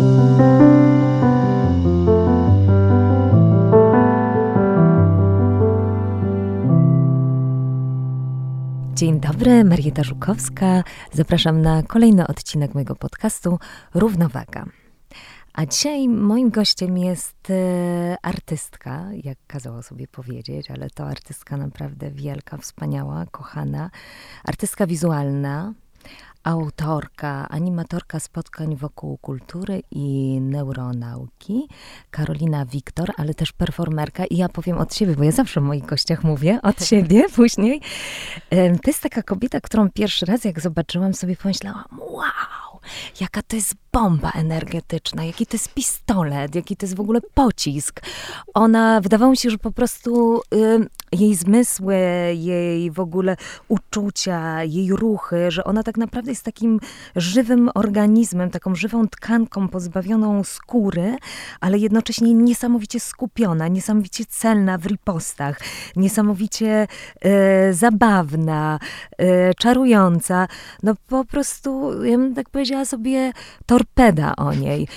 Dzień 0.00 0.06
dobry, 9.20 9.64
Marieta 9.64 10.04
Żukowska. 10.04 10.84
Zapraszam 11.12 11.62
na 11.62 11.82
kolejny 11.82 12.26
odcinek 12.26 12.74
mojego 12.74 12.96
podcastu 12.96 13.58
Równowaga. 13.94 14.66
A 15.52 15.66
dzisiaj 15.66 16.08
moim 16.08 16.50
gościem 16.50 16.98
jest 16.98 17.50
e, 17.50 18.16
artystka, 18.22 19.04
jak 19.24 19.38
kazało 19.46 19.82
sobie 19.82 20.08
powiedzieć, 20.08 20.70
ale 20.70 20.90
to 20.90 21.04
artystka 21.04 21.56
naprawdę 21.56 22.10
wielka, 22.10 22.56
wspaniała, 22.56 23.26
kochana. 23.30 23.90
Artystka 24.44 24.86
wizualna, 24.86 25.72
autorka, 26.44 27.48
animatorka 27.48 28.20
spotkań 28.20 28.76
wokół 28.76 29.18
kultury 29.18 29.82
i 29.90 30.38
neuronauki, 30.40 31.68
Karolina 32.10 32.66
Wiktor, 32.66 33.10
ale 33.16 33.34
też 33.34 33.52
performerka. 33.52 34.24
I 34.24 34.36
ja 34.36 34.48
powiem 34.48 34.78
od 34.78 34.94
siebie, 34.94 35.16
bo 35.16 35.24
ja 35.24 35.32
zawsze 35.32 35.60
o 35.60 35.62
moich 35.62 35.86
gościach 35.86 36.24
mówię, 36.24 36.58
od 36.62 36.84
siebie 36.88 37.28
później. 37.36 37.80
To 38.50 38.90
jest 38.90 39.02
taka 39.02 39.22
kobieta, 39.22 39.60
którą 39.60 39.90
pierwszy 39.90 40.26
raz 40.26 40.44
jak 40.44 40.60
zobaczyłam 40.60 41.14
sobie 41.14 41.36
pomyślałam, 41.36 41.84
wow, 41.98 42.80
jaka 43.20 43.42
to 43.42 43.56
jest 43.56 43.74
bomba 43.92 44.30
energetyczna, 44.30 45.24
jaki 45.24 45.46
to 45.46 45.54
jest 45.54 45.74
pistolet, 45.74 46.54
jaki 46.54 46.76
to 46.76 46.86
jest 46.86 46.96
w 46.96 47.00
ogóle 47.00 47.20
pocisk. 47.34 48.00
Ona, 48.54 49.00
wydawało 49.00 49.30
mi 49.30 49.36
się, 49.36 49.50
że 49.50 49.58
po 49.58 49.70
prostu 49.72 50.40
y, 50.54 50.88
jej 51.12 51.34
zmysły, 51.34 51.96
jej 52.34 52.90
w 52.90 53.00
ogóle 53.00 53.36
uczucia, 53.68 54.64
jej 54.64 54.96
ruchy, 54.96 55.50
że 55.50 55.64
ona 55.64 55.82
tak 55.82 55.96
naprawdę 55.96 56.30
jest 56.30 56.44
takim 56.44 56.80
żywym 57.16 57.70
organizmem, 57.74 58.50
taką 58.50 58.74
żywą 58.74 59.08
tkanką 59.08 59.68
pozbawioną 59.68 60.44
skóry, 60.44 61.16
ale 61.60 61.78
jednocześnie 61.78 62.34
niesamowicie 62.34 63.00
skupiona, 63.00 63.68
niesamowicie 63.68 64.24
celna 64.24 64.78
w 64.78 64.86
ripostach, 64.86 65.60
niesamowicie 65.96 66.86
y, 67.24 67.74
zabawna, 67.74 68.78
y, 69.20 69.26
czarująca. 69.58 70.48
No 70.82 70.94
po 71.08 71.24
prostu, 71.24 72.04
ja 72.04 72.18
bym 72.18 72.34
tak 72.34 72.50
powiedziała 72.50 72.84
sobie, 72.84 73.32
to 73.66 73.79
torpeda 73.80 74.36
o 74.36 74.54
niej. 74.54 74.88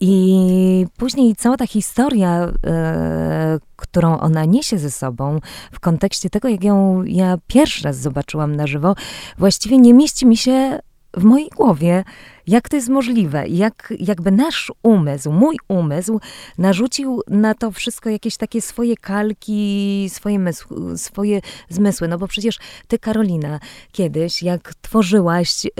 I 0.00 0.86
później 0.96 1.36
cała 1.36 1.56
ta 1.56 1.66
historia, 1.66 2.52
e, 2.66 3.58
którą 3.76 4.18
ona 4.18 4.44
niesie 4.44 4.78
ze 4.78 4.90
sobą, 4.90 5.40
w 5.72 5.80
kontekście 5.80 6.30
tego, 6.30 6.48
jak 6.48 6.64
ją 6.64 7.04
ja 7.04 7.38
pierwszy 7.46 7.84
raz 7.84 7.96
zobaczyłam 7.96 8.56
na 8.56 8.66
żywo, 8.66 8.94
właściwie 9.38 9.78
nie 9.78 9.94
mieści 9.94 10.26
mi 10.26 10.36
się 10.36 10.78
w 11.16 11.24
mojej 11.24 11.48
głowie, 11.48 12.04
jak 12.46 12.68
to 12.68 12.76
jest 12.76 12.88
możliwe, 12.88 13.48
jak 13.48 13.94
jakby 13.98 14.30
nasz 14.30 14.72
umysł, 14.82 15.32
mój 15.32 15.56
umysł 15.68 16.20
narzucił 16.58 17.22
na 17.28 17.54
to 17.54 17.70
wszystko 17.70 18.10
jakieś 18.10 18.36
takie 18.36 18.60
swoje 18.62 18.96
kalki, 18.96 20.06
swoje, 20.12 20.38
mysł, 20.38 20.96
swoje 20.96 21.40
zmysły. 21.68 22.08
No 22.08 22.18
bo 22.18 22.28
przecież 22.28 22.58
ty, 22.88 22.98
Karolina, 22.98 23.60
kiedyś, 23.92 24.42
jak 24.42 24.74
tworzyłaś 24.74 25.64
yy, 25.64 25.72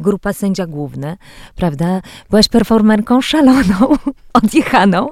grupa 0.00 0.32
Sędzia 0.32 0.66
Główny, 0.66 1.16
prawda, 1.56 2.00
byłaś 2.30 2.48
performerką 2.48 3.20
szaloną, 3.20 3.96
odjechaną. 4.42 5.08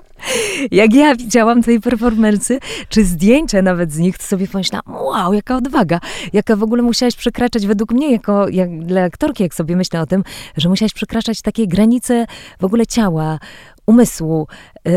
Jak 0.70 0.94
ja 0.94 1.16
widziałam 1.16 1.62
tej 1.62 1.80
performercy, 1.80 2.58
czy 2.88 3.04
zdjęcia 3.04 3.62
nawet 3.62 3.92
z 3.92 3.98
nich, 3.98 4.18
to 4.18 4.24
sobie 4.24 4.48
pomyślałam, 4.48 4.94
wow, 4.94 5.32
jaka 5.32 5.56
odwaga, 5.56 6.00
jaka 6.32 6.56
w 6.56 6.62
ogóle 6.62 6.82
musiałaś 6.82 7.16
przekraczać 7.16 7.66
według 7.66 7.92
mnie, 7.92 8.12
jako 8.12 8.48
jak 8.48 8.84
dla 8.84 9.02
aktorki, 9.02 9.42
jak 9.42 9.54
sobie 9.54 9.76
myślę 9.76 10.00
o 10.00 10.06
tym, 10.06 10.24
że 10.56 10.68
musiałaś 10.68 10.92
przekraczać 10.92 11.42
takie 11.42 11.66
granice 11.66 12.26
w 12.60 12.64
ogóle 12.64 12.86
ciała, 12.86 13.38
umysłu. 13.86 14.46
Yy, 14.84 14.92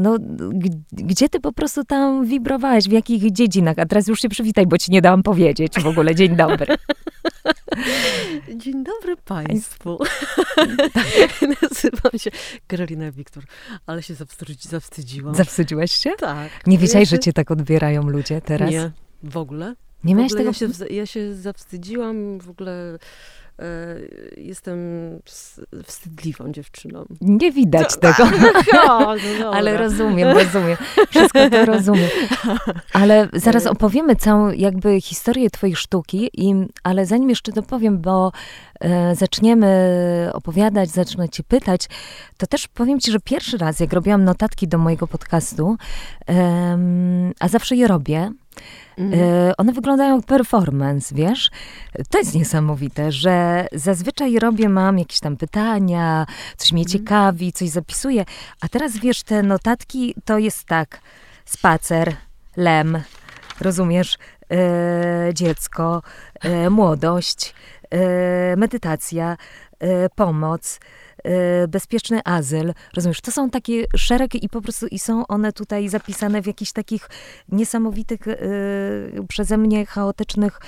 no, 0.00 0.16
gdzie 0.92 1.28
ty 1.28 1.40
po 1.40 1.52
prostu 1.52 1.84
tam 1.84 2.26
wibrowałeś, 2.26 2.88
w 2.88 2.92
jakich 2.92 3.32
dziedzinach? 3.32 3.78
A 3.78 3.86
teraz 3.86 4.08
już 4.08 4.20
się 4.20 4.28
przywitaj, 4.28 4.66
bo 4.66 4.78
ci 4.78 4.92
nie 4.92 5.02
dałam 5.02 5.22
powiedzieć 5.22 5.72
w 5.82 5.86
ogóle. 5.86 6.14
Dzień 6.14 6.36
dobry. 6.36 6.66
Dzień 8.56 8.84
dobry 8.84 9.16
Państwu. 9.16 9.98
Nazywam 11.62 12.18
się 12.18 12.30
Karolina 12.66 13.12
Wiktor, 13.12 13.44
ale 13.86 14.02
się 14.02 14.14
zawstydziłam. 14.60 15.34
Zawstydziłaś 15.34 15.92
się? 15.92 16.10
Tak. 16.18 16.66
Nie 16.66 16.78
wiedziałeś, 16.78 17.08
że 17.08 17.18
cię 17.18 17.32
tak 17.32 17.50
odbierają 17.50 18.02
ludzie 18.02 18.40
teraz? 18.40 18.70
Nie, 18.70 18.90
w 19.22 19.36
ogóle. 19.36 19.74
Nie 20.04 20.14
miałeś 20.14 20.32
tego... 20.32 20.44
Ja 20.44 20.52
się, 20.52 20.68
ja 20.90 21.06
się 21.06 21.34
zawstydziłam 21.34 22.38
w 22.38 22.50
ogóle 22.50 22.98
jestem 24.36 24.78
wstydliwą 25.84 26.52
dziewczyną. 26.52 27.04
Nie 27.20 27.52
widać 27.52 27.88
to, 27.88 28.00
tego. 28.00 28.30
No, 28.72 29.14
no 29.40 29.50
ale 29.54 29.76
rozumiem, 29.76 30.28
rozumiem. 30.28 30.76
Wszystko 31.10 31.50
to 31.50 31.64
rozumiem. 31.64 32.08
Ale 32.92 33.28
zaraz 33.32 33.66
e. 33.66 33.70
opowiemy 33.70 34.16
całą 34.16 34.50
jakby 34.50 35.00
historię 35.00 35.50
twojej 35.50 35.76
sztuki, 35.76 36.30
i, 36.32 36.54
ale 36.82 37.06
zanim 37.06 37.28
jeszcze 37.28 37.52
to 37.52 37.62
powiem, 37.62 37.98
bo 37.98 38.32
e, 38.80 39.14
zaczniemy 39.14 40.30
opowiadać, 40.32 40.90
zacznę 40.90 41.28
cię 41.28 41.42
pytać, 41.42 41.88
to 42.36 42.46
też 42.46 42.68
powiem 42.68 43.00
ci, 43.00 43.12
że 43.12 43.20
pierwszy 43.20 43.58
raz, 43.58 43.80
jak 43.80 43.92
robiłam 43.92 44.24
notatki 44.24 44.68
do 44.68 44.78
mojego 44.78 45.06
podcastu, 45.06 45.76
a 47.40 47.48
zawsze 47.48 47.76
je 47.76 47.88
robię, 47.88 48.32
Mhm. 48.98 49.20
E, 49.22 49.56
one 49.56 49.72
wyglądają 49.72 50.16
jak 50.16 50.26
performance, 50.26 51.14
wiesz? 51.14 51.50
To 52.10 52.18
jest 52.18 52.34
niesamowite, 52.34 53.12
że 53.12 53.66
zazwyczaj 53.72 54.38
robię, 54.38 54.68
mam 54.68 54.98
jakieś 54.98 55.20
tam 55.20 55.36
pytania, 55.36 56.26
coś 56.56 56.72
mnie 56.72 56.82
mhm. 56.82 56.98
ciekawi, 56.98 57.52
coś 57.52 57.68
zapisuję, 57.68 58.24
a 58.60 58.68
teraz 58.68 58.96
wiesz, 58.96 59.22
te 59.22 59.42
notatki 59.42 60.14
to 60.24 60.38
jest 60.38 60.64
tak, 60.64 61.00
spacer, 61.44 62.16
lem, 62.56 63.02
rozumiesz, 63.60 64.18
e, 64.50 65.34
dziecko, 65.34 66.02
e, 66.40 66.70
młodość, 66.70 67.54
e, 67.90 68.56
medytacja, 68.56 69.36
e, 69.78 70.08
pomoc, 70.08 70.80
bezpieczny 71.68 72.20
azyl. 72.24 72.74
Rozumiesz, 72.96 73.20
to 73.20 73.30
są 73.32 73.50
takie 73.50 73.84
szereg 73.96 74.34
i 74.34 74.48
po 74.48 74.62
prostu 74.62 74.86
i 74.86 74.98
są 74.98 75.26
one 75.26 75.52
tutaj 75.52 75.88
zapisane 75.88 76.42
w 76.42 76.46
jakichś 76.46 76.72
takich 76.72 77.08
niesamowitych, 77.48 78.28
e, 78.28 78.36
przeze 79.28 79.58
mnie 79.58 79.86
chaotycznych 79.86 80.60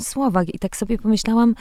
słowach. 0.00 0.54
I 0.54 0.58
tak 0.58 0.76
sobie 0.76 0.98
pomyślałam, 0.98 1.54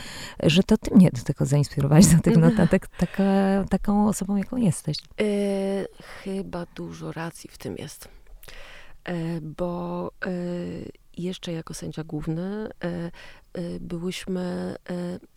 że 0.43 0.63
to 0.63 0.77
ty 0.77 0.95
mnie 0.95 1.09
do 1.13 1.21
tego 1.21 1.45
zainspirowałaś, 1.45 2.05
do 2.05 2.21
tych 2.21 2.37
notatek, 2.37 2.87
taka, 2.87 3.23
taką 3.69 4.07
osobą, 4.07 4.35
jaką 4.35 4.57
jesteś. 4.57 4.97
E, 4.97 5.25
chyba 6.23 6.65
dużo 6.75 7.11
racji 7.11 7.49
w 7.49 7.57
tym 7.57 7.75
jest. 7.77 8.09
E, 9.03 9.41
bo 9.41 10.11
e, 10.25 10.29
jeszcze 11.17 11.51
jako 11.51 11.73
sędzia 11.73 12.03
główny 12.03 12.69
e, 12.83 13.11
byłyśmy, 13.79 14.75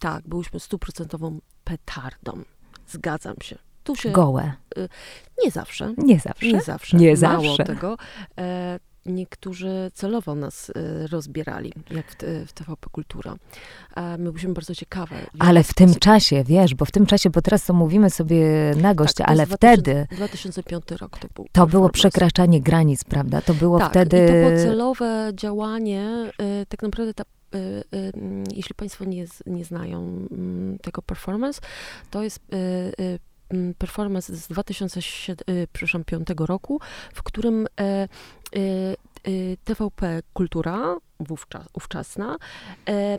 tak, 0.00 0.28
byłyśmy 0.28 0.60
stuprocentową 0.60 1.40
petardą. 1.66 2.42
Zgadzam 2.88 3.36
się. 3.42 3.58
Tu 3.84 3.96
się, 3.96 4.10
Gołe. 4.10 4.52
Nie 5.44 5.50
zawsze. 5.50 5.94
Nie 5.98 6.20
zawsze. 6.20 6.46
Nie 6.46 6.60
zawsze. 6.62 6.96
Nie 6.96 7.14
Mało 7.16 7.42
zawsze. 7.42 7.64
tego 7.64 7.96
niektórzy 9.06 9.90
celowo 9.94 10.34
nas 10.34 10.68
y, 10.68 10.72
rozbierali, 11.06 11.72
jak 11.90 12.06
w, 12.10 12.16
w 12.48 12.52
TVP 12.52 12.88
Kultura. 12.92 13.36
My 14.18 14.32
byliśmy 14.32 14.54
bardzo 14.54 14.74
ciekawe. 14.74 15.16
Ale 15.38 15.64
w 15.64 15.74
tym 15.74 15.94
czasie, 15.94 16.44
wiesz, 16.44 16.74
bo 16.74 16.84
w 16.84 16.90
tym 16.90 17.06
czasie, 17.06 17.30
bo 17.30 17.42
teraz 17.42 17.64
to 17.64 17.72
mówimy 17.72 18.10
sobie 18.10 18.46
na 18.76 18.94
gość, 18.94 19.14
tak, 19.14 19.28
ale 19.28 19.46
2000, 19.46 19.56
wtedy... 19.56 20.06
2005 20.16 20.84
rok 20.90 21.18
to 21.18 21.28
był. 21.34 21.46
To 21.52 21.66
było 21.66 21.88
przekraczanie 21.88 22.60
granic, 22.60 23.04
prawda? 23.04 23.40
To 23.40 23.54
było 23.54 23.78
tak, 23.78 23.90
wtedy... 23.90 24.24
i 24.24 24.26
to 24.26 24.32
było 24.32 24.50
celowe 24.50 25.30
działanie. 25.34 26.32
Y, 26.62 26.66
tak 26.66 26.82
naprawdę 26.82 27.14
ta 27.14 27.24
y, 27.54 27.84
jeśli 28.54 28.74
Państwo 28.74 29.04
nie, 29.04 29.24
nie 29.46 29.64
znają 29.64 30.26
mm, 30.30 30.78
tego 30.78 31.02
performance, 31.02 31.60
to 32.10 32.22
jest 32.22 32.40
Mm, 32.52 33.18
performance 33.78 34.36
z 34.36 34.48
2005 34.48 36.30
y, 36.30 36.34
roku, 36.38 36.80
w 37.14 37.22
którym 37.22 37.66
e, 37.80 38.08
y, 38.56 38.96
y, 39.28 39.56
TVP 39.64 40.22
Kultura, 40.32 40.96
wówczas, 41.20 41.68
ówczesna, 41.72 42.36
e, 42.88 43.18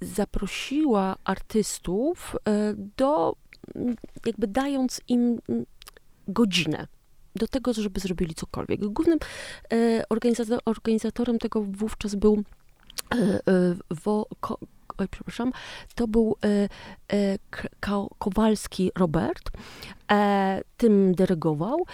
zaprosiła 0.00 1.16
artystów 1.24 2.36
e, 2.48 2.74
do, 2.96 3.36
jakby 4.26 4.46
dając 4.46 5.00
im 5.08 5.38
godzinę 6.28 6.86
do 7.34 7.48
tego, 7.48 7.72
żeby 7.72 8.00
zrobili 8.00 8.34
cokolwiek. 8.34 8.80
Głównym 8.80 9.18
organizatorem 10.68 11.38
tego 11.38 11.62
wówczas 11.62 12.14
był 12.14 12.42
wo, 13.90 14.26
ko, 14.40 14.58
oj, 14.98 15.08
przepraszam, 15.08 15.52
to 15.94 16.08
był 16.08 16.36
e, 16.44 16.68
e, 17.16 17.38
Kowalski 18.18 18.90
Robert, 18.98 19.50
e, 20.10 20.62
tym 20.76 21.14
dyrygował 21.14 21.86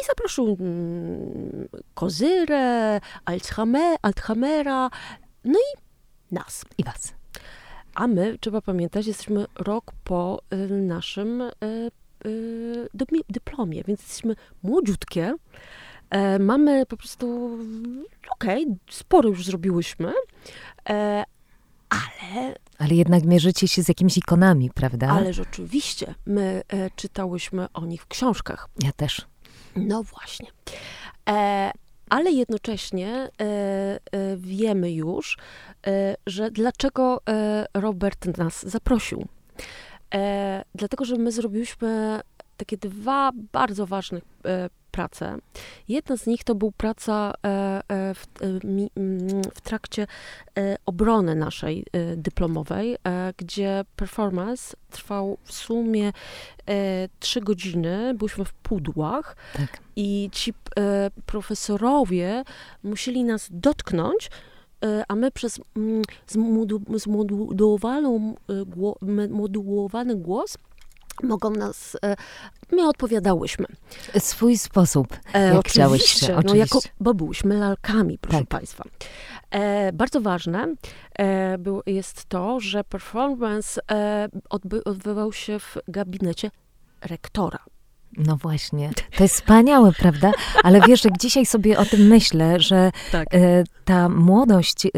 i 0.00 0.04
zaprosił 0.06 0.56
mm, 0.60 1.68
Kozyrę, 1.94 3.00
Alzheimera, 4.02 4.90
no 5.44 5.58
i 5.58 5.78
nas. 6.34 6.64
I 6.78 6.84
was. 6.84 7.14
a 7.94 8.06
my, 8.06 8.38
trzeba 8.40 8.60
pamiętać, 8.60 9.06
jesteśmy 9.06 9.46
rok 9.58 9.92
po 10.04 10.42
y, 10.52 10.56
naszym 10.70 11.40
y, 11.40 11.52
y, 12.26 13.22
dyplomie, 13.28 13.84
więc 13.86 14.00
jesteśmy 14.00 14.36
młodziutkie. 14.62 15.34
Mamy 16.40 16.86
po 16.86 16.96
prostu, 16.96 17.58
okej, 18.30 18.66
sporo 18.90 19.28
już 19.28 19.44
zrobiłyśmy, 19.44 20.12
ale, 21.90 22.54
Ale 22.78 22.94
jednak 22.94 23.24
mierzycie 23.24 23.68
się 23.68 23.82
z 23.82 23.88
jakimiś 23.88 24.16
ikonami, 24.18 24.70
prawda? 24.70 25.08
ale 25.08 25.32
rzeczywiście 25.32 26.14
my 26.26 26.62
e, 26.68 26.90
czytałyśmy 26.90 27.66
o 27.74 27.86
nich 27.86 28.02
w 28.02 28.06
książkach. 28.06 28.68
Ja 28.82 28.92
też. 28.92 29.26
No 29.76 30.02
właśnie. 30.02 30.48
E, 31.28 31.70
ale 32.10 32.30
jednocześnie 32.30 33.08
e, 33.14 33.28
e, 33.40 34.36
wiemy 34.36 34.92
już, 34.92 35.38
e, 35.86 36.14
że 36.26 36.50
dlaczego 36.50 37.20
e, 37.28 37.66
Robert 37.74 38.38
nas 38.38 38.66
zaprosił. 38.66 39.26
Dlatego, 40.74 41.04
że 41.04 41.16
my 41.16 41.32
zrobiliśmy 41.32 42.20
takie 42.56 42.76
dwa 42.76 43.30
bardzo 43.52 43.86
ważne 43.86 44.20
prace. 44.90 45.38
Jedna 45.88 46.16
z 46.16 46.26
nich 46.26 46.44
to 46.44 46.54
był 46.54 46.72
praca 46.72 47.32
e, 47.46 47.80
e, 47.88 48.14
w, 48.14 48.24
e, 48.24 48.46
w 49.54 49.60
trakcie 49.60 50.06
obrony 50.86 51.34
naszej 51.34 51.86
dyplomowej, 52.16 52.96
gdzie 53.36 53.84
performance 53.96 54.76
trwał 54.90 55.38
w 55.44 55.52
sumie 55.52 56.12
trzy 57.18 57.40
godziny. 57.40 58.14
Byliśmy 58.14 58.44
w 58.44 58.52
pudłach 58.52 59.36
Tak. 59.56 59.78
i 59.96 60.28
ci 60.32 60.54
profesorowie 61.26 62.44
musieli 62.82 63.24
nas 63.24 63.48
dotknąć, 63.50 64.30
a 65.08 65.14
my 65.14 65.30
przez 65.30 65.60
mm, 65.76 66.02
zmodu- 66.28 66.98
zmodułowaną, 66.98 68.34
e, 68.48 68.64
gło, 68.64 68.96
m- 69.02 69.30
modułowany 69.30 70.16
głos 70.16 70.58
mogą 71.22 71.50
nas, 71.50 71.96
e, 72.04 72.16
my 72.72 72.88
odpowiadałyśmy. 72.88 73.66
Swój 74.18 74.58
sposób. 74.58 75.16
E, 75.34 75.46
Jak 75.46 75.56
oczywiście, 75.58 76.32
No, 76.32 76.38
oczywiście. 76.38 76.58
jako, 76.58 76.80
bo 77.00 77.14
byłyśmy 77.14 77.54
lalkami, 77.58 78.18
proszę 78.18 78.38
Tak. 78.38 78.48
Państwa. 78.48 78.84
E, 79.50 79.92
bardzo 79.92 80.20
ważne 80.20 80.74
e, 81.18 81.58
był, 81.58 81.82
jest 81.86 82.24
to, 82.24 82.60
że 82.60 82.84
performance 82.84 83.80
e, 83.90 84.28
odby, 84.50 84.84
odbywał 84.84 85.32
się 85.32 85.58
w 85.58 85.76
gabinecie 85.88 86.50
rektora. 87.02 87.58
No 88.16 88.36
właśnie. 88.36 88.90
To 89.16 89.22
jest 89.22 89.34
wspaniałe, 89.34 89.92
prawda? 89.92 90.32
Ale 90.64 90.80
wiesz, 90.80 91.04
jak 91.04 91.18
dzisiaj 91.18 91.46
sobie 91.46 91.78
o 91.78 91.84
tym 91.84 92.00
myślę, 92.00 92.60
że 92.60 92.90
Tak. 93.12 93.28
e, 93.34 93.64
ta 93.84 94.08
młodość, 94.08 94.86
e, 94.86 94.90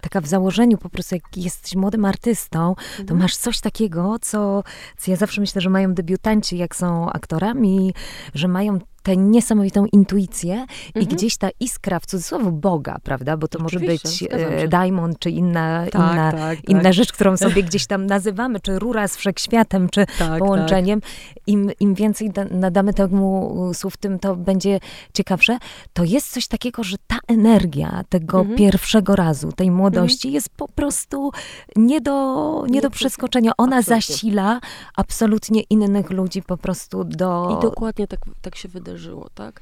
taka 0.00 0.20
w 0.20 0.26
założeniu 0.26 0.78
po 0.78 0.88
prostu, 0.90 1.14
jak 1.14 1.36
jesteś 1.36 1.74
młodym 1.76 2.04
artystą, 2.04 2.74
to 2.96 3.00
Mhm. 3.02 3.20
masz 3.20 3.36
coś 3.36 3.60
takiego, 3.60 4.16
co, 4.20 4.62
co 4.96 5.10
ja 5.10 5.16
zawsze 5.16 5.40
myślę, 5.40 5.60
że 5.62 5.70
mają 5.70 5.94
debiutanci, 5.94 6.58
jak 6.58 6.76
są 6.76 7.10
aktorami, 7.10 7.94
że 8.34 8.48
mają 8.48 8.78
tę 9.02 9.16
niesamowitą 9.16 9.86
intuicję 9.92 10.66
i 10.94 10.98
Mhm. 10.98 11.06
gdzieś 11.16 11.36
ta 11.36 11.48
iskra, 11.60 12.00
w 12.00 12.06
cudzysłowie 12.06 12.50
Boga, 12.52 12.96
prawda? 13.02 13.36
Bo 13.36 13.48
to 13.48 13.58
może 13.62 13.76
Oczywiście, 13.76 14.08
być 14.28 14.38
zgadzam 14.38 14.52
e, 14.58 14.68
diamond, 14.68 15.18
czy 15.18 15.30
inna, 15.30 15.84
Tak, 15.92 15.94
inna, 15.94 16.32
tak, 16.32 16.68
inna 16.68 16.82
tak. 16.82 16.92
rzecz, 16.92 17.12
którą 17.12 17.36
sobie 17.36 17.62
gdzieś 17.68 17.86
tam 17.86 18.06
nazywamy, 18.06 18.60
czy 18.60 18.78
rura 18.78 19.08
z 19.08 19.16
wszechświatem, 19.16 19.88
czy 19.88 20.06
tak, 20.18 20.38
połączeniem. 20.38 21.00
Im, 21.46 21.70
Im 21.80 21.94
więcej 21.94 22.30
da, 22.30 22.44
nadamy 22.44 22.94
temu 22.94 23.70
słów, 23.74 23.96
tym 23.96 24.18
to 24.18 24.36
będzie 24.36 24.80
ciekawsze. 25.14 25.58
To 25.92 26.04
jest 26.04 26.30
coś 26.32 26.46
takiego, 26.46 26.84
że 26.84 26.96
ta 27.06 27.16
energia 27.28 28.04
tego 28.08 28.38
Mhm. 28.38 28.58
pierwszego 28.58 29.16
razu, 29.16 29.52
tej 29.52 29.70
młodości 29.70 30.32
jest 30.32 30.48
po 30.48 30.68
prostu 30.68 31.30
nie 31.76 32.00
do, 32.00 32.64
nie 32.70 32.80
do 32.80 32.90
przeskoczenia. 32.90 33.52
Ona 33.58 33.76
absolutnie. 33.76 34.02
zasila 34.02 34.60
absolutnie 34.96 35.62
innych 35.70 36.10
ludzi 36.10 36.42
po 36.42 36.56
prostu 36.56 37.04
do... 37.04 37.56
I 37.58 37.62
dokładnie 37.62 38.06
tak, 38.06 38.20
tak 38.42 38.56
się 38.56 38.68
wydarzyło, 38.92 39.28
tak? 39.34 39.60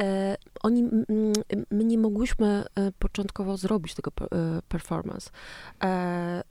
E, 0.00 0.36
oni, 0.62 0.80
m, 0.82 1.32
my 1.70 1.84
nie 1.84 1.98
mogłyśmy 1.98 2.64
e, 2.74 2.92
początkowo 2.98 3.56
zrobić 3.56 3.94
tego 3.94 4.10
e, 4.20 4.62
performance. 4.68 5.30
E, 5.82 5.86
e, 5.86 6.42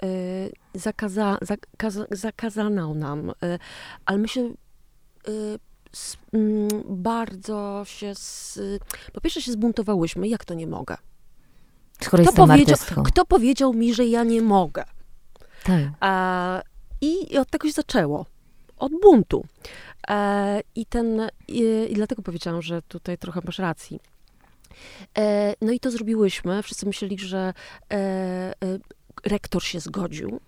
zakaza, 0.73 1.37
zakaza, 1.41 2.05
zakazano 2.11 2.93
nam, 2.93 3.31
ale 4.05 4.17
my 4.17 4.27
się 4.27 4.41
m, 6.33 6.67
bardzo 6.89 7.81
się, 7.85 8.15
z, 8.15 8.59
po 9.13 9.21
pierwsze 9.21 9.41
się 9.41 9.51
zbuntowałyśmy, 9.51 10.27
jak 10.27 10.45
to 10.45 10.53
nie 10.53 10.67
mogę? 10.67 10.97
Skoro 12.01 12.23
Kto 12.23 12.33
powiedział, 12.33 12.73
artystką. 12.73 13.03
kto 13.03 13.25
powiedział 13.25 13.73
mi, 13.73 13.93
że 13.93 14.05
ja 14.05 14.23
nie 14.23 14.41
mogę? 14.41 14.83
Tak. 15.63 15.79
E, 16.01 16.61
I 17.01 17.37
od 17.37 17.49
tego 17.49 17.67
się 17.67 17.73
zaczęło. 17.73 18.25
Od 18.77 18.91
buntu. 19.01 19.45
E, 20.09 20.61
I 20.75 20.85
ten, 20.85 21.29
i, 21.47 21.87
i 21.89 21.93
dlatego 21.93 22.21
powiedziałam, 22.21 22.61
że 22.61 22.81
tutaj 22.81 23.17
trochę 23.17 23.41
masz 23.45 23.59
racji. 23.59 23.99
E, 25.17 25.53
no 25.61 25.71
i 25.71 25.79
to 25.79 25.91
zrobiłyśmy. 25.91 26.63
Wszyscy 26.63 26.85
myśleli, 26.85 27.19
że 27.19 27.53
e, 27.93 28.53
rektor 29.25 29.63
się 29.63 29.79
zgodził. 29.79 30.39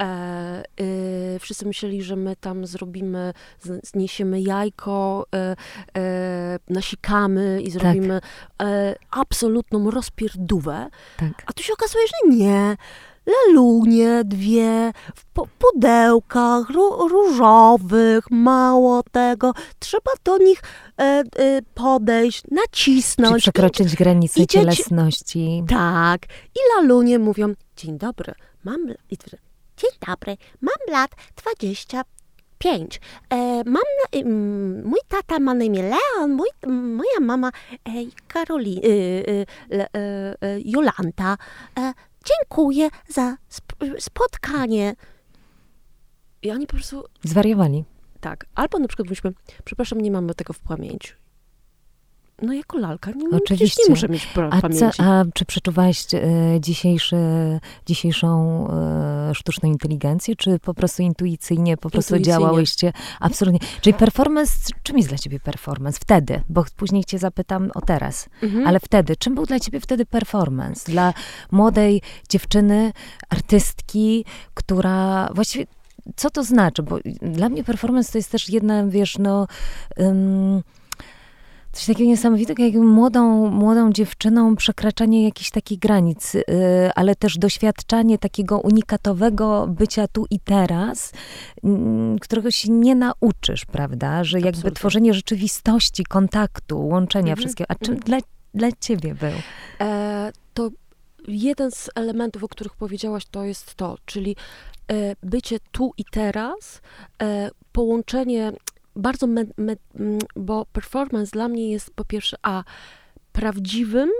E, 0.00 0.04
e, 0.04 1.38
wszyscy 1.38 1.66
myśleli, 1.66 2.02
że 2.02 2.16
my 2.16 2.36
tam 2.36 2.66
zrobimy, 2.66 3.32
zniesiemy 3.82 4.40
jajko, 4.40 5.26
e, 5.34 5.56
e, 5.96 6.58
nasikamy 6.68 7.62
i 7.62 7.70
zrobimy 7.70 8.20
e, 8.62 8.94
absolutną 9.10 9.90
rozpierdówę. 9.90 10.90
Tak. 11.16 11.42
A 11.46 11.52
tu 11.52 11.62
się 11.62 11.72
okazuje, 11.72 12.04
że 12.06 12.36
nie. 12.36 12.76
Lalunie 13.26 14.22
dwie, 14.24 14.92
w 15.14 15.24
pudełkach 15.58 16.70
ró- 16.70 17.08
różowych, 17.08 18.30
mało 18.30 19.02
tego. 19.12 19.52
Trzeba 19.78 20.10
do 20.24 20.38
nich 20.38 20.62
e, 20.98 21.02
e, 21.02 21.22
podejść, 21.74 22.42
Czy 22.42 22.54
nacisnąć. 22.54 23.42
przekroczyć 23.42 23.96
granice 23.96 24.40
idzie 24.40 24.46
ci- 24.46 24.58
cielesności. 24.58 25.64
Tak. 25.68 26.22
I 26.54 26.58
lalunie 26.76 27.18
mówią, 27.18 27.54
dzień 27.76 27.98
dobry, 27.98 28.32
mam... 28.64 28.80
I 29.10 29.16
dzień 29.76 29.90
dobry, 30.08 30.36
mam 30.60 30.74
lat 30.88 31.10
25. 31.42 33.00
E, 33.30 33.36
mam 33.64 33.82
ym, 34.16 34.84
mój 34.84 35.00
tata 35.08 35.38
ma 35.38 35.54
na 35.54 35.64
imię 35.64 35.82
Leon, 35.82 36.32
mój, 36.32 36.48
moja 36.72 37.20
mama 37.20 37.48
e, 37.48 37.90
Karoli, 38.28 38.80
y, 38.84 38.88
y, 38.88 39.46
e, 39.72 39.88
e, 39.94 40.34
Jolanta. 40.64 41.36
Dziękuję 42.24 42.88
za 43.08 43.36
sp- 43.58 43.76
spotkanie. 43.98 44.94
I 46.42 46.50
oni 46.50 46.66
po 46.66 46.72
prostu 46.72 47.04
Zwariowali. 47.24 47.84
tak. 48.20 48.46
Albo 48.54 48.78
na 48.78 48.88
przykład 48.88 49.08
byśmy, 49.08 49.32
przepraszam, 49.64 50.00
nie 50.00 50.10
mamy 50.10 50.34
tego 50.34 50.52
w 50.52 50.58
pamięci. 50.60 51.12
No 52.42 52.52
jako 52.52 52.78
lalka, 52.78 53.10
nie, 53.10 53.28
Oczywiście. 53.36 53.82
nie 53.88 53.90
muszę 53.90 54.08
mieć 54.08 54.28
pra- 54.34 54.48
A, 54.50 54.56
co, 54.56 54.62
pamięci. 54.62 55.02
a 55.02 55.24
czy 55.34 55.44
przeczuwałaś 55.44 56.04
e, 56.14 56.18
dzisiejszą 57.86 58.68
e, 58.70 59.34
sztuczną 59.34 59.68
inteligencję, 59.68 60.36
czy 60.36 60.58
po 60.58 60.74
prostu 60.74 61.02
intuicyjnie 61.02 61.76
po 61.76 61.90
prostu 61.90 62.14
Intuicyjnie. 62.16 62.40
działałyście? 62.40 62.92
Absolutnie. 63.20 63.60
Czyli 63.80 63.94
performance, 63.94 64.52
czym 64.82 64.96
jest 64.96 65.08
dla 65.08 65.18
ciebie 65.18 65.40
performance? 65.40 65.98
Wtedy, 66.02 66.42
bo 66.48 66.64
później 66.76 67.04
cię 67.04 67.18
zapytam 67.18 67.70
o 67.74 67.80
teraz, 67.80 68.28
Mhm. 68.42 68.66
ale 68.66 68.80
wtedy, 68.80 69.16
czym 69.16 69.34
był 69.34 69.46
dla 69.46 69.60
ciebie 69.60 69.80
wtedy 69.80 70.06
performance? 70.06 70.92
Dla 70.92 71.14
młodej 71.50 72.02
dziewczyny, 72.28 72.92
artystki, 73.28 74.24
która 74.54 75.28
właściwie, 75.34 75.66
co 76.16 76.30
to 76.30 76.44
znaczy? 76.44 76.82
Bo 76.82 76.98
dla 77.22 77.48
mnie 77.48 77.64
performance 77.64 78.12
to 78.12 78.18
jest 78.18 78.30
też 78.32 78.48
jedna, 78.48 78.86
wiesz, 78.86 79.18
no... 79.18 79.46
ym, 80.00 80.62
Coś 81.72 81.86
takiego 81.86 82.10
niesamowitego, 82.10 82.62
jak 82.62 82.74
młodą, 82.74 83.50
młodą 83.50 83.92
dziewczyną 83.92 84.56
przekraczanie 84.56 85.24
jakichś 85.24 85.50
takich 85.50 85.78
granic, 85.78 86.34
y, 86.34 86.44
ale 86.94 87.16
też 87.16 87.38
doświadczanie 87.38 88.18
takiego 88.18 88.58
unikatowego 88.58 89.66
bycia 89.68 90.08
tu 90.08 90.26
i 90.30 90.40
teraz, 90.40 91.12
mm, 91.64 92.18
którego 92.18 92.50
się 92.50 92.72
nie 92.72 92.94
nauczysz, 92.94 93.64
prawda? 93.64 94.24
Że 94.24 94.38
jakby 94.38 94.48
Absolutnie. 94.48 94.76
tworzenie 94.76 95.14
rzeczywistości, 95.14 96.04
kontaktu, 96.04 96.86
łączenia 96.88 97.32
Mhm, 97.32 97.38
wszystkiego. 97.38 97.70
A 97.70 97.74
czym 97.74 97.94
mhm. 97.94 98.04
dla, 98.04 98.18
dla 98.54 98.76
ciebie 98.80 99.14
był? 99.14 99.32
E, 99.80 100.32
to 100.54 100.70
jeden 101.28 101.70
z 101.70 101.90
elementów, 101.94 102.44
o 102.44 102.48
których 102.48 102.74
powiedziałaś, 102.76 103.24
to 103.30 103.44
jest 103.44 103.74
to, 103.74 103.96
czyli 104.06 104.36
e, 104.88 105.16
bycie 105.22 105.58
tu 105.72 105.92
i 105.98 106.04
teraz, 106.04 106.80
e, 107.22 107.50
połączenie 107.72 108.52
bardzo, 108.96 109.26
me, 109.26 109.44
me, 109.56 109.76
m, 109.94 110.18
bo 110.36 110.66
performance 110.66 111.30
dla 111.30 111.48
mnie 111.48 111.70
jest 111.70 111.90
po 111.90 112.04
pierwsze 112.04 112.36
a 112.42 112.64
prawdziwym, 113.32 114.10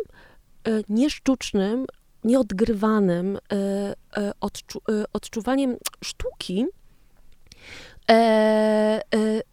e, 0.65 0.83
niesztucznym, 0.89 1.87
nieodgrywanym 2.25 3.37
e, 3.37 3.95
e, 4.17 4.33
odczu, 4.41 4.81
odczuwaniem 5.13 5.77
sztuki 6.05 6.67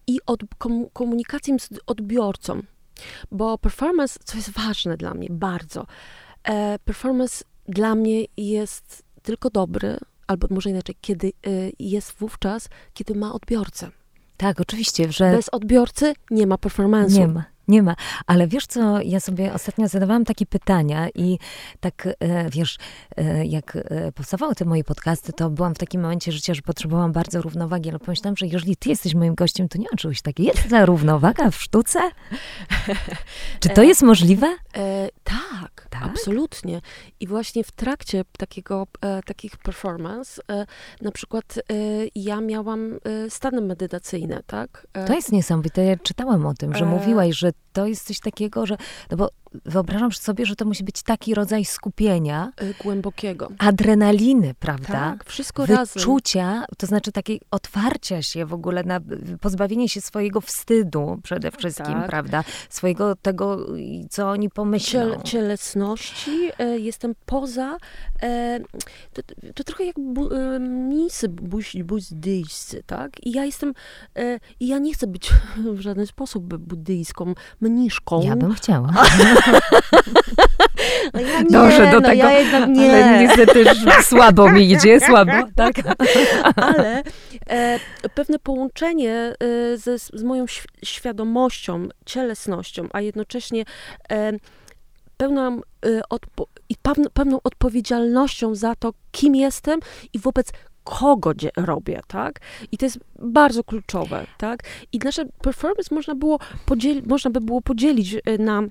i 0.07 0.19
od, 0.25 0.39
kom, 0.57 0.89
komunikacją 0.93 1.59
z 1.59 1.69
odbiorcą. 1.85 2.61
Bo 3.31 3.57
performance, 3.57 4.19
co 4.23 4.38
jest 4.38 4.49
ważne 4.49 4.97
dla 4.97 5.13
mnie 5.13 5.27
bardzo, 5.31 5.85
performance 6.85 7.43
dla 7.67 7.95
mnie 7.95 8.25
jest 8.38 9.03
tylko 9.21 9.49
dobry, 9.49 9.97
albo 10.27 10.47
może 10.49 10.69
inaczej, 10.69 10.95
kiedy 11.01 11.33
jest 11.79 12.11
wówczas, 12.11 12.69
kiedy 12.93 13.15
ma 13.15 13.33
odbiorcę. 13.33 13.91
Tak, 14.39 14.62
oczywiście, 14.62 15.12
że... 15.12 15.31
Bez 15.31 15.50
odbiorcy 15.50 16.13
nie 16.31 16.48
ma 16.48 16.55
performance'u. 16.55 17.19
Nie 17.19 17.27
ma. 17.27 17.43
Nie 17.67 17.84
ma. 17.84 17.96
Ale 18.27 18.48
wiesz 18.48 18.67
co, 18.67 19.01
ja 19.01 19.19
sobie 19.19 19.53
ostatnio 19.53 19.88
zadawałam 19.88 20.25
takie 20.25 20.46
pytania 20.46 21.10
i 21.15 21.39
tak, 21.79 22.08
e, 22.19 22.50
wiesz, 22.50 22.77
e, 23.17 23.46
jak 23.46 23.75
e, 23.75 24.12
powstawały 24.12 24.55
te 24.55 24.65
moje 24.65 24.84
podcasty, 24.84 25.34
to 25.34 25.50
byłam 25.50 25.75
w 25.75 25.77
takim 25.77 26.01
momencie 26.01 26.31
życia, 26.31 26.53
że 26.53 26.62
potrzebowałam 26.62 27.12
bardzo 27.12 27.41
równowagi, 27.41 27.89
ale 27.89 28.00
pomyślałam, 28.00 28.38
że 28.38 28.48
jeżeli 28.48 28.75
ty 28.75 28.89
jesteś 28.89 29.15
moim 29.15 29.36
gościem, 29.36 29.69
to 29.69 29.77
nie 29.77 29.86
ma 29.91 29.98
czegoś 29.98 30.22
takiego. 30.22 30.50
Jest 30.50 30.69
ta 30.69 30.86
równowaga 30.86 31.51
w 31.51 31.62
sztuce? 31.62 32.00
Czy 33.60 33.69
to 33.69 33.84
jest 33.84 34.01
możliwe? 34.01 34.55
E, 34.77 35.09
tak, 35.23 35.88
tak, 35.89 36.03
absolutnie. 36.03 36.81
I 37.19 37.27
właśnie 37.27 37.63
w 37.63 37.71
trakcie 37.71 38.23
takiego, 38.38 38.88
e, 39.01 39.23
takich 39.23 39.57
performance, 39.57 40.41
e, 40.51 40.65
na 41.01 41.11
przykład 41.11 41.59
ja 42.15 42.41
miałam 42.41 42.99
stany 43.29 43.61
medytacyjne, 43.61 44.43
tak? 44.47 44.88
To 45.07 45.13
jest 45.13 45.31
niesamowite. 45.31 45.85
Ja 45.85 45.97
czytałam 45.97 46.45
o 46.45 46.53
tym, 46.53 46.75
że 46.75 46.85
mówiłaś, 46.85 47.35
że 47.35 47.51
to 47.73 47.85
jest 47.85 48.07
coś 48.07 48.19
takiego, 48.19 48.65
że, 48.65 48.77
no 49.11 49.17
bo 49.17 49.29
wyobrażam 49.65 50.11
sobie, 50.11 50.45
że 50.45 50.55
to 50.55 50.65
musi 50.65 50.83
być 50.83 51.03
taki 51.03 51.33
rodzaj 51.33 51.65
skupienia. 51.65 52.51
Y, 52.61 52.73
głębokiego. 52.83 53.49
Adrenaliny, 53.57 54.53
prawda? 54.59 54.93
Tak, 54.93 55.25
wszystko 55.25 55.65
Wyczucia, 55.65 56.51
razem. 56.51 56.65
to 56.77 56.87
znaczy 56.87 57.11
takiej 57.11 57.41
otwarcia 57.51 58.21
się 58.21 58.45
w 58.45 58.53
ogóle 58.53 58.83
na 58.83 58.99
pozbawienie 59.41 59.89
się 59.89 60.01
swojego 60.01 60.41
wstydu 60.41 61.19
przede 61.23 61.51
wszystkim, 61.51 61.93
tak. 61.93 62.07
prawda? 62.07 62.43
Swojego 62.69 63.15
tego, 63.15 63.67
co 64.09 64.29
oni 64.29 64.49
pomyślą. 64.49 64.99
Ciel, 64.99 65.21
cielesności, 65.23 66.49
e, 66.59 66.79
jestem 66.79 67.15
poza, 67.25 67.77
e, 68.21 68.59
to, 69.13 69.21
to, 69.55 69.63
trochę 69.63 69.85
jak 69.85 69.95
bu, 69.99 70.33
e, 70.33 70.59
mnisy 70.59 71.29
buddyjscy, 71.83 72.83
tak? 72.85 73.25
I 73.25 73.31
ja 73.31 73.45
jestem, 73.45 73.73
e, 74.15 74.39
i 74.59 74.67
ja 74.67 74.79
nie 74.79 74.93
chcę 74.93 75.07
być 75.07 75.29
w 75.77 75.79
żaden 75.79 76.05
sposób 76.05 76.57
buddyjską 76.57 77.33
mniszką. 77.61 78.21
Ja 78.23 78.35
bym 78.35 78.53
chciała. 78.53 78.93
No 81.13 81.19
ja 81.22 81.41
nie, 81.41 81.50
Dążę 81.50 81.91
do 81.91 82.00
no 82.00 82.08
tego, 82.08 82.24
ja 82.24 82.65
nie. 82.65 82.93
ale 82.93 83.19
niestety 83.22 83.65
słabo 84.03 84.51
mi 84.51 84.72
idzie, 84.72 85.00
słabo, 85.00 85.31
tak? 85.55 85.75
ale 86.55 87.03
e, 87.50 87.79
pewne 88.15 88.39
połączenie 88.39 89.13
e, 89.13 89.77
ze, 89.77 90.00
z 90.00 90.24
moją 90.24 90.46
świadomością, 90.84 91.88
cielesnością, 92.05 92.88
a 92.93 93.01
jednocześnie 93.01 93.63
e, 94.12 94.31
pełną, 95.17 95.62
e, 95.86 96.01
odpo 96.10 96.48
i 96.69 96.75
pewną 97.13 97.39
odpowiedzialnością 97.43 98.55
za 98.55 98.75
to, 98.75 98.93
kim 99.12 99.36
jestem 99.36 99.79
i 100.13 100.19
wobec 100.19 100.51
kogo 100.84 101.31
robię, 101.58 102.01
tak? 102.08 102.39
I 102.72 102.77
to 102.77 102.86
jest 102.86 103.00
bardzo 103.19 103.63
kluczowe, 103.63 104.25
tak? 104.38 104.63
I 104.91 105.00
nasze 105.00 105.25
performance 105.25 105.96
można 105.96 106.15
było 106.15 106.39
podzielić, 106.65 107.05
można 107.05 107.31
by 107.31 107.41
było 107.41 107.62
podzielić 107.62 108.15
e, 108.15 108.38
na 108.38 108.62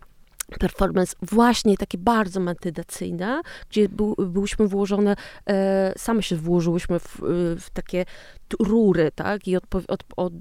performance 0.61 1.17
właśnie 1.23 1.77
takie 1.77 1.99
bardzo 1.99 2.41
medytacyjne, 2.41 3.43
gdzie 3.71 3.89
był, 3.89 4.15
byłyśmy 4.19 4.69
włożone, 4.69 5.17
e, 5.49 5.93
same 5.97 6.23
się 6.23 6.37
włożyłyśmy 6.37 6.99
w, 6.99 7.17
w 7.61 7.71
takie 7.73 8.05
rury, 8.61 9.13
tak, 9.15 9.49
i 9.49 9.57
odpo, 9.57 9.81
od, 9.89 10.05
od, 10.17 10.33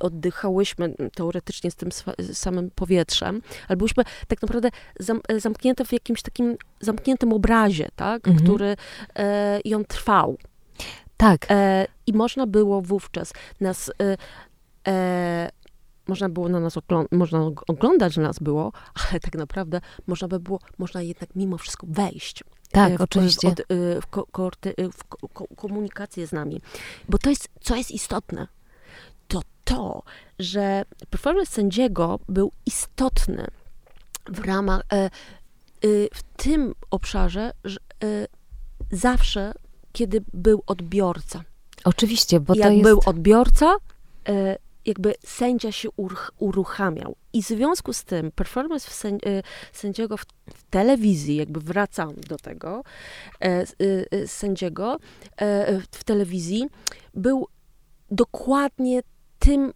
oddychałyśmy 0.00 0.94
teoretycznie 1.14 1.70
z 1.70 1.76
tym 1.76 1.88
samym 2.32 2.70
powietrzem, 2.70 3.42
ale 3.68 3.76
byłyśmy 3.76 4.04
tak 4.28 4.42
naprawdę 4.42 4.70
zam, 5.00 5.20
zamknięte 5.36 5.84
w 5.84 5.92
jakimś 5.92 6.22
takim 6.22 6.56
zamkniętym 6.80 7.32
obrazie, 7.32 7.88
tak, 7.96 8.28
mhm. 8.28 8.44
który 8.44 8.76
e, 9.14 9.60
i 9.60 9.74
on 9.74 9.84
trwał. 9.84 10.38
Tak. 11.16 11.46
E, 11.50 11.86
I 12.06 12.12
można 12.12 12.46
było 12.46 12.82
wówczas 12.82 13.32
nas 13.60 13.90
e, 14.02 14.16
e 14.88 15.48
można 16.08 16.28
było 16.28 16.48
na 16.48 16.60
nas 16.60 16.76
oglądać, 16.76 17.12
można 17.12 17.50
oglądać 17.66 18.16
nas 18.16 18.38
było, 18.38 18.72
ale 19.10 19.20
tak 19.20 19.34
naprawdę 19.34 19.80
można 20.06 20.28
by 20.28 20.40
było, 20.40 20.58
można 20.78 21.02
jednak 21.02 21.36
mimo 21.36 21.58
wszystko 21.58 21.86
wejść. 21.90 22.44
Tak, 22.70 22.98
w, 22.98 23.00
oczywiście. 23.00 23.54
W, 23.70 24.00
w, 24.02 24.06
ko, 24.06 24.26
w 24.92 25.04
ko, 25.04 25.46
komunikację 25.56 26.26
z 26.26 26.32
nami. 26.32 26.60
Bo 27.08 27.18
to 27.18 27.30
jest, 27.30 27.48
co 27.60 27.76
jest 27.76 27.90
istotne, 27.90 28.48
to 29.28 29.40
to, 29.64 30.02
że 30.38 30.84
performance 31.10 31.52
sędziego 31.52 32.18
był 32.28 32.52
istotny 32.66 33.46
w 34.28 34.38
ramach, 34.38 34.80
e, 34.92 34.96
e, 34.96 35.08
w 36.14 36.22
tym 36.36 36.74
obszarze, 36.90 37.52
że 37.64 37.78
e, 38.04 38.26
zawsze, 38.90 39.52
kiedy 39.92 40.24
był 40.34 40.62
odbiorca. 40.66 41.42
Oczywiście, 41.84 42.40
bo 42.40 42.54
Jak 42.54 42.66
to 42.66 42.72
jest... 42.72 42.82
był 42.82 43.00
odbiorca, 43.06 43.76
e, 44.28 44.56
jakby 44.86 45.14
sędzia 45.24 45.72
się 45.72 45.88
uruchamiał. 46.38 47.16
I 47.32 47.42
w 47.42 47.46
związku 47.46 47.92
z 47.92 48.04
tym 48.04 48.30
performance 48.30 48.90
w 48.90 49.04
y, 49.04 49.42
sędziego 49.72 50.16
w, 50.16 50.24
w, 50.54 50.62
telewizji, 50.70 51.36
jakby 51.36 51.60
wracam 51.60 52.14
do 52.14 52.36
tego, 52.36 52.82
e, 53.40 53.62
y, 53.82 54.06
y, 54.14 54.28
sędziego 54.28 54.98
e, 55.36 55.80
w 55.90 56.04
telewizji, 56.04 56.66
był 57.14 57.48
dokładnie 58.10 59.02
tym, 59.38 59.72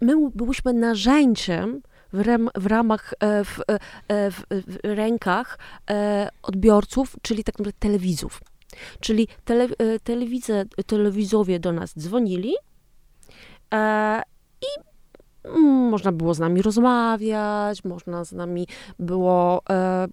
my 0.00 0.30
byliśmy 0.34 0.72
narzędziem, 0.72 1.82
w, 2.12 2.20
rem, 2.20 2.48
w, 2.54 2.66
ramach, 2.66 3.14
e, 3.20 3.44
w, 3.44 3.60
w, 4.08 4.42
w, 4.50 4.76
rękach 4.82 5.58
odbiorców, 6.42 7.16
czyli 7.22 7.44
tak 7.44 7.58
naprawdę 7.58 7.78
telewizów. 7.78 8.40
Czyli 9.00 9.28
tele, 9.44 9.68
telewizowie 10.86 11.60
do 11.60 11.72
nas 11.72 11.98
dzwonili, 11.98 12.54
I 14.60 14.66
można 15.90 16.12
było 16.12 16.34
z 16.34 16.38
nami 16.38 16.62
rozmawiać, 16.62 17.84
można 17.84 18.24
z 18.24 18.32
nami 18.32 18.66
było, 18.98 19.62
e, 19.70 20.06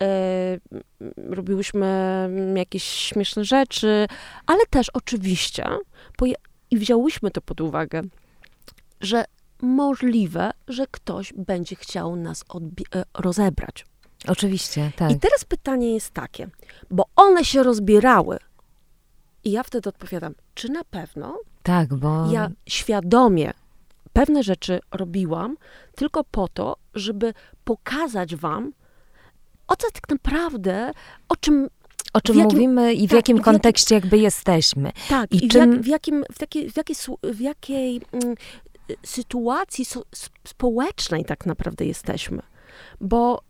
e, 0.00 0.58
robiłyśmy 1.16 2.28
jakieś 2.56 2.84
śmieszne 2.84 3.44
rzeczy, 3.44 4.06
ale 4.46 4.66
też 4.70 4.90
oczywiście, 4.90 5.64
i 6.70 6.78
wzięłyśmy 6.78 7.30
to 7.30 7.40
pod 7.40 7.60
uwagę, 7.60 8.02
że 9.00 9.24
możliwe, 9.62 10.50
że 10.68 10.86
ktoś 10.90 11.32
będzie 11.32 11.76
chciał 11.76 12.16
nas 12.16 12.44
e, 12.94 13.04
rozebrać. 13.14 13.86
Oczywiście, 14.28 14.92
tak. 14.96 15.10
I 15.10 15.18
teraz 15.18 15.44
pytanie 15.44 15.94
jest 15.94 16.10
takie, 16.10 16.48
bo 16.90 17.04
one 17.16 17.44
się 17.44 17.62
rozbierały. 17.62 18.38
I 19.44 19.50
ja 19.50 19.62
wtedy 19.62 19.88
odpowiadam, 19.88 20.34
czy 20.54 20.68
na 20.68 20.84
pewno? 20.84 21.38
Tak, 21.64 21.94
bo. 21.94 22.32
Ja 22.32 22.50
świadomie 22.68 23.52
pewne 24.12 24.42
rzeczy 24.42 24.80
robiłam 24.92 25.56
tylko 25.94 26.24
po 26.24 26.48
to, 26.48 26.76
żeby 26.94 27.34
pokazać 27.64 28.36
Wam, 28.36 28.72
o 29.68 29.76
co 29.76 29.90
tak 29.90 30.08
naprawdę, 30.08 30.92
o 31.28 31.36
czym. 31.36 31.68
O 32.12 32.20
czym 32.20 32.38
jakim, 32.38 32.52
mówimy 32.52 32.94
i 32.94 33.06
w 33.06 33.10
tak, 33.10 33.16
jakim 33.16 33.42
kontekście 33.42 33.94
jakby 33.94 34.18
jesteśmy. 34.18 34.92
Tak, 35.08 35.32
i, 35.32 35.44
i 35.44 35.48
czym... 35.48 35.70
w, 35.70 35.74
jak, 35.74 35.82
w, 35.82 35.86
jakim, 35.86 36.24
w, 36.32 36.38
takiej, 36.38 36.70
w 36.70 36.76
jakiej, 36.76 36.96
w 37.22 37.40
jakiej 37.40 38.00
mm, 38.12 38.34
sytuacji 39.02 39.84
so, 39.84 40.02
społecznej 40.44 41.24
tak 41.24 41.46
naprawdę 41.46 41.84
jesteśmy. 41.84 42.42
Bo, 43.00 43.42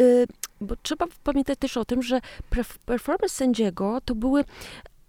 y, 0.00 0.26
bo 0.60 0.74
trzeba 0.82 1.06
pamiętać 1.24 1.58
też 1.58 1.76
o 1.76 1.84
tym, 1.84 2.02
że 2.02 2.20
performance 2.86 3.34
sędziego 3.34 3.98
to 4.04 4.14
były 4.14 4.44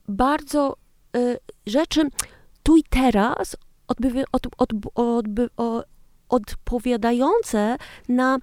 bardzo 0.08 0.76
y, 1.18 1.40
rzeczy 1.66 2.02
tu 2.72 2.78
i 2.78 2.84
teraz 2.90 3.58
odbywy, 3.88 4.24
od, 4.32 4.48
od, 4.58 4.70
odby, 4.96 5.50
odpowiadające 6.30 7.78
na 8.10 8.38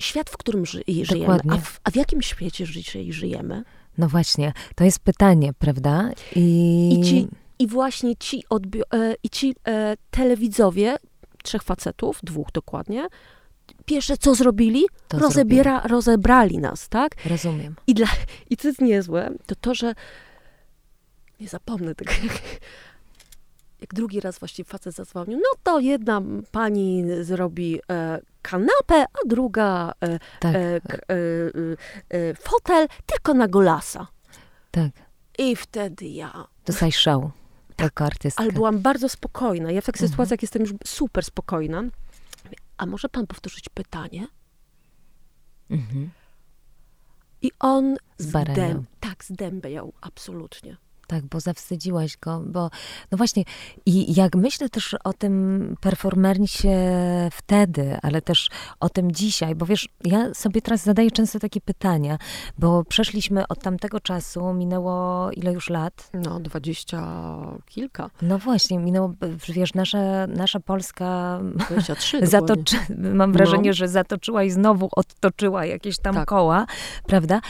świat, 0.00 0.30
w 0.30 0.36
którym 0.36 0.66
ży, 0.66 0.82
żyjemy. 1.02 1.38
A 1.48 1.56
w, 1.56 1.80
a 1.84 1.90
w, 1.90 1.96
jakim 1.96 2.22
świecie 2.22 2.66
dzisiaj 2.66 3.12
żyjemy? 3.12 3.64
No 3.98 4.08
właśnie, 4.08 4.52
to 4.74 4.84
jest 4.84 4.98
pytanie, 4.98 5.52
prawda? 5.58 6.10
I, 6.36 6.98
I, 7.00 7.04
ci, 7.04 7.28
i 7.58 7.66
właśnie 7.66 8.16
ci, 8.16 8.44
odbi- 8.50 8.82
e, 8.94 9.14
i 9.22 9.30
ci 9.30 9.54
e, 9.68 9.96
telewidzowie, 10.10 10.96
trzech 11.42 11.62
facetów, 11.62 12.20
dwóch 12.22 12.48
dokładnie, 12.52 13.06
pierwsze 13.84 14.16
co 14.16 14.34
zrobili? 14.34 14.84
Rozebiera, 15.12 15.80
rozebrali 15.80 16.58
nas, 16.58 16.88
tak? 16.88 17.12
Rozumiem. 17.26 17.74
I, 17.86 17.94
dla, 17.94 18.06
I 18.50 18.56
co 18.56 18.68
jest 18.68 18.80
niezłe, 18.80 19.30
to 19.46 19.54
to, 19.54 19.74
że 19.74 19.94
nie 21.40 21.48
zapomnę 21.48 21.94
tego, 21.94 22.12
jak 23.80 23.94
drugi 23.94 24.20
raz 24.20 24.38
właściwie 24.38 24.68
facet 24.68 24.94
zadzwonił, 24.94 25.38
no 25.38 25.58
to 25.62 25.80
jedna 25.80 26.22
pani 26.50 27.04
zrobi 27.20 27.80
e, 27.90 28.20
kanapę, 28.42 29.02
a 29.02 29.28
druga 29.28 29.92
e, 30.02 30.18
tak. 30.40 30.54
E, 30.54 30.58
e, 30.58 30.80
e, 32.08 32.34
fotel, 32.34 32.88
tylko 33.06 33.34
na 33.34 33.48
golasa. 33.48 34.06
Tak. 34.70 34.92
I 35.38 35.56
wtedy 35.56 36.06
ja... 36.06 36.44
Dostaj 36.66 36.92
show 36.92 37.30
tak, 37.76 38.00
artystka. 38.00 38.42
Ale 38.42 38.52
byłam 38.52 38.78
bardzo 38.78 39.08
spokojna. 39.08 39.70
Ja 39.72 39.80
w 39.80 39.84
takich 39.84 40.02
mhm. 40.02 40.10
sytuacjach 40.10 40.42
jestem 40.42 40.62
już 40.62 40.72
super 40.84 41.24
spokojna. 41.24 41.82
A 42.78 42.86
może 42.86 43.08
pan 43.08 43.26
powtórzyć 43.26 43.68
pytanie? 43.68 44.26
Mhm. 45.70 46.10
I 47.42 47.50
on 47.60 47.96
zdęb, 48.18 48.86
tak, 49.00 49.24
zdębiał, 49.24 49.92
absolutnie. 50.00 50.76
Tak, 51.06 51.24
bo 51.24 51.40
zawstydziłaś 51.40 52.16
go, 52.16 52.42
bo 52.46 52.70
no 53.10 53.18
właśnie 53.18 53.42
i 53.86 54.14
jak 54.14 54.34
myślę 54.36 54.68
też 54.68 54.96
o 55.04 55.12
tym 55.12 55.76
performersie 55.80 56.76
wtedy, 57.32 57.96
ale 58.02 58.22
też 58.22 58.48
o 58.80 58.88
tym 58.88 59.12
dzisiaj, 59.12 59.54
bo 59.54 59.66
wiesz, 59.66 59.88
ja 60.04 60.34
sobie 60.34 60.62
teraz 60.62 60.82
zadaję 60.84 61.10
często 61.10 61.38
takie 61.38 61.60
pytania, 61.60 62.18
bo 62.58 62.84
przeszliśmy 62.84 63.48
od 63.48 63.62
tamtego 63.62 64.00
czasu, 64.00 64.54
minęło 64.54 65.30
ile 65.32 65.52
już 65.52 65.70
lat? 65.70 66.10
No, 66.14 66.40
dwadzieścia 66.40 67.02
kilka. 67.66 68.10
No 68.22 68.38
właśnie, 68.38 68.78
minęło, 68.78 69.12
wiesz, 69.48 69.74
nasza, 69.74 70.26
nasza 70.26 70.60
Polska 70.60 71.40
23 71.68 72.26
zatoczy, 72.26 72.76
mam 72.98 73.32
wrażenie, 73.32 73.70
No. 73.70 73.74
że 73.74 73.88
zatoczyła 73.88 74.42
i 74.44 74.50
znowu 74.50 74.88
odtoczyła 74.92 75.64
jakieś 75.64 75.98
tam 75.98 76.14
Tak. 76.14 76.28
koła, 76.28 76.66
prawda? 77.06 77.40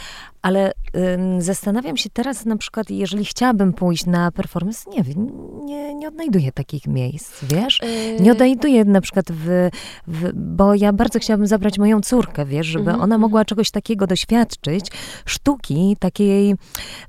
Ale 0.47 0.71
ym, 0.95 1.41
zastanawiam 1.41 1.97
się 1.97 2.09
teraz 2.09 2.45
na 2.45 2.57
przykład, 2.57 2.89
jeżeli 2.89 3.25
chciałabym 3.25 3.73
pójść 3.73 4.05
na 4.05 4.31
performance, 4.31 4.89
nie 4.89 5.03
wiem, 5.03 5.29
nie, 5.65 5.95
nie 5.95 6.07
odnajduję 6.07 6.51
takich 6.51 6.87
miejsc, 6.87 7.43
wiesz? 7.43 7.79
Yy, 7.83 8.19
Nie 8.23 8.31
odnajduję 8.31 8.85
na 8.85 9.01
przykład 9.01 9.25
w, 9.31 9.69
w, 10.07 10.31
bo 10.33 10.75
ja 10.75 10.93
bardzo 10.93 11.19
chciałabym 11.19 11.47
zabrać 11.47 11.79
moją 11.79 12.01
córkę, 12.01 12.45
wiesz, 12.45 12.67
żeby 12.67 12.79
Mhm, 12.79 12.95
ona 12.95 13.03
mhm. 13.03 13.21
mogła 13.21 13.45
czegoś 13.45 13.71
takiego 13.71 14.07
doświadczyć, 14.07 14.91
sztuki 15.25 15.97
takiej, 15.99 16.55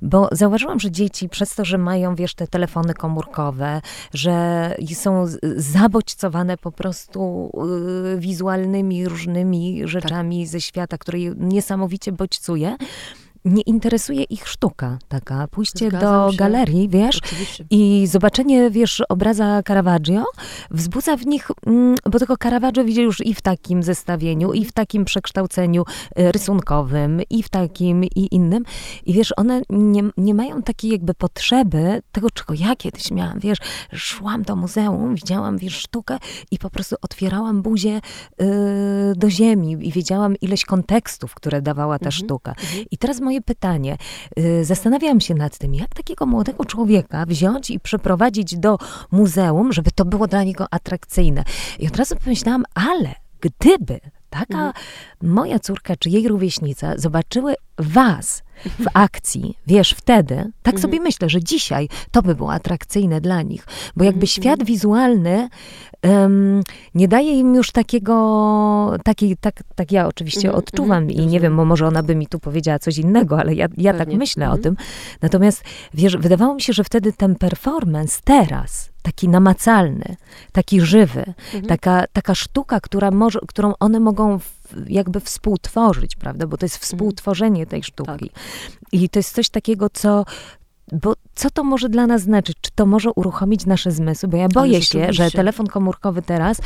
bo 0.01 0.29
zauważyłam, 0.31 0.79
że 0.79 0.91
dzieci 0.91 1.29
przez 1.29 1.55
to, 1.55 1.65
że 1.65 1.77
mają, 1.77 2.15
wiesz, 2.15 2.35
te 2.35 2.47
telefony 2.47 2.93
komórkowe, 2.93 3.81
że 4.13 4.75
są 4.93 5.25
zabodźcowane 5.55 6.57
po 6.57 6.71
prostu 6.71 7.51
y, 8.15 8.19
wizualnymi 8.19 9.07
różnymi 9.07 9.81
rzeczami 9.87 10.47
ze 10.47 10.61
świata, 10.61 10.97
które 10.97 11.19
je 11.19 11.33
niesamowicie 11.37 12.11
bodźcuje, 12.11 12.75
nie 13.45 13.61
interesuje 13.61 14.23
ich 14.23 14.47
sztuka 14.47 14.99
taka. 15.07 15.47
Pójście 15.47 15.87
Zgadzam 15.89 16.25
do 16.25 16.31
się. 16.31 16.37
galerii, 16.37 16.89
wiesz, 16.89 17.17
Oczywiście. 17.17 17.65
i 17.69 18.07
zobaczenie, 18.07 18.69
wiesz, 18.71 19.01
obraza 19.09 19.61
Caravaggio 19.67 20.25
wzbudza 20.71 21.17
w 21.17 21.25
nich, 21.25 21.47
mm, 21.65 21.95
bo 22.11 22.19
tego 22.19 22.37
Caravaggio 22.37 22.83
widzieli 22.85 23.05
już 23.05 23.25
i 23.25 23.33
w 23.33 23.41
takim 23.41 23.83
zestawieniu, 23.83 24.53
i 24.53 24.65
w 24.65 24.71
takim 24.71 25.05
przekształceniu 25.05 25.83
e, 26.15 26.31
rysunkowym, 26.31 27.21
i 27.29 27.43
w 27.43 27.49
takim, 27.49 28.03
i 28.03 28.27
innym. 28.31 28.63
I 29.05 29.13
wiesz, 29.13 29.33
one 29.37 29.61
nie, 29.69 30.03
nie 30.17 30.33
mają 30.33 30.61
takiej 30.63 30.91
jakby 30.91 31.13
potrzeby 31.13 32.01
tego, 32.11 32.29
czego 32.31 32.53
ja 32.53 32.75
kiedyś 32.75 33.11
miałam, 33.11 33.39
wiesz, 33.39 33.57
szłam 33.93 34.43
do 34.43 34.55
muzeum, 34.55 35.15
widziałam, 35.15 35.57
wiesz, 35.57 35.75
sztukę 35.77 36.17
i 36.51 36.59
po 36.59 36.69
prostu 36.69 36.95
otwierałam 37.01 37.61
buzię 37.61 38.01
y, 38.41 38.45
do 39.15 39.29
ziemi 39.29 39.77
i 39.87 39.91
wiedziałam 39.91 40.35
ileś 40.41 40.65
kontekstów, 40.65 41.35
które 41.35 41.61
dawała 41.61 41.99
ta 41.99 42.05
Mhm, 42.05 42.11
sztuka. 42.11 42.51
mhm. 42.51 42.85
I 42.91 42.97
teraz 42.97 43.19
moje 43.29 43.41
pytanie. 43.41 43.97
Y, 44.39 44.65
Zastanawiałam 44.65 45.21
się 45.21 45.33
nad 45.33 45.57
tym, 45.57 45.73
jak 45.75 45.95
takiego 45.95 46.25
młodego 46.25 46.65
człowieka 46.65 47.25
wziąć 47.25 47.69
i 47.69 47.79
przeprowadzić 47.79 48.57
do 48.57 48.77
muzeum, 49.11 49.73
żeby 49.73 49.91
to 49.91 50.05
było 50.05 50.27
dla 50.27 50.43
niego 50.43 50.65
atrakcyjne. 50.71 51.43
I 51.79 51.87
od 51.87 51.95
razu 51.97 52.15
pomyślałam, 52.23 52.63
ale 52.73 53.15
gdyby 53.41 53.99
taka 54.29 54.57
Mhm. 54.67 54.73
moja 55.21 55.59
córka 55.59 55.95
czy 55.95 56.09
jej 56.09 56.27
rówieśnica 56.27 56.93
zobaczyły 56.97 57.55
was 57.79 58.43
w 58.79 58.85
akcji, 58.93 59.57
wiesz, 59.67 59.91
wtedy, 59.97 60.35
tak 60.63 60.73
Mhm. 60.75 60.81
sobie 60.81 60.99
myślę, 60.99 61.29
że 61.29 61.43
dzisiaj 61.43 61.89
to 62.11 62.21
by 62.21 62.35
było 62.35 62.53
atrakcyjne 62.53 63.21
dla 63.21 63.41
nich, 63.41 63.65
bo 63.95 64.03
jakby 64.03 64.17
Mhm. 64.23 64.27
świat 64.27 64.63
wizualny 64.63 65.49
em, 66.01 66.61
nie 66.95 67.07
daje 67.07 67.39
im 67.39 67.55
już 67.55 67.71
takiego, 67.71 68.97
takiej, 69.03 69.37
tak, 69.37 69.63
tak 69.75 69.91
ja 69.91 70.07
oczywiście 70.07 70.47
Mhm, 70.47 70.55
odczuwam 70.59 71.03
mhm, 71.03 71.19
i 71.19 71.27
nie 71.27 71.39
wiem, 71.39 71.57
bo 71.57 71.65
może 71.65 71.87
ona 71.87 72.03
by 72.03 72.15
mi 72.15 72.27
tu 72.27 72.39
powiedziała 72.39 72.79
coś 72.79 72.97
innego, 72.97 73.39
ale 73.39 73.53
ja, 73.55 73.67
ja 73.77 73.93
tak 73.93 74.13
myślę 74.13 74.45
o 74.45 74.53
Mhm. 74.55 74.63
tym. 74.63 74.75
Natomiast, 75.21 75.63
wiesz, 75.93 76.17
wydawało 76.17 76.55
mi 76.55 76.61
się, 76.61 76.73
że 76.73 76.83
wtedy 76.83 77.13
ten 77.13 77.35
performance 77.35 78.19
teraz, 78.23 78.89
taki 79.01 79.29
namacalny, 79.29 80.15
taki 80.51 80.81
żywy, 80.81 81.23
Mhm. 81.45 81.65
taka, 81.65 82.03
taka 82.13 82.35
sztuka, 82.35 82.79
która 82.79 83.11
może, 83.11 83.39
którą 83.47 83.73
one 83.79 83.99
mogą 83.99 84.39
jakby 84.87 85.19
współtworzyć, 85.19 86.15
prawda? 86.15 86.47
Bo 86.47 86.57
to 86.57 86.65
jest 86.65 86.77
współtworzenie 86.77 87.65
tej 87.65 87.83
sztuki. 87.83 88.29
I 88.91 89.09
to 89.09 89.19
jest 89.19 89.35
coś 89.35 89.49
takiego, 89.49 89.89
co 89.89 90.25
bo 90.91 91.13
co 91.35 91.49
to 91.49 91.63
może 91.63 91.89
dla 91.89 92.07
nas 92.07 92.21
znaczyć? 92.21 92.57
Czy 92.61 92.71
to 92.75 92.85
może 92.85 93.11
uruchomić 93.11 93.65
nasze 93.65 93.91
zmysły? 93.91 94.29
Bo 94.29 94.37
ja 94.37 94.47
boję 94.47 94.81
się, 94.81 95.13
że 95.13 95.31
telefon 95.31 95.67
komórkowy 95.67 96.21
teraz 96.21 96.61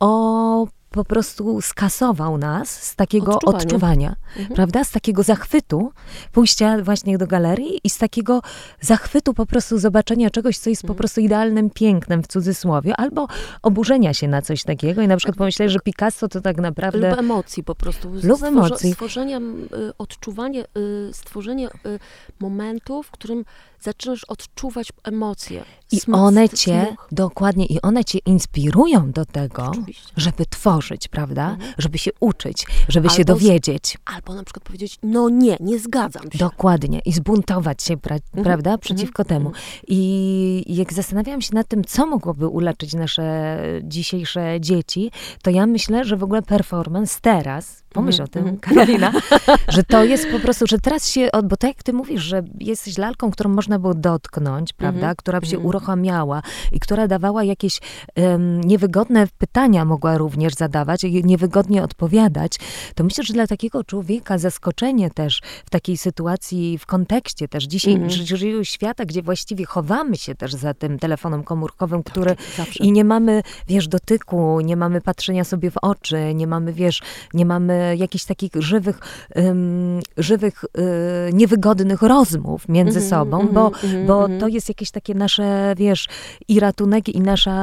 o 0.00 0.66
po 0.90 1.04
prostu 1.04 1.60
skasował 1.62 2.38
nas 2.38 2.82
z 2.82 2.96
takiego 2.96 3.34
Odczuwania. 3.34 3.58
odczuwania, 3.64 4.16
Mhm. 4.38 4.54
prawda? 4.56 4.84
Z 4.84 4.90
takiego 4.90 5.22
zachwytu 5.22 5.92
pójścia 6.32 6.82
właśnie 6.82 7.18
do 7.18 7.26
galerii 7.26 7.80
i 7.84 7.90
z 7.90 7.98
takiego 7.98 8.40
zachwytu 8.80 9.34
po 9.34 9.46
prostu 9.46 9.78
zobaczenia 9.78 10.30
czegoś, 10.30 10.58
co 10.58 10.70
jest 10.70 10.82
po 10.82 10.86
Mhm. 10.86 10.96
prostu 10.98 11.00
prostu 11.10 11.20
idealnym 11.20 11.70
pięknem 11.70 12.22
w 12.22 12.26
cudzysłowie, 12.26 12.96
albo 12.96 13.26
oburzenia 13.62 14.14
się 14.14 14.28
na 14.28 14.42
coś 14.42 14.64
takiego 14.64 15.02
i 15.02 15.08
na 15.08 15.16
przykład 15.16 15.36
pomyśleć, 15.36 15.70
że 15.72 15.78
Picasso 15.84 16.28
to 16.28 16.40
tak 16.40 16.56
naprawdę... 16.56 17.10
Lub 17.10 17.18
emocji 17.18 17.64
po 17.64 17.74
prostu. 17.74 18.12
Lub 18.22 18.42
emocji. 18.42 18.92
Stworzenie, 18.92 19.36
m, 19.36 19.68
y, 19.74 19.92
odczuwanie, 19.98 20.64
y, 21.08 21.10
stworzenie 21.12 21.68
y, 21.68 21.98
momentu, 22.40 23.02
w 23.02 23.10
którym 23.10 23.44
zaczynasz 23.80 24.24
odczuwać 24.24 24.88
emocje. 25.04 25.64
I 25.92 26.00
one 26.12 26.48
cię, 26.48 26.84
dmuch. 26.86 27.08
dokładnie, 27.12 27.66
i 27.66 27.80
one 27.82 28.04
cię 28.04 28.18
inspirują 28.26 29.12
do 29.12 29.24
tego, 29.26 29.66
Oczywiście. 29.66 30.12
żeby 30.16 30.46
tworzyć, 30.46 31.08
prawda? 31.08 31.50
Mhm. 31.50 31.72
Żeby 31.78 31.98
się 31.98 32.10
uczyć, 32.20 32.66
żeby 32.88 33.08
się 33.08 33.14
Albo 33.18 33.22
z- 33.22 33.26
dowiedzieć. 33.26 33.98
Albo 34.04 34.34
na 34.34 34.44
przykład 34.44 34.64
powiedzieć, 34.64 34.98
no 35.02 35.28
nie, 35.28 35.56
nie 35.60 35.78
zgadzam 35.78 36.22
się. 36.22 36.38
Dokładnie. 36.38 37.00
I 37.04 37.12
zbuntować 37.12 37.82
się, 37.82 37.96
pra, 37.96 38.16
Mhm, 38.16 38.44
prawda? 38.44 38.70
mhm, 38.70 38.78
Przeciwko 38.80 39.24
temu. 39.24 39.46
mhm. 39.48 39.64
I 39.88 40.64
jak 40.76 40.92
zastanawiałam 40.92 41.40
się 41.40 41.54
nad 41.54 41.68
tym, 41.68 41.84
co 41.84 42.06
mogłoby 42.06 42.48
uleczyć 42.48 42.94
nasze 42.94 43.56
dzisiejsze 43.84 44.56
dzieci, 44.60 45.10
to 45.42 45.50
ja 45.50 45.66
myślę, 45.66 46.04
że 46.04 46.16
w 46.16 46.24
ogóle 46.24 46.42
performance 46.42 47.18
teraz, 47.22 47.82
pomyśl 47.92 48.22
Mhm, 48.22 48.28
o 48.28 48.32
tym, 48.32 48.42
mhm. 48.54 48.58
Karolina, 48.60 49.12
że 49.68 49.82
to 49.82 50.04
jest 50.04 50.26
po 50.32 50.38
prostu, 50.38 50.66
że 50.66 50.78
teraz 50.78 51.08
się, 51.10 51.28
bo 51.44 51.56
tak 51.56 51.68
jak 51.70 51.82
ty 51.82 51.92
mówisz, 51.92 52.22
że 52.22 52.42
jesteś 52.60 52.98
lalką, 52.98 53.30
którą 53.30 53.50
można 53.50 53.69
było 53.78 53.94
dotknąć, 53.94 54.72
prawda? 54.72 54.98
Mhm, 55.00 55.16
Która 55.16 55.40
się 55.40 55.46
mhm. 55.56 55.66
uruchamiała 55.66 56.42
i 56.72 56.80
która 56.80 57.08
dawała 57.08 57.44
jakieś 57.44 57.80
em, 58.14 58.60
niewygodne 58.60 59.26
pytania, 59.38 59.84
mogła 59.84 60.18
również 60.18 60.54
zadawać 60.54 61.04
i 61.04 61.24
niewygodnie 61.24 61.82
odpowiadać, 61.82 62.56
to 62.94 63.04
myślę, 63.04 63.24
że 63.24 63.34
dla 63.34 63.46
takiego 63.46 63.84
człowieka 63.84 64.38
zaskoczenie 64.38 65.10
też 65.10 65.42
w 65.66 65.70
takiej 65.70 65.96
sytuacji, 65.96 66.78
w 66.78 66.86
kontekście 66.86 67.48
też 67.48 67.64
dzisiaj 67.64 67.92
Mhm. 67.94 68.10
dzisiejszego 68.10 68.64
świata, 68.64 69.04
gdzie 69.04 69.22
właściwie 69.22 69.64
chowamy 69.64 70.16
się 70.16 70.34
też 70.34 70.52
za 70.54 70.74
tym 70.74 70.98
telefonem 70.98 71.42
komórkowym, 71.44 72.02
który 72.02 72.36
Zawsze. 72.56 72.84
i 72.84 72.92
nie 72.92 73.04
mamy, 73.04 73.42
wiesz, 73.68 73.88
dotyku, 73.88 74.60
nie 74.60 74.76
mamy 74.76 75.00
patrzenia 75.00 75.44
sobie 75.44 75.70
w 75.70 75.76
oczy, 75.82 76.34
nie 76.34 76.46
mamy, 76.46 76.72
wiesz, 76.72 77.02
nie 77.34 77.46
mamy 77.46 77.96
jakichś 77.96 78.24
takich 78.24 78.52
żywych, 78.58 78.98
ym, 79.38 80.00
żywych, 80.16 80.64
y, 80.64 81.32
niewygodnych 81.32 82.02
rozmów 82.02 82.68
między 82.68 82.98
Mhm, 82.98 83.10
sobą, 83.10 83.36
mhm, 83.36 83.54
bo, 83.60 83.66
mhm, 83.66 84.06
bo 84.06 84.22
mhm. 84.22 84.40
to 84.40 84.48
jest 84.48 84.68
jakieś 84.68 84.90
takie 84.90 85.14
nasze, 85.14 85.74
wiesz, 85.76 86.08
i 86.48 86.60
ratunek, 86.60 87.08
i 87.08 87.20
nasza... 87.20 87.56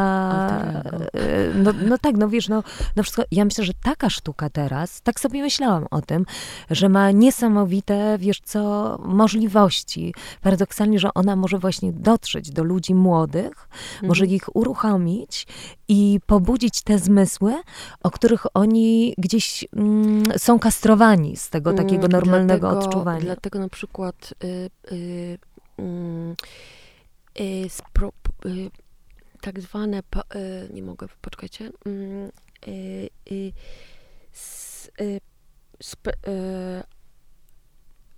Y, 1.16 1.54
No, 1.56 1.72
no 1.90 1.98
tak, 1.98 2.18
no 2.18 2.30
wiesz, 2.30 2.50
no, 2.50 2.64
no 2.96 3.04
wszystko. 3.04 3.24
Ja 3.32 3.46
myślę, 3.46 3.64
że 3.64 3.74
taka 3.84 4.10
sztuka 4.10 4.50
teraz, 4.50 5.02
tak 5.02 5.20
sobie 5.20 5.42
myślałam 5.42 5.86
o 5.92 6.02
tym, 6.02 6.26
że 6.70 6.90
ma 6.90 7.12
niesamowite, 7.12 8.18
wiesz 8.20 8.42
co, 8.46 8.98
możliwości. 9.06 10.14
Paradoksalnie, 10.42 11.00
że 11.00 11.14
ona 11.14 11.36
może 11.36 11.60
właśnie 11.60 11.94
dotrzeć 11.94 12.52
do 12.52 12.64
ludzi 12.64 12.96
młodych, 12.96 13.70
może 14.04 14.24
Mhm. 14.24 14.36
ich 14.36 14.56
uruchomić 14.56 15.48
i 15.88 16.20
pobudzić 16.26 16.82
te 16.82 17.00
zmysły, 17.00 17.54
o 18.04 18.12
których 18.12 18.46
oni 18.54 19.14
gdzieś 19.18 19.66
mm, 19.76 20.24
są 20.38 20.60
kastrowani 20.60 21.38
z 21.38 21.50
tego 21.50 21.74
takiego 21.74 22.06
Mm, 22.06 22.12
normalnego 22.12 22.68
dlatego, 22.70 22.86
odczuwania. 22.86 23.22
Dlatego 23.22 23.60
na 23.60 23.70
przykład 23.70 24.34
y, 24.44 24.48
mm, 24.48 24.70
y, 24.92 25.38
spro, 27.70 28.12
y, 28.46 28.70
tak 29.42 29.62
zwane, 29.62 30.00
y, 30.00 30.74
nie 30.74 30.82
mogę, 30.84 31.08
poczekajcie, 31.22 31.72
mm, 31.86 32.32
y, 32.68 33.10
y, 33.32 33.54
s, 34.34 34.92
y, 35.02 35.20
sp, 35.92 36.06
y, 36.28 36.84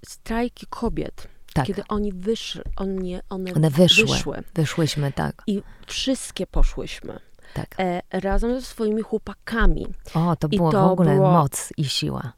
strajki 0.06 0.66
kobiet, 0.70 1.28
tak, 1.54 1.66
kiedy 1.66 1.84
oni 1.88 2.14
wyszły, 2.14 2.64
oni, 2.76 3.16
one, 3.30 3.54
one 3.54 3.70
wyszły. 3.70 4.06
wyszły 4.06 4.44
Wyszłyśmy, 4.54 5.12
tak, 5.12 5.44
i 5.48 5.62
wszystkie 5.88 6.48
poszłyśmy 6.48 7.20
tak. 7.54 7.76
e, 7.80 8.02
razem 8.12 8.60
ze 8.60 8.66
swoimi 8.66 9.02
chłopakami. 9.02 9.88
O, 10.14 10.36
to 10.36 10.50
było 10.50 10.70
w 10.70 10.74
to 10.74 10.92
ogóle 10.92 11.16
było- 11.16 11.32
moc 11.32 11.74
i 11.78 11.86
siła. 11.86 12.34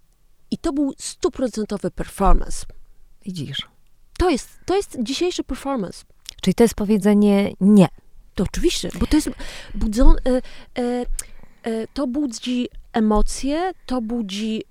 I 0.51 0.57
to 0.57 0.73
był 0.73 0.93
stuprocentowy 0.97 1.91
performance. 1.91 2.65
Widzisz? 3.25 3.67
To 4.21 4.29
jest, 4.29 4.59
to 4.65 4.75
jest 4.75 4.97
dzisiejszy 4.99 5.43
performance. 5.43 6.03
Czyli 6.41 6.55
to 6.55 6.63
jest 6.63 6.75
powiedzenie 6.75 7.53
nie. 7.61 7.87
To 8.35 8.43
oczywiście, 8.43 8.89
bo 8.99 9.07
to 9.07 9.15
jest 9.15 9.29
budzą, 9.75 10.11
e, 10.11 10.15
e, 10.77 11.05
e, 11.63 11.87
to 11.93 12.07
budzi 12.07 12.67
emocje, 12.93 13.71
to 13.85 14.01
budzi 14.01 14.63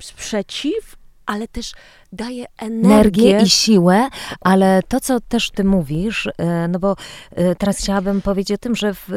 sprzeciw 0.00 0.96
ale 1.26 1.48
też 1.48 1.72
daje 2.12 2.46
energię. 2.58 2.94
energię. 2.94 3.40
i 3.46 3.50
siłę, 3.50 4.08
ale 4.40 4.82
to, 4.88 5.00
co 5.00 5.20
też 5.20 5.50
ty 5.50 5.64
mówisz, 5.64 6.28
e, 6.38 6.68
no 6.68 6.78
bo 6.78 6.96
e, 7.30 7.54
teraz 7.54 7.78
chciałabym 7.78 8.22
powiedzieć 8.22 8.54
o 8.54 8.58
tym, 8.58 8.76
że 8.76 8.94
w, 8.94 8.98
e, 8.98 9.12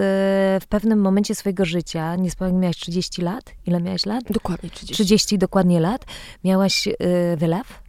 w 0.61 0.65
pewnym 0.69 0.99
momencie 0.99 1.35
swojego 1.35 1.65
życia, 1.65 2.15
niespełna 2.15 2.59
miałaś 2.59 2.77
30 2.77 3.21
lat? 3.21 3.51
Ile 3.65 3.81
miałaś 3.81 4.05
lat? 4.05 4.23
Dokładnie 4.29 4.69
30. 4.69 4.93
30 4.93 5.37
dokładnie 5.37 5.79
lat. 5.79 6.05
Miałaś 6.43 6.87
wylew 7.37 7.86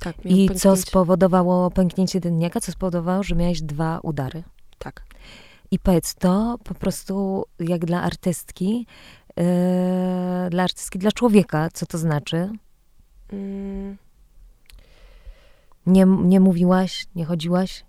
Tak, 0.00 0.16
i 0.24 0.46
co 0.46 0.52
pęknięcie. 0.54 0.76
spowodowało 0.76 1.70
pęknięcie 1.70 2.20
dętniaka, 2.20 2.60
co 2.60 2.72
spowodowało, 2.72 3.22
że 3.22 3.34
miałaś 3.34 3.60
dwa 3.62 4.00
udary. 4.02 4.42
Tak. 4.78 5.04
I 5.70 5.78
powiedz, 5.78 6.14
to 6.14 6.58
po 6.64 6.74
prostu 6.74 7.44
jak 7.60 7.84
dla 7.86 8.02
artystki, 8.02 8.86
e, 9.38 10.48
dla 10.50 10.62
artystki, 10.62 10.98
dla 10.98 11.12
człowieka, 11.12 11.68
co 11.72 11.86
to 11.86 11.98
znaczy? 11.98 12.50
Mm, 13.32 13.96
Nie, 15.86 16.04
nie 16.06 16.40
mówiłaś, 16.40 17.06
nie 17.14 17.24
chodziłaś? 17.24 17.84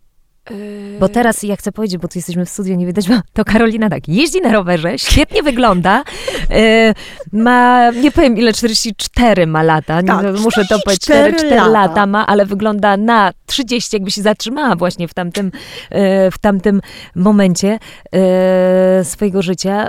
Bo 1.00 1.10
teraz 1.10 1.44
ja 1.44 1.56
chcę 1.56 1.72
powiedzieć, 1.72 1.98
bo 1.98 2.08
tu 2.08 2.18
jesteśmy 2.18 2.46
w 2.46 2.50
studiu, 2.50 2.76
nie 2.76 2.86
widać, 2.86 3.10
bo 3.10 3.16
to 3.34 3.46
Karolina 3.46 3.90
tak, 3.90 4.08
jeździ 4.08 4.42
na 4.42 4.52
rowerze, 4.52 5.00
świetnie 5.00 5.44
wygląda, 5.44 6.04
e, 6.52 6.94
ma, 7.32 7.92
nie 7.92 8.12
powiem 8.12 8.38
ile, 8.38 8.54
44 8.54 9.48
ma 9.48 9.64
lata, 9.64 10.02
nie, 10.02 10.08
Tak, 10.08 10.26
muszę 10.44 10.66
to 10.66 10.80
powiedzieć, 10.80 11.04
44 11.04 11.34
4, 11.34 11.38
4 11.38 11.56
lata. 11.56 11.70
lata 11.70 12.06
ma, 12.06 12.28
ale 12.28 12.46
wygląda 12.46 12.98
na 12.98 13.32
30, 13.46 13.96
jakby 13.96 14.12
się 14.12 14.22
zatrzymała 14.22 14.76
właśnie 14.76 15.08
w 15.08 15.14
tamtym, 15.14 15.52
e, 15.90 16.32
w 16.32 16.38
tamtym 16.38 16.82
momencie 17.16 17.80
e, 18.12 19.04
swojego 19.06 19.42
życia. 19.42 19.88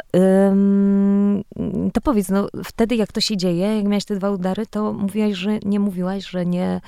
To 1.93 2.01
powiedz, 2.01 2.29
no 2.29 2.49
wtedy 2.65 2.97
jak 2.97 3.13
to 3.13 3.21
się 3.21 3.37
dzieje, 3.37 3.77
jak 3.77 3.85
miałaś 3.85 4.05
te 4.05 4.17
dwa 4.17 4.31
udary, 4.31 4.67
to 4.67 4.93
mówiłaś, 4.93 5.35
że 5.35 5.59
nie 5.65 5.81
mówiłaś, 5.81 6.27
że 6.31 6.47
nie 6.47 6.81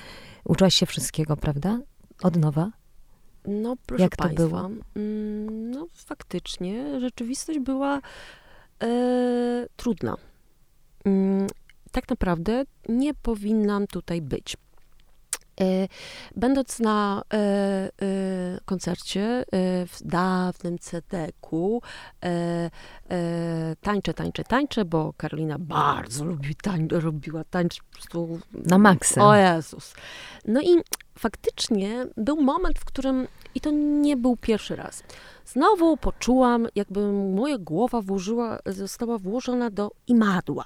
uczyłaś 0.44 0.74
się 0.74 0.86
wszystkiego, 0.86 1.36
prawda? 1.36 1.78
Od 2.22 2.36
nowa? 2.36 2.70
No, 3.46 3.76
proszę 3.86 4.02
Jak 4.02 4.16
to 4.16 4.22
państwa, 4.22 4.44
było? 4.48 4.70
mm, 4.96 5.70
no 5.70 5.86
faktycznie 5.94 7.00
rzeczywistość 7.00 7.58
była 7.58 8.00
e, 8.82 9.66
trudna. 9.76 10.16
Mm, 11.04 11.46
tak 11.92 12.08
naprawdę 12.08 12.64
nie 12.88 13.14
powinnam 13.14 13.86
tutaj 13.86 14.22
być. 14.22 14.56
E, 15.60 15.88
będąc 16.36 16.78
na 16.78 17.22
e, 17.32 17.36
e, 17.36 17.90
koncercie 18.64 19.22
e, 19.22 19.44
w 19.86 19.98
dawnym 20.04 20.78
CD-ku, 20.78 21.82
e, 22.24 22.28
e, 23.10 23.76
tańczę, 23.80 24.14
tańczę, 24.14 24.44
tańczę, 24.44 24.84
bo 24.84 25.12
Karolina 25.16 25.58
bardzo 25.58 26.24
lubi 26.24 26.54
tań, 26.54 26.88
robiła 26.90 27.44
tańczyć 27.44 27.80
po 27.82 27.92
prostu 27.92 28.40
Na 28.54 28.78
maksa. 28.78 29.28
o 29.28 29.34
Jezus. 29.36 29.94
No 30.44 30.60
i 30.60 30.76
faktycznie 31.18 32.06
był 32.16 32.40
moment, 32.40 32.78
w 32.78 32.84
którym, 32.84 33.28
i 33.54 33.60
to 33.60 33.70
nie 33.70 34.16
był 34.16 34.36
pierwszy 34.36 34.76
raz, 34.76 35.02
znowu 35.46 35.96
poczułam, 35.96 36.68
jakby 36.74 37.12
moja 37.12 37.58
głowa 37.58 38.00
włożyła, 38.00 38.58
została 38.66 39.18
włożona 39.18 39.70
do 39.70 39.90
imadła. 40.06 40.64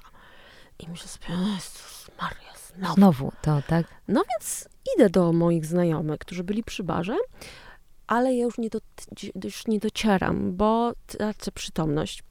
I 0.79 0.89
myślę 0.89 1.07
sobie, 1.07 1.25
Jezus 1.53 2.09
Maria, 2.21 2.53
znowu. 2.75 2.93
Znowu 2.93 3.31
to, 3.41 3.61
tak? 3.67 3.85
No 4.07 4.23
więc 4.29 4.69
idę 4.95 5.09
do 5.09 5.33
moich 5.33 5.65
znajomych, 5.65 6.19
którzy 6.19 6.43
byli 6.43 6.63
przy 6.63 6.83
barze, 6.83 7.15
ale 8.07 8.35
ja 8.35 8.43
już 8.43 8.57
nie, 8.57 8.69
do, 8.69 8.79
już 9.43 9.67
nie 9.67 9.79
docieram, 9.79 10.55
bo 10.55 10.93
tracę 11.07 11.51
przytomność. 11.51 12.23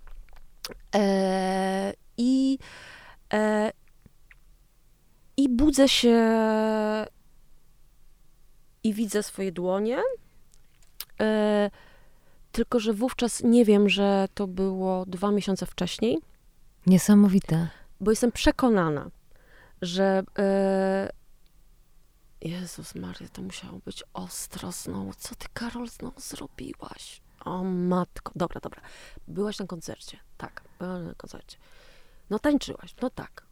E, 0.95 1.93
I 2.17 2.59
e, 3.33 3.73
i 5.37 5.49
budzę 5.49 5.89
się 5.89 6.17
i 8.87 8.95
widzę 8.95 9.23
swoje 9.23 9.53
dłonie. 9.53 10.03
E, 11.21 11.71
tylko, 12.53 12.81
że 12.81 12.93
wówczas 12.93 13.43
nie 13.43 13.65
wiem, 13.65 13.89
że 13.89 14.29
to 14.35 14.47
było 14.47 15.07
dwa 15.07 15.31
miesiące 15.31 15.67
wcześniej, 15.67 16.19
Niesamowite. 16.87 17.69
bo 18.01 18.11
jestem 18.11 18.33
przekonana, 18.33 19.11
że 19.83 20.23
e, 20.39 21.11
Jezus 22.41 22.95
Maria, 22.95 23.29
to 23.33 23.43
musiało 23.43 23.79
być 23.85 24.05
ostro 24.15 24.73
znowu. 24.73 25.15
Co 25.15 25.35
ty, 25.35 25.47
Karol, 25.55 25.89
znowu 25.89 26.21
zrobiłaś? 26.21 27.21
O 27.45 27.65
matko. 27.65 28.33
Dobra, 28.37 28.61
dobra. 28.61 28.81
Byłaś 29.29 29.59
na 29.59 29.67
koncercie. 29.67 30.19
Tak, 30.37 30.63
byłaś 30.79 31.05
na 31.07 31.15
koncercie. 31.15 31.57
No 32.31 32.39
tańczyłaś. 32.39 32.95
No 33.03 33.11
tak. 33.11 33.46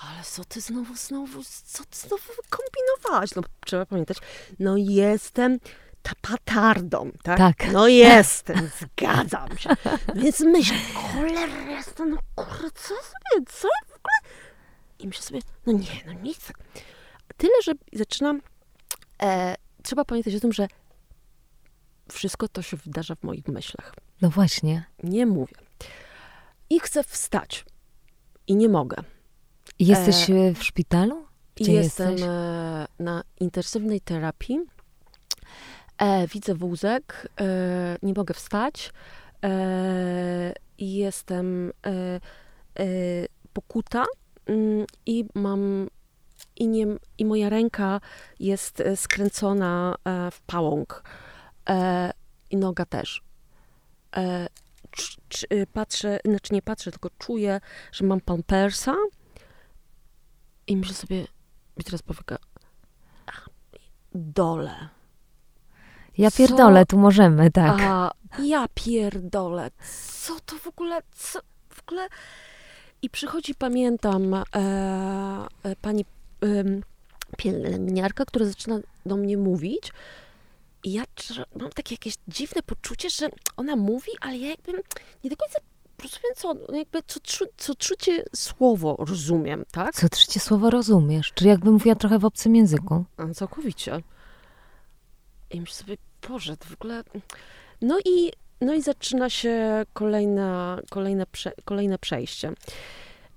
Ale 0.00 0.24
co 0.24 0.44
ty 0.44 0.60
znowu, 0.60 0.96
znowu, 0.96 1.42
co 1.64 1.84
ty 1.84 1.98
znowu 1.98 2.24
kombinowałaś? 2.50 3.34
No 3.34 3.42
trzeba 3.66 3.86
pamiętać, 3.86 4.16
no 4.58 4.76
jestem 4.76 5.58
ta 6.02 6.12
patardą, 6.22 7.10
tak? 7.22 7.38
Tak. 7.38 7.72
No 7.72 7.88
jestem, 7.88 8.70
zgadzam 8.80 9.58
się. 9.58 9.70
Więc 10.14 10.40
myślę, 10.40 10.76
cholera 10.94 11.70
jestem, 11.70 12.10
no 12.10 12.18
kurde, 12.34 12.70
co 12.70 12.88
sobie, 12.88 13.46
co 13.46 13.68
w 13.86 13.90
ogóle? 13.96 14.34
I 14.98 15.06
myślę 15.06 15.22
sobie, 15.22 15.40
no 15.66 15.72
nie, 15.72 16.02
no 16.06 16.12
nic. 16.12 16.52
Tyle, 17.36 17.62
że 17.64 17.72
zaczynam, 17.92 18.40
e, 19.22 19.54
trzeba 19.82 20.04
pamiętać 20.04 20.34
o 20.34 20.40
tym, 20.40 20.52
że 20.52 20.68
wszystko 22.12 22.48
to 22.48 22.62
się 22.62 22.76
wydarza 22.76 23.14
w 23.14 23.22
moich 23.22 23.48
myślach. 23.48 23.94
No 24.20 24.30
właśnie. 24.30 24.84
Nie 25.02 25.26
mówię. 25.26 25.54
I 26.70 26.80
chcę 26.80 27.04
wstać. 27.04 27.64
I 28.46 28.56
nie 28.56 28.68
mogę. 28.68 28.96
Jesteś 29.88 30.30
e, 30.30 30.54
w 30.54 30.64
szpitalu? 30.64 31.24
Gdzie 31.54 31.72
jestem 31.72 32.10
jesteś? 32.10 32.28
e, 32.28 32.86
na 32.98 33.22
intensywnej 33.40 34.00
terapii. 34.00 34.60
E, 35.98 36.26
widzę 36.26 36.54
wózek, 36.54 37.28
e, 37.40 37.96
nie 38.02 38.12
mogę 38.16 38.34
wstać. 38.34 38.92
E, 39.44 40.52
I 40.78 40.94
jestem 40.94 41.72
e, 41.86 41.90
e, 41.90 42.84
pokuta 43.52 44.04
mm, 44.46 44.86
i 45.06 45.24
mam 45.34 45.88
i, 46.56 46.68
nie, 46.68 46.86
i 47.18 47.24
moja 47.24 47.48
ręka 47.48 48.00
jest 48.40 48.80
e, 48.80 48.96
skręcona 48.96 49.94
e, 50.04 50.30
w 50.30 50.40
pałąk 50.40 51.04
e, 51.68 52.10
i 52.50 52.56
noga 52.56 52.84
też. 52.84 53.22
E, 54.16 54.46
e, 55.50 55.66
patrzę, 55.66 56.18
znaczy 56.24 56.54
nie 56.54 56.62
patrzę, 56.62 56.90
tylko 56.90 57.10
czuję, 57.18 57.60
że 57.92 58.06
mam 58.06 58.20
pampersa 58.20 58.94
i 60.66 60.76
myślę 60.76 60.94
sobie, 60.94 61.26
i 61.76 61.84
teraz 61.84 62.02
powieka, 62.02 62.38
a, 63.26 63.32
dole. 64.14 64.88
Ja 66.18 66.30
co- 66.30 66.36
pierdolę, 66.36 66.86
tu 66.86 66.98
możemy, 66.98 67.50
tak. 67.50 67.80
A 67.80 68.10
ja 68.42 68.66
pierdolę, 68.74 69.70
co 70.22 70.40
to 70.46 70.56
w 70.56 70.66
ogóle, 70.66 71.02
co 71.12 71.40
w 71.68 71.82
ogóle... 71.82 72.08
I 73.02 73.10
przychodzi, 73.10 73.54
pamiętam, 73.54 74.34
e, 74.34 74.44
e, 74.54 75.76
pani 75.80 76.04
em, 76.40 76.82
pielęgniarka, 77.38 78.24
która 78.24 78.46
zaczyna 78.46 78.78
do 79.06 79.16
mnie 79.16 79.36
mówić 79.38 79.92
i 80.84 80.92
ja 80.92 81.04
mam 81.60 81.70
takie 81.70 81.94
jakieś 81.94 82.14
dziwne 82.28 82.62
poczucie, 82.62 83.10
że 83.10 83.28
ona 83.56 83.76
mówi, 83.76 84.10
ale 84.20 84.38
ja 84.38 84.48
jakby 84.48 84.72
nie 85.24 85.30
do 85.30 85.36
końca 85.36 85.58
rozumiem, 85.98 86.34
co, 86.36 86.54
no 86.54 86.78
jakby 86.78 87.02
co, 87.06 87.20
tru, 87.20 87.46
co 87.56 87.74
trzecie 87.74 88.24
słowo 88.34 88.96
rozumiem, 88.98 89.64
tak? 89.70 89.94
Co 89.94 90.08
trzecie 90.08 90.40
słowo 90.40 90.70
rozumiesz? 90.70 91.32
Czy 91.34 91.46
jakbym 91.46 91.72
mówiła 91.72 91.94
trochę 91.94 92.18
w 92.18 92.24
obcym 92.24 92.56
języku? 92.56 93.04
A, 93.16 93.34
Całkowicie. 93.34 94.02
I 95.50 95.60
myślę 95.60 95.74
sobie, 95.74 95.96
Boże, 96.28 96.56
to 96.56 96.68
w 96.68 96.72
ogóle... 96.72 97.02
No 97.82 97.98
i, 98.04 98.32
no 98.60 98.74
i 98.74 98.82
zaczyna 98.82 99.30
się 99.30 99.84
kolejna, 99.92 100.78
kolejne, 100.90 101.26
prze, 101.26 101.52
kolejne 101.64 101.98
przejście. 101.98 102.52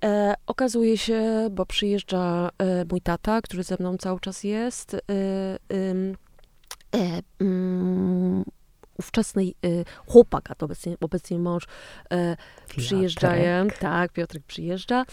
E, 0.03 0.33
okazuje 0.47 0.97
się, 0.97 1.47
bo 1.51 1.65
przyjeżdża 1.65 2.49
e, 2.57 2.85
mój 2.91 3.01
tata, 3.01 3.41
który 3.41 3.63
ze 3.63 3.75
mną 3.79 3.97
cały 3.97 4.19
czas 4.19 4.43
jest, 4.43 4.93
e, 4.93 4.99
chłopak, 10.07 10.51
a 10.51 10.55
to 10.55 10.65
obecnie, 10.65 10.97
obecnie 11.01 11.39
mąż, 11.39 11.63
e, 12.11 12.37
przyjeżdżają, 12.67 13.67
tak, 13.79 14.11
Piotrek 14.11 14.43
przyjeżdża 14.43 15.05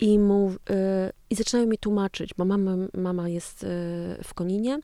i, 0.00 0.18
mu, 0.18 0.52
e, 0.70 1.12
i 1.30 1.36
zaczynają 1.36 1.66
mi 1.68 1.78
tłumaczyć, 1.78 2.34
bo 2.34 2.44
mama, 2.44 2.72
mama 2.94 3.28
jest 3.28 3.64
e, 3.64 3.66
w 4.24 4.34
Koninie 4.34 4.78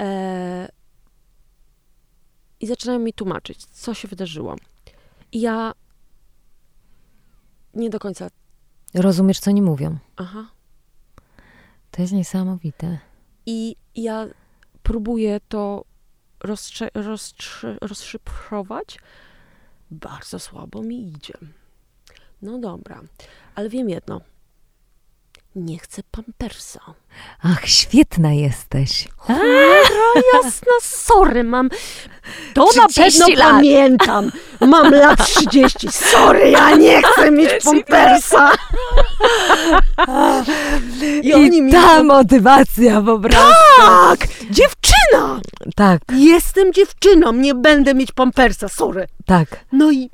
e, 0.00 0.68
i 2.60 2.66
zaczynają 2.66 2.98
mi 2.98 3.12
tłumaczyć, 3.12 3.64
co 3.66 3.94
się 3.94 4.08
wydarzyło. 4.08 4.56
I 5.32 5.40
ja 5.40 5.72
nie 7.74 7.90
do 7.90 7.98
końca, 7.98 8.28
Rozumiesz, 8.94 9.40
co 9.40 9.50
nie 9.50 9.62
mówią. 9.62 9.98
aha, 10.16 10.46
To 11.90 12.02
jest 12.02 12.14
niesamowite. 12.14 12.98
i 13.46 13.76
ja 13.94 14.26
próbuję 14.82 15.40
to 15.48 15.84
rozstrze- 16.40 17.78
rozszyfrować. 17.80 18.98
Bardzo 19.90 20.38
słabo 20.38 20.82
mi 20.82 21.08
idzie. 21.08 21.34
No 22.42 22.58
dobra, 22.58 23.00
ale 23.54 23.68
wiem 23.68 23.88
jedno. 23.90 24.20
Nie 25.56 25.78
chcę 25.78 26.02
pampersa. 26.10 26.80
Ach, 27.42 27.68
świetna 27.68 28.32
jesteś. 28.32 29.08
Cholera 29.16 30.12
jasna, 30.34 30.72
sorry, 30.82 31.44
mam... 31.44 31.70
To 32.54 32.68
na 32.76 32.88
30 32.88 33.20
pewno 33.20 33.44
lat. 33.44 33.50
pamiętam. 33.52 34.32
Mam 34.60 34.92
lat 34.94 35.26
30. 35.26 35.88
Sorry, 35.92 36.50
ja 36.50 36.76
nie 36.76 37.02
chcę 37.02 37.30
mieć 37.30 37.64
pampersa. 37.64 38.52
I, 41.22 41.28
I 41.28 41.34
oni 41.34 41.62
mi... 41.62 41.72
ta 41.72 42.02
motywacja 42.02 43.02
po 43.02 43.18
prostu. 43.18 43.52
Tak! 43.76 44.18
Dziewczyna! 44.50 45.40
Tak, 45.76 46.00
Jestem 46.16 46.72
dziewczyną, 46.72 47.32
nie 47.32 47.54
będę 47.54 47.94
mieć 47.94 48.12
pampersa, 48.12 48.68
sorry. 48.68 49.06
tak. 49.26 49.48
No 49.72 49.90
i 49.92 50.10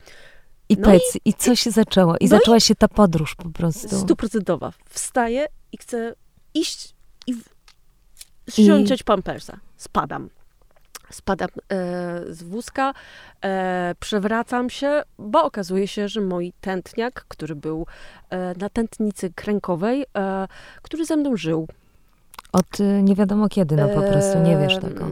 I 0.68 0.76
No 0.76 0.84
powiedz, 0.84 1.18
i, 1.24 1.34
co 1.34 1.56
się 1.56 1.70
zaczęło? 1.70 2.16
I 2.20 2.24
no 2.24 2.28
zaczęła 2.28 2.60
się 2.60 2.74
ta 2.74 2.88
podróż 2.88 3.34
po 3.34 3.50
prostu. 3.50 3.98
stuprocentowa. 4.00 4.72
Wstaję 4.88 5.46
i 5.72 5.76
chcę 5.76 6.14
iść 6.54 6.94
i 7.26 7.34
ściąć 8.50 9.02
pampersa. 9.02 9.56
Spadam. 9.76 10.28
Spadam 11.10 11.48
e, 11.48 11.54
z 12.28 12.42
wózka, 12.42 12.94
e, 13.44 13.94
przewracam 14.00 14.70
się, 14.70 15.02
bo 15.18 15.44
okazuje 15.44 15.88
się, 15.88 16.08
że 16.08 16.20
mój 16.20 16.52
tętniak, 16.60 17.24
który 17.28 17.54
był 17.56 17.86
e, 18.30 18.54
na 18.58 18.68
tętnicy 18.68 19.32
krękowej, 19.34 20.06
e, 20.16 20.48
który 20.82 21.04
ze 21.04 21.16
mną 21.16 21.36
żył. 21.36 21.68
Od 22.52 22.80
y, 22.80 23.02
nie 23.02 23.14
wiadomo 23.14 23.48
kiedy, 23.48 23.76
no 23.76 23.88
po 23.88 24.00
prostu, 24.00 24.38
nie 24.38 24.56
wiesz 24.56 24.78
tego. 24.78 25.06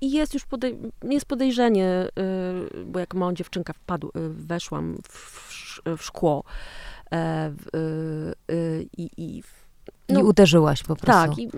I 0.00 0.10
jest 0.10 0.34
już 0.34 0.44
podej- 0.46 0.92
jest 1.02 1.26
podejrzenie, 1.26 2.08
y, 2.78 2.84
bo 2.84 2.98
jak 2.98 3.14
mała 3.14 3.32
dziewczynka 3.32 3.72
wpadł, 3.72 4.08
y, 4.08 4.10
weszłam 4.28 4.96
w, 5.08 5.12
w, 5.12 5.80
w 5.98 6.02
szkło 6.02 6.44
e, 7.12 7.52
y, 8.50 8.86
i, 8.98 9.10
i 9.16 9.42
I 10.08 10.12
no, 10.12 10.20
uderzyłaś 10.20 10.82
po 10.82 10.96
prostu. 10.96 11.06
tak, 11.06 11.38
i, 11.38 11.48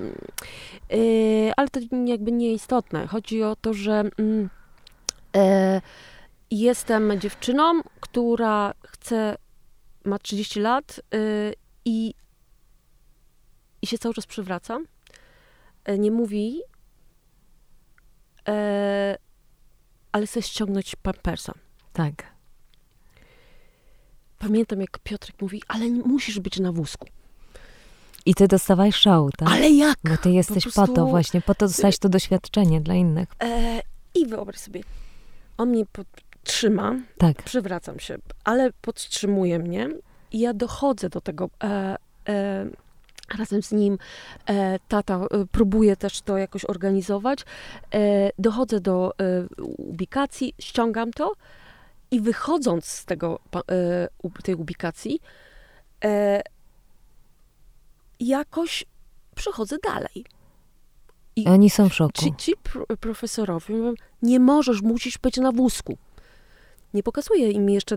ale 1.57 1.69
to 1.69 1.81
jakby 2.07 2.33
nieistotne. 2.33 3.07
Chodzi 3.07 3.43
o 3.43 3.57
to, 3.57 3.75
że 3.75 4.05
mm, 4.19 4.51
e, 5.37 5.81
jestem 6.51 7.21
dziewczyną, 7.21 7.81
która 8.01 8.75
chce, 8.87 9.37
ma 10.05 10.19
30 10.19 10.61
lat 10.61 11.01
i, 11.85 12.15
i 13.83 13.87
się 13.87 13.99
cały 13.99 14.15
czas 14.15 14.27
przywraca. 14.27 14.79
E, 15.85 15.99
nie 15.99 16.11
mówi, 16.11 16.61
e, 18.49 19.17
ale 20.13 20.27
chce 20.27 20.43
ściągnąć 20.43 20.97
pampersa. 20.97 21.53
tak. 21.93 22.39
Pamiętam, 24.39 24.81
jak 24.81 24.99
Piotrek 24.99 25.43
mówi, 25.43 25.63
ale 25.69 25.89
musisz 25.89 26.41
być 26.41 26.59
na 26.61 26.73
wózku. 26.73 27.07
I 28.27 28.35
ty 28.35 28.49
dostawałeś 28.49 28.97
szału, 28.97 29.31
tak? 29.37 29.49
Ale 29.49 29.71
jak? 29.71 29.99
Bo 30.05 30.17
ty 30.17 30.31
jesteś 30.31 30.65
po, 30.65 30.71
prostu- 30.73 30.95
to 30.95 31.07
właśnie, 31.07 31.41
po 31.41 31.55
to 31.55 31.67
dostałeś 31.67 31.99
to 31.99 32.09
doświadczenie 32.09 32.81
dla 32.81 32.95
innych. 32.95 33.29
E, 33.43 33.81
I 34.15 34.27
wyobraź 34.27 34.57
sobie, 34.59 34.81
on 35.57 35.69
mnie 35.69 35.85
podtrzyma, 35.87 36.95
Tak. 37.19 37.43
przywracam 37.43 38.01
się, 38.01 38.19
ale 38.45 38.73
podtrzymuje 38.73 39.59
mnie 39.59 39.89
i 40.33 40.39
ja 40.41 40.55
dochodzę 40.55 41.09
do 41.09 41.21
tego. 41.21 41.51
E, 41.65 41.97
e, 42.29 42.67
razem 43.39 43.63
z 43.63 43.73
nim 43.73 43.99
e, 44.47 44.79
tata 44.89 45.17
e, 45.17 45.47
próbuje 45.53 45.97
też 45.97 46.21
to 46.21 46.39
jakoś 46.39 46.65
organizować. 46.65 47.45
E, 47.95 48.31
dochodzę 48.39 48.81
do 48.81 49.13
e, 49.21 49.47
ubikacji, 49.77 50.55
ściągam 50.59 51.13
to 51.13 51.33
i 52.11 52.21
wychodząc 52.21 52.85
z 52.85 53.05
tego, 53.05 53.39
e, 53.71 54.43
tej 54.43 54.55
ubikacji, 54.55 55.21
e, 56.05 56.43
jakoś 58.21 58.85
przechodzę 59.35 59.77
dalej. 59.85 60.25
I 61.37 61.47
oni 61.47 61.71
są 61.71 61.89
w 61.89 61.95
szoku. 61.95 62.13
Ci, 62.15 62.33
ci 62.39 62.53
pro- 62.63 62.97
profesorowie 63.01 63.75
mówią, 63.75 63.95
nie 64.23 64.41
możesz, 64.41 64.83
musisz 64.83 65.19
być 65.19 65.37
na 65.37 65.53
wózku. 65.53 65.99
Nie 66.95 67.03
pokazuje 67.03 67.51
im 67.51 67.71
jeszcze, 67.71 67.97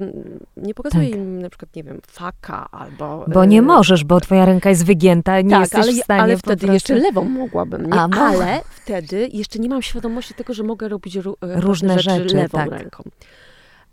nie 0.58 0.74
pokazuje 0.74 1.10
Tak. 1.10 1.20
im 1.20 1.42
na 1.42 1.50
przykład, 1.50 1.76
nie 1.76 1.84
wiem, 1.84 2.02
faka 2.08 2.68
albo... 2.72 3.26
Bo 3.28 3.44
e, 3.44 3.48
nie 3.48 3.62
możesz, 3.62 4.04
bo 4.04 4.22
twoja 4.22 4.46
ręka 4.46 4.70
jest 4.70 4.86
wygięta 4.86 5.42
nie 5.42 5.50
tak, 5.50 5.60
jesteś 5.60 5.82
ale, 5.82 5.94
w 5.94 6.04
stanie 6.04 6.22
ale 6.22 6.38
wtedy 6.38 6.58
prostu... 6.58 6.74
jeszcze 6.74 6.96
lewą 6.96 7.26
mogłabym, 7.26 7.86
nie? 7.86 7.94
A, 7.94 8.08
no. 8.08 8.22
ale 8.22 8.62
wtedy 8.70 9.30
jeszcze 9.34 9.60
nie 9.60 9.70
mam 9.70 9.82
świadomości 9.82 10.34
tego, 10.34 10.54
że 10.54 10.64
mogę 10.64 10.90
robić 10.90 11.18
e, 11.18 11.22
Różne 11.22 11.62
różne 11.62 12.00
rzeczy, 12.00 12.24
rzeczy, 12.24 12.36
lewą 12.36 12.58
tak. 12.58 12.70
ręką. 12.70 13.04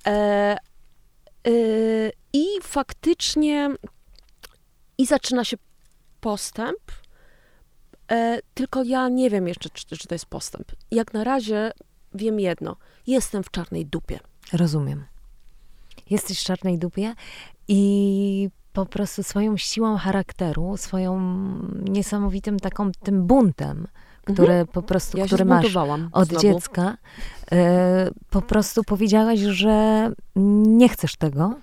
E, 0.07 0.11
e, 0.11 0.59
I 2.33 2.47
faktycznie 2.63 3.71
i 4.99 5.07
zaczyna 5.07 5.45
się 5.45 5.57
postęp, 6.21 6.79
e, 8.11 8.39
tylko 8.55 8.83
ja 8.83 9.09
nie 9.09 9.31
wiem 9.31 9.49
jeszcze, 9.49 9.71
czy, 9.71 9.97
czy 9.97 10.09
to 10.09 10.15
jest 10.15 10.27
postęp. 10.27 10.73
Jak 10.91 11.13
na 11.13 11.25
razie 11.25 11.71
wiem 12.15 12.41
jedno, 12.41 12.77
jestem 13.07 13.43
w 13.43 13.51
czarnej 13.51 13.87
dupie. 13.87 14.21
Rozumiem. 14.53 15.05
Jesteś 16.11 16.41
w 16.41 16.45
czarnej 16.45 16.79
dupie 16.79 17.15
i 17.69 18.51
po 18.73 18.87
prostu 18.87 19.23
swoją 19.23 19.57
siłą 19.57 19.97
charakteru, 19.97 20.77
swoją 20.77 21.21
niesamowitym 21.89 22.59
taką 22.59 22.91
tym 22.93 23.27
buntem, 23.27 23.87
który 24.25 24.67
po 24.73 24.83
prostu, 24.83 25.19
Mhm. 25.19 25.23
Ja 25.23 25.27
który 25.27 25.45
masz 25.45 25.77
od 26.13 26.29
znowu. 26.29 26.43
dziecka, 26.43 26.97
e, 27.53 28.11
po 28.31 28.43
prostu 28.43 28.85
powiedziałaś, 28.85 29.41
że 29.41 30.11
nie 30.37 30.89
chcesz 30.89 31.17
tego 31.17 31.55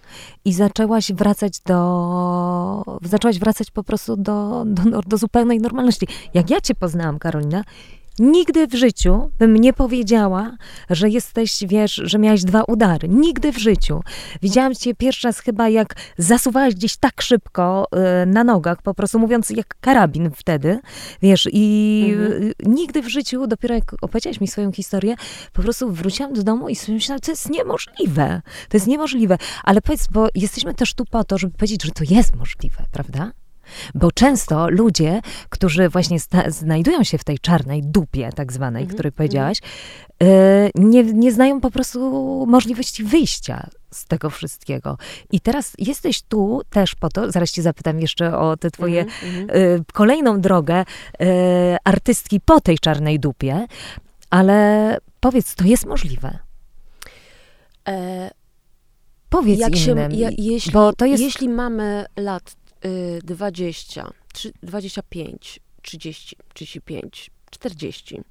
i 0.46 0.54
zaczęłaś 0.54 1.12
wracać 1.12 1.60
do, 1.60 2.84
zaczęłaś 3.02 3.40
wracać 3.40 3.72
po 3.72 3.84
prostu 3.84 4.18
do, 4.18 4.64
do, 4.66 5.02
do 5.02 5.18
zupełnej 5.18 5.60
normalności. 5.60 6.08
Jak 6.34 6.50
ja 6.50 6.62
cię 6.62 6.76
poznałam, 6.76 7.20
Karolina, 7.20 7.64
Nigdy 8.20 8.68
w 8.68 8.74
życiu 8.74 9.32
bym 9.40 9.56
nie 9.58 9.74
powiedziała, 9.74 10.58
że 10.90 11.10
jesteś, 11.10 11.64
wiesz, 11.68 12.02
że 12.04 12.20
miałaś 12.20 12.44
dwa 12.44 12.64
udary. 12.64 13.08
Nigdy 13.08 13.52
w 13.52 13.58
życiu. 13.58 14.02
Widziałam 14.42 14.76
cię 14.76 14.96
pierwszy 14.96 15.28
raz 15.28 15.40
chyba, 15.40 15.70
jak 15.70 15.96
zasuwałaś 16.18 16.76
gdzieś 16.76 16.98
tak 16.98 17.22
szybko 17.22 17.88
y, 18.24 18.26
na 18.26 18.44
nogach, 18.44 18.82
po 18.82 18.94
prostu 18.94 19.20
mówiąc 19.20 19.50
jak 19.50 19.76
karabin 19.82 20.32
wtedy, 20.36 20.80
wiesz, 21.22 21.48
i 21.52 22.06
Mhm. 22.14 22.44
y, 22.44 22.54
nigdy 22.66 23.02
w 23.02 23.08
życiu, 23.10 23.48
dopiero 23.48 23.76
jak 23.76 23.96
opowiedziałaś 24.02 24.42
mi 24.42 24.48
swoją 24.48 24.72
historię, 24.72 25.16
po 25.54 25.62
prostu 25.62 25.92
wróciłam 25.92 26.34
do 26.34 26.44
domu 26.44 26.70
i 26.70 26.76
sobie 26.76 26.94
myślałam, 26.94 27.20
to 27.20 27.32
jest 27.32 27.50
niemożliwe. 27.50 28.42
To 28.70 28.78
jest 28.78 28.88
niemożliwe. 28.88 29.38
Ale 29.64 29.82
powiedz, 29.82 30.08
bo 30.08 30.28
jesteśmy 30.36 30.74
też 30.74 30.94
tu 30.94 31.06
po 31.06 31.24
to, 31.24 31.38
żeby 31.38 31.54
powiedzieć, 31.58 31.84
że 31.84 31.92
to 31.92 32.04
jest 32.10 32.36
możliwe, 32.36 32.84
prawda? 32.92 33.32
Bo 33.96 34.12
często 34.12 34.70
ludzie, 34.70 35.22
którzy 35.50 35.90
właśnie 35.90 36.18
znajdują 36.48 37.04
się 37.04 37.18
w 37.18 37.24
tej 37.24 37.40
czarnej 37.40 37.84
dupie, 37.84 38.30
tak 38.36 38.54
zwanej, 38.54 38.82
Mhm, 38.82 38.96
której 38.96 39.12
powiedziałaś, 39.12 39.58
y, 40.24 40.26
nie, 40.76 41.04
nie 41.04 41.32
znają 41.32 41.62
po 41.62 41.72
prostu 41.72 42.00
możliwości 42.48 43.04
wyjścia 43.04 43.70
z 43.92 44.06
tego 44.06 44.30
wszystkiego. 44.30 44.98
I 45.32 45.40
teraz 45.40 45.74
jesteś 45.78 46.22
tu 46.22 46.62
też 46.70 46.96
po 46.96 47.10
to, 47.10 47.32
zaraz 47.32 47.52
cię 47.52 47.62
zapytam 47.62 48.00
jeszcze 48.00 48.38
o 48.38 48.58
te 48.58 48.72
twoje 48.72 49.02
Mhm, 49.02 49.42
mhm. 49.42 49.62
y, 49.62 49.84
kolejną 49.94 50.42
drogę 50.42 50.82
y, 51.22 51.26
artystki 51.84 52.40
po 52.42 52.62
tej 52.62 52.80
czarnej 52.80 53.20
dupie, 53.20 53.68
ale 54.30 54.98
powiedz, 55.20 55.56
to 55.56 55.64
jest 55.66 55.86
możliwe. 55.86 56.40
E, 57.88 58.32
Powiedz 59.30 59.60
jak 59.60 59.76
się, 59.76 59.92
innym, 59.92 60.12
ja, 60.12 60.30
jeśli, 60.38 60.72
bo 60.72 60.94
to 60.94 61.06
jest... 61.06 61.24
jeśli 61.24 61.50
mamy 61.50 62.06
lat 62.18 62.56
20, 63.24 64.12
trzy- 64.34 64.52
25, 64.64 65.60
30, 65.82 66.36
35, 66.54 67.32
40, 67.50 68.22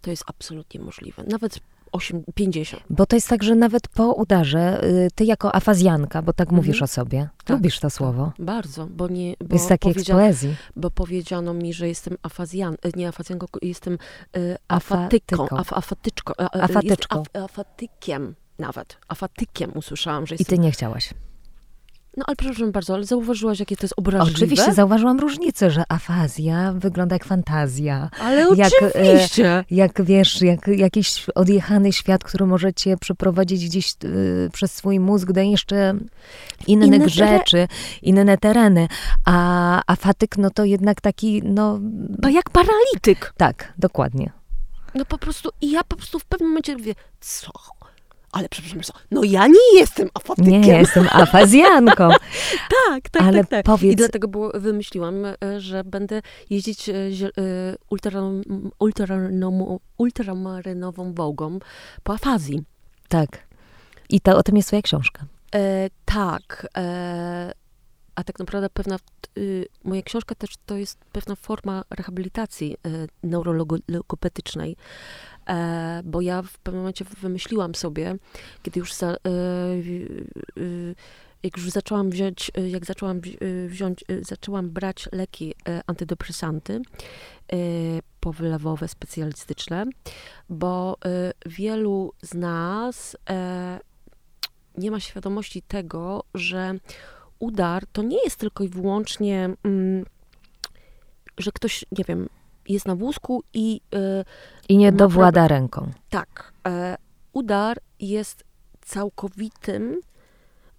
to 0.00 0.10
jest 0.10 0.24
absolutnie 0.26 0.80
możliwe. 0.80 1.22
Nawet 1.26 1.60
8, 1.92 2.24
50. 2.34 2.82
Bo 2.90 3.06
to 3.06 3.16
jest 3.16 3.28
tak, 3.28 3.42
że 3.42 3.54
nawet 3.54 3.88
po 3.88 4.12
udarze, 4.12 4.84
y, 4.84 5.08
ty 5.14 5.24
jako 5.24 5.54
afazjanka, 5.54 6.22
bo 6.22 6.32
tak 6.32 6.48
Mhm. 6.48 6.56
mówisz 6.56 6.82
o 6.82 6.86
sobie, 6.86 7.28
Tak, 7.44 7.56
lubisz 7.56 7.80
to 7.80 7.90
słowo, 7.90 8.32
Bardzo, 8.38 8.86
bo 8.86 9.08
nie. 9.08 9.34
Bo 9.44 9.54
jest 9.56 9.68
takie 9.68 9.88
jak 9.88 10.06
poezji. 10.06 10.54
bo 10.76 10.90
powiedziano 10.90 11.54
mi, 11.54 11.72
że 11.74 11.88
jestem 11.88 12.16
afazjan, 12.22 12.74
y, 12.74 12.92
nie 12.96 13.08
afazjanką, 13.08 13.46
jestem 13.62 13.94
y, 14.36 14.56
afatyką, 14.68 15.36
Afatyką. 15.44 15.56
af, 15.58 15.72
afatyczką, 15.72 16.32
a, 16.38 16.50
Afatyczką. 16.60 17.20
Af, 17.34 17.42
afatykiem 17.44 18.34
nawet. 18.58 18.96
Afatykiem 19.08 19.72
usłyszałam, 19.74 20.26
że 20.26 20.34
I 20.34 20.38
jestem. 20.38 20.56
ty 20.58 20.62
nie 20.62 20.70
chciałaś. 20.70 21.14
No 22.16 22.24
ale 22.26 22.36
przepraszam 22.36 22.72
bardzo, 22.72 22.94
ale 22.94 23.04
zauważyłaś, 23.04 23.60
jakie 23.60 23.76
to 23.76 23.84
jest 23.84 23.94
obraźliwe? 23.96 24.36
Oczywiście 24.36 24.72
zauważyłam 24.72 25.20
różnicę, 25.20 25.70
że 25.70 25.82
afazja 25.88 26.72
wygląda 26.72 27.14
jak 27.14 27.24
fantazja. 27.24 28.10
Ale 28.20 28.46
jak, 28.56 28.72
e, 28.82 28.86
oczywiście. 28.86 29.64
Jak 29.70 30.02
wiesz, 30.02 30.42
jak 30.42 30.68
jakiś 30.68 31.26
odjechany 31.34 31.92
świat, 31.92 32.24
który 32.24 32.46
może 32.46 32.74
cię 32.74 32.96
przeprowadzić 32.96 33.66
gdzieś 33.66 33.94
y, 34.04 34.50
przez 34.52 34.72
swój 34.72 35.00
mózg 35.00 35.32
do 35.32 35.40
jeszcze 35.40 35.94
innych 36.66 36.88
Inne 36.94 37.08
rzeczy, 37.08 37.68
inne 38.02 38.38
tereny. 38.38 38.88
A, 39.24 39.82
a 39.86 39.96
fatyk, 39.96 40.38
no 40.38 40.50
to 40.50 40.64
jednak 40.64 41.00
taki, 41.00 41.42
no 41.44 41.78
Bo 42.22 42.28
jak 42.28 42.50
paralityk. 42.50 43.32
tak, 43.36 43.72
dokładnie. 43.78 44.32
No 44.94 45.04
po 45.04 45.18
prostu, 45.18 45.50
i 45.60 45.70
ja 45.70 45.84
po 45.84 45.96
prostu 45.96 46.18
w 46.18 46.24
pewnym 46.24 46.48
momencie 46.48 46.76
mówię, 46.76 46.94
co? 47.20 47.50
Ale 48.34 48.48
przepraszam 48.48 48.96
no 49.10 49.24
ja 49.24 49.46
nie 49.46 49.78
jestem 49.78 50.08
afatykiem. 50.14 50.60
Nie, 50.60 50.78
jestem 50.78 51.08
afazjanką. 51.10 52.08
tak, 52.88 53.08
tak, 53.08 53.22
Ale 53.22 53.40
tak, 53.40 53.50
tak. 53.50 53.66
powiedz- 53.66 53.92
I 53.92 53.96
dlatego 53.96 54.28
było, 54.28 54.50
wymyśliłam, 54.54 55.24
e, 55.24 55.60
że 55.60 55.84
będę 55.84 56.22
jeździć 56.50 56.88
e, 56.88 56.92
e, 56.92 57.00
ultra, 57.90 58.20
ultramarynową 59.98 61.12
Wołgą 61.12 61.58
po 62.02 62.12
afazji. 62.12 62.62
Tak. 63.08 63.46
I 64.10 64.20
to 64.20 64.36
o 64.36 64.42
tym 64.42 64.56
jest 64.56 64.68
twoja 64.68 64.82
książka. 64.82 65.24
E, 65.54 65.90
tak. 66.04 66.66
E, 66.76 67.52
a 68.14 68.24
tak 68.24 68.38
naprawdę 68.38 68.70
pewna, 68.70 68.96
y, 69.38 69.66
moja 69.84 70.02
książka 70.02 70.34
też 70.34 70.50
to 70.66 70.76
jest 70.76 70.98
pewna 71.12 71.34
forma 71.34 71.84
rehabilitacji 71.90 72.76
e, 72.86 73.06
neurologopedycznej, 73.22 74.72
e, 74.72 74.76
bo 76.04 76.20
ja 76.20 76.42
w 76.42 76.58
pewnym 76.58 76.80
momencie 76.80 77.04
wymyśliłam 77.20 77.74
sobie, 77.74 78.16
kiedy 78.62 78.80
już 78.80 78.92
za, 78.94 79.10
e, 79.10 79.16
y, 80.58 80.94
jak 81.42 81.56
już 81.56 81.70
zaczęłam 81.70 82.10
wziąć, 82.10 82.50
e, 82.54 82.68
jak 82.68 82.86
zaczęłam 82.86 83.20
wzi- 83.20 83.38
e, 83.40 83.68
wziąć, 83.68 84.04
e, 84.08 84.24
zaczęłam 84.24 84.70
brać 84.70 85.08
leki 85.12 85.54
e, 85.68 85.80
antydepresanty 85.86 86.82
e, 87.52 87.56
powylewowe, 88.20 88.88
specjalistyczne, 88.88 89.84
bo 90.48 90.96
e, 91.04 91.32
wielu 91.46 92.12
z 92.22 92.34
nas 92.34 93.16
e, 93.30 93.80
nie 94.78 94.90
ma 94.90 95.00
świadomości 95.00 95.62
tego, 95.62 96.24
że 96.34 96.74
udar 97.38 97.86
to 97.86 98.02
nie 98.02 98.24
jest 98.24 98.36
tylko 98.36 98.64
i 98.64 98.68
wyłącznie, 98.68 99.50
mm, 99.64 100.04
że 101.38 101.52
ktoś, 101.52 101.84
nie 101.98 102.04
wiem, 102.04 102.28
jest 102.68 102.86
na 102.86 102.96
wózku 102.96 103.42
i 103.54 103.80
e, 103.94 104.24
I 104.68 104.76
nie 104.76 104.92
dowłada 104.92 105.48
ręką. 105.48 105.90
tak, 106.10 106.52
e, 106.66 106.96
udar 107.32 107.78
jest 108.00 108.44
całkowitym, 108.80 110.00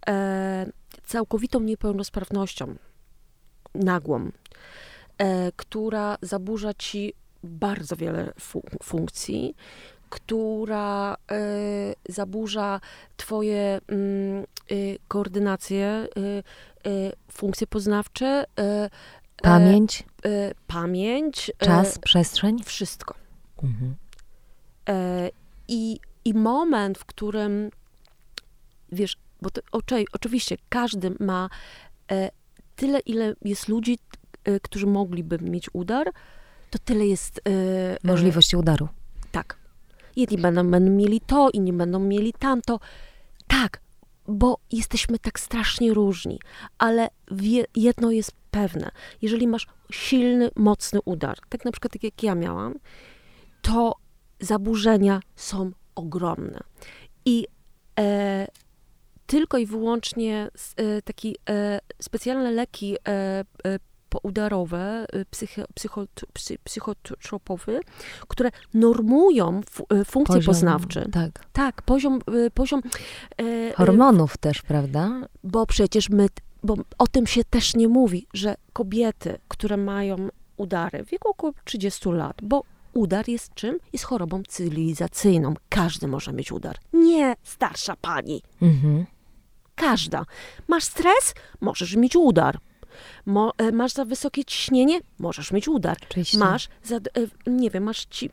e, 0.08 0.65
całkowitą 1.04 1.60
niepełnosprawnością 1.60 2.76
nagłą, 3.76 4.32
e, 5.17 5.52
która 5.56 6.17
zaburza 6.21 6.74
ci 6.74 7.13
bardzo 7.43 7.95
wiele 7.95 8.34
fu- 8.39 8.63
funkcji, 8.84 9.56
która 10.10 11.17
e, 11.32 11.38
zaburza 12.10 12.80
twoje 13.17 13.80
mm, 13.88 14.43
y, 14.71 14.98
koordynacje, 15.08 16.08
y, 16.17 16.89
y, 16.89 17.12
funkcje 17.32 17.67
poznawcze, 17.67 18.26
e, 18.60 18.63
e, 18.63 18.89
Pamięć, 19.41 20.04
e, 20.26 20.52
pamięć, 20.67 21.52
e, 21.60 21.65
czas, 21.65 22.00
przestrzeń. 22.00 22.63
wszystko. 22.63 23.15
Mhm. 23.65 23.95
E, 24.89 25.30
I, 25.67 25.99
I 26.25 26.34
moment, 26.34 26.97
w 26.97 27.06
którym, 27.06 27.69
wiesz, 28.91 29.17
bo 29.41 29.49
to, 29.49 29.62
oczy, 29.71 30.06
oczywiście 30.13 30.58
każdy 30.69 31.12
ma 31.19 31.49
e, 32.12 32.30
tyle, 32.75 32.99
ile 32.99 33.36
jest 33.41 33.67
ludzi, 33.67 33.99
e, 34.43 34.60
którzy 34.60 34.88
mogliby 34.88 35.39
mieć 35.39 35.69
udar, 35.73 36.12
to 36.71 36.80
tyle 36.80 37.06
jest... 37.08 37.41
E, 37.47 37.51
e, 37.51 37.97
Możliwości 38.04 38.58
udaru. 38.58 38.88
tak. 39.32 39.58
Jedni 40.15 40.38
będą, 40.38 40.71
będą 40.71 40.91
mieli 40.91 41.21
to, 41.21 41.49
inni 41.54 41.73
będą 41.73 41.99
mieli 41.99 42.34
tamto. 42.34 42.80
Tak, 43.47 43.82
bo 44.28 44.58
jesteśmy 44.71 45.19
tak 45.19 45.39
strasznie 45.39 45.93
różni. 45.93 46.39
Ale 46.78 47.10
wie, 47.32 47.65
jedno 47.75 48.12
jest 48.12 48.32
pewne. 48.51 48.91
Jeżeli 49.21 49.47
masz 49.47 49.67
silny, 49.91 50.49
mocny 50.56 50.99
udar, 51.06 51.38
tak 51.49 51.65
na 51.65 51.71
przykład 51.71 51.93
tak 51.93 52.04
jak 52.04 52.23
ja 52.23 52.36
miałam, 52.36 52.75
to 53.65 53.95
zaburzenia 54.39 55.19
są 55.36 55.71
ogromne. 55.95 56.60
I 57.25 57.47
e, 57.99 58.47
tylko 59.25 59.58
i 59.58 59.65
wyłącznie 59.65 60.49
e, 60.78 61.01
takie 61.01 61.30
e, 61.49 61.80
specjalne 62.01 62.51
leki 62.51 62.95
e, 62.95 62.99
e, 63.08 63.45
poudarowe, 64.10 65.06
e, 65.13 65.25
psychi, 65.25 65.62
psycho, 65.73 66.06
psy, 66.34 66.58
psychotropowe, 66.63 67.80
które 68.28 68.49
normują 68.73 69.62
fu, 69.69 69.86
funkcje 70.06 70.36
Poziom- 70.36 70.45
poznawcze. 70.45 71.10
Tak. 71.12 71.45
Tak, 71.54 71.82
poziom, 71.82 72.21
poziom 72.54 72.82
Hormonów 73.75 74.38
też, 74.38 74.62
prawda? 74.62 75.28
bo 75.43 75.65
przecież 75.65 76.10
my, 76.10 76.28
bo 76.63 76.75
o 76.97 77.08
tym 77.08 77.28
się 77.28 77.43
też 77.43 77.75
nie 77.75 77.88
mówi, 77.88 78.28
że 78.34 78.56
kobiety, 78.73 79.38
które 79.47 79.78
mają 79.78 80.30
udary 80.58 81.04
w 81.04 81.10
wieku 81.10 81.30
około 81.30 81.54
30 81.65 82.10
lat, 82.10 82.38
bo 82.43 82.63
udar 82.95 83.29
jest 83.29 83.53
czym? 83.53 83.77
Jest 83.93 84.05
chorobą 84.05 84.43
cywilizacyjną. 84.47 85.53
Każdy 85.69 86.08
może 86.08 86.34
mieć 86.34 86.51
udar. 86.51 86.77
Nie 86.93 87.36
starsza 87.43 87.95
pani. 87.95 88.41
Mhm. 88.62 89.05
Każda. 89.75 90.25
Masz 90.67 90.84
stres? 90.84 91.34
Możesz 91.62 91.95
mieć 91.95 92.15
udar. 92.15 92.60
Mo, 93.25 93.53
e, 93.58 93.71
masz 93.71 93.93
za 93.93 94.05
wysokie 94.05 94.45
ciśnienie? 94.45 94.99
Możesz 95.19 95.51
mieć 95.51 95.67
udar. 95.67 95.97
Oczywiście. 96.10 96.38
Masz, 96.38 96.69
za, 96.84 96.95
e, 96.95 97.01
nie 97.47 97.69
wiem, 97.69 97.84
masz 97.84 98.05
ci, 98.05 98.29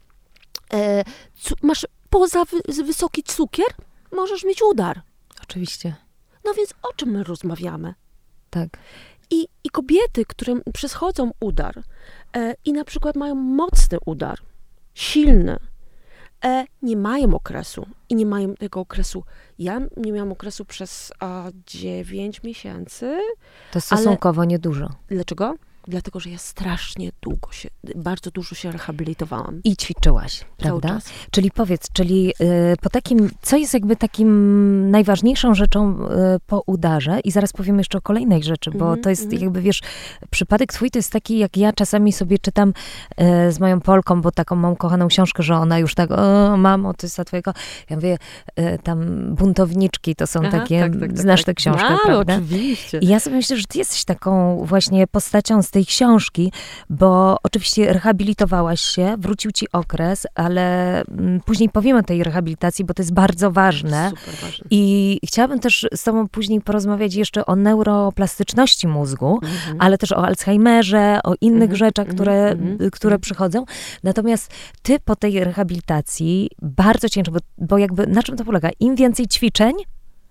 e, 0.73 1.05
cu, 1.35 1.55
masz 1.63 1.87
poza 2.11 2.45
wy, 2.45 2.83
wysoki 2.85 3.23
cukier? 3.23 3.67
Możesz 4.13 4.45
mieć 4.45 4.63
udar. 4.63 5.03
Oczywiście. 5.43 5.95
No 6.45 6.55
więc 6.55 6.75
o 6.83 6.93
czym 6.97 7.11
my 7.11 7.25
rozmawiamy? 7.25 7.95
Tak. 8.51 8.79
I, 9.31 9.49
I 9.65 9.71
kobiety, 9.71 10.25
które 10.25 10.61
przechodzą 10.75 11.31
udar 11.41 11.83
e, 12.37 12.55
i 12.65 12.73
na 12.73 12.85
przykład 12.85 13.17
mają 13.17 13.35
mocny 13.35 13.99
udar, 14.07 14.39
silny, 14.95 15.57
e, 16.45 16.65
nie 16.83 16.97
mają 16.97 17.35
okresu 17.35 17.87
i 18.09 18.15
nie 18.15 18.27
mają 18.27 18.55
tego 18.55 18.81
okresu. 18.81 19.25
Ja 19.59 19.81
nie 19.97 20.13
miałam 20.13 20.33
okresu 20.33 20.65
przez 20.65 21.13
a, 21.21 21.51
9 21.67 22.43
miesięcy. 22.43 23.19
To 23.73 23.81
stosunkowo 23.81 24.45
niedużo. 24.45 24.89
Dlaczego? 25.09 25.55
Dlatego, 25.89 26.21
że 26.21 26.31
ja 26.31 26.39
strasznie 26.39 27.11
długo 27.23 27.53
się, 27.53 27.69
bardzo 27.97 28.31
dużo 28.31 28.55
się 28.55 28.73
rehabilitowałam. 28.73 29.61
I 29.65 29.77
ćwiczyłaś, 29.77 30.45
prawda? 30.57 30.99
Czyli 31.31 31.51
powiedz, 31.51 31.93
czyli 31.93 32.35
y, 32.73 32.77
po 32.81 32.91
takim, 32.91 33.31
co 33.43 33.57
jest 33.57 33.75
jakby 33.75 33.97
takim 33.97 34.91
najważniejszą 34.91 35.55
rzeczą 35.55 35.99
y, 36.05 36.09
po 36.47 36.63
udarze 36.67 37.21
i 37.21 37.31
zaraz 37.31 37.53
powiemy 37.53 37.81
jeszcze 37.81 37.99
o 37.99 38.01
kolejnej 38.01 38.43
rzeczy, 38.43 38.71
bo 38.71 38.85
Mhm, 38.85 39.03
to 39.03 39.11
jest 39.11 39.23
mhm. 39.23 39.43
jakby, 39.43 39.63
wiesz, 39.63 39.81
przypadek 40.31 40.73
twój 40.73 40.91
to 40.91 40.99
jest 40.99 41.13
taki, 41.13 41.39
jak 41.39 41.57
ja 41.57 41.73
czasami 41.73 42.13
sobie 42.13 42.39
czytam 42.39 42.73
y, 43.49 43.53
z 43.53 43.61
moją 43.61 43.81
Polką, 43.81 44.21
bo 44.21 44.31
taką 44.31 44.57
mam 44.57 44.77
kochaną 44.77 45.09
książkę, 45.09 45.43
że 45.43 45.55
ona 45.55 45.79
już 45.79 45.95
tak, 45.95 46.11
o 46.11 46.57
mamo, 46.57 46.95
to 46.95 47.07
jest 47.07 47.17
za 47.17 47.25
twojego, 47.25 47.53
ja 47.91 47.97
mówię, 47.97 48.19
tam 48.83 49.27
buntowniczki 49.35 50.15
to 50.15 50.27
są 50.27 50.41
Aha, 50.41 50.51
takie, 50.51 50.81
tak, 50.81 50.93
tak, 50.93 51.01
tak, 51.01 51.21
znasz 51.21 51.41
tak. 51.41 51.47
tę 51.47 51.55
książkę, 51.55 51.89
A, 51.89 52.07
prawda? 52.07 52.35
oczywiście. 52.35 52.99
I 52.99 53.07
ja 53.07 53.21
sobie 53.21 53.37
myślę, 53.37 53.57
że 53.57 53.65
ty 53.69 53.79
jesteś 53.79 54.05
taką 54.05 54.63
właśnie 54.65 55.07
postacią 55.07 55.63
z 55.63 55.72
tej 55.73 55.87
książki, 55.87 56.53
bo 56.91 57.37
oczywiście 57.43 57.93
rehabilitowałaś 57.93 58.81
się, 58.81 59.15
wrócił 59.19 59.53
ci 59.53 59.67
okres, 59.73 60.27
ale 60.35 61.01
mm, 61.03 61.41
później 61.41 61.69
powiemy 61.69 62.01
o 62.01 62.03
tej 62.03 62.25
rehabilitacji, 62.25 62.85
bo 62.85 62.95
to 62.95 63.03
jest 63.03 63.15
bardzo 63.15 63.51
ważne. 63.51 64.11
Super 64.11 64.35
ważne. 64.35 64.67
I 64.71 65.19
chciałabym 65.27 65.59
też 65.59 65.87
z 65.95 66.03
tobą 66.05 66.29
później 66.29 66.61
porozmawiać 66.61 67.15
jeszcze 67.15 67.47
o 67.47 67.57
neuroplastyczności 67.57 68.87
mózgu, 68.89 69.39
Mhm. 69.43 69.77
ale 69.79 69.99
też 69.99 70.13
o 70.13 70.27
Alzheimerze, 70.27 71.21
o 71.25 71.35
innych 71.41 71.63
Mhm, 71.63 71.77
rzeczach, 71.77 72.07
mhm, 72.09 72.17
które, 72.17 72.51
mhm, 72.51 72.91
które 72.91 73.15
mhm. 73.15 73.21
przychodzą. 73.21 73.65
Natomiast 74.03 74.51
ty 74.83 75.01
po 75.01 75.17
tej 75.17 75.45
rehabilitacji 75.45 76.51
bardzo 76.63 77.09
ciężko, 77.09 77.33
bo, 77.33 77.39
bo 77.59 77.79
jakby 77.79 78.07
na 78.07 78.23
czym 78.23 78.37
to 78.37 78.45
polega? 78.45 78.69
Im 78.81 78.97
więcej 78.97 79.27
ćwiczeń, 79.29 79.73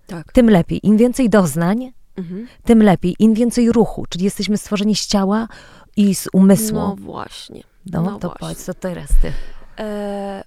Tak. 0.06 0.32
tym 0.32 0.50
lepiej. 0.50 0.80
Im 0.82 0.96
więcej 0.96 1.30
doznań, 1.30 1.92
Mhm. 2.16 2.46
tym 2.64 2.82
lepiej. 2.82 3.16
Im 3.18 3.34
więcej 3.34 3.72
ruchu, 3.72 4.06
czyli 4.08 4.24
jesteśmy 4.24 4.58
stworzeni 4.58 4.96
z 4.96 5.06
ciała 5.06 5.48
i 5.96 6.14
z 6.14 6.28
umysłu. 6.32 6.78
No 6.78 6.88
No, 6.88 6.96
właśnie. 6.96 7.62
to 7.92 8.02
no 8.02 8.18
właśnie. 8.18 8.30
powiedz, 8.40 8.64
co 8.64 8.74
teraz 8.74 9.08
ty. 9.22 9.32
E, 9.78 10.44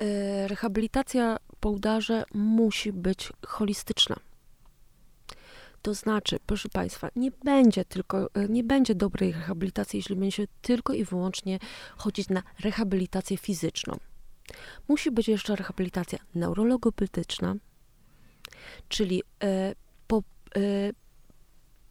e, 0.00 0.48
rehabilitacja 0.48 1.36
po 1.60 1.70
udarze 1.70 2.24
musi 2.34 2.92
być 2.92 3.32
holistyczna. 3.46 4.16
To 5.82 5.94
znaczy, 5.94 6.38
proszę 6.46 6.68
Państwa, 6.68 7.08
nie 7.16 7.30
będzie 7.44 7.84
tylko, 7.84 8.34
e, 8.34 8.48
nie 8.48 8.64
będzie 8.64 8.94
dobrej 8.94 9.32
rehabilitacji, 9.32 9.96
jeśli 9.96 10.16
będzie 10.16 10.46
tylko 10.62 10.92
i 10.92 11.04
wyłącznie 11.04 11.58
chodzić 11.96 12.28
na 12.28 12.42
rehabilitację 12.60 13.36
fizyczną. 13.36 13.96
Musi 14.88 15.10
być 15.10 15.28
jeszcze 15.28 15.56
rehabilitacja 15.56 16.18
neurologopedyczna, 16.34 17.54
czyli 18.88 19.22
e, 19.42 19.74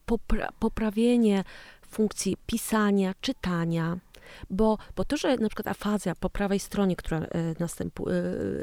popra, 0.05 0.49
poprawienie 0.59 1.43
funkcji 1.89 2.37
pisania, 2.45 3.13
czytania, 3.21 3.97
bo, 4.49 4.77
bo 4.95 5.05
to, 5.05 5.17
że 5.17 5.37
na 5.37 5.47
przykład 5.49 5.67
afazja 5.67 6.15
po 6.15 6.29
prawej 6.29 6.59
stronie, 6.59 6.95
która 6.95 7.17
e, 7.19 7.27
następuje, 7.59 8.15
e, 8.15 8.21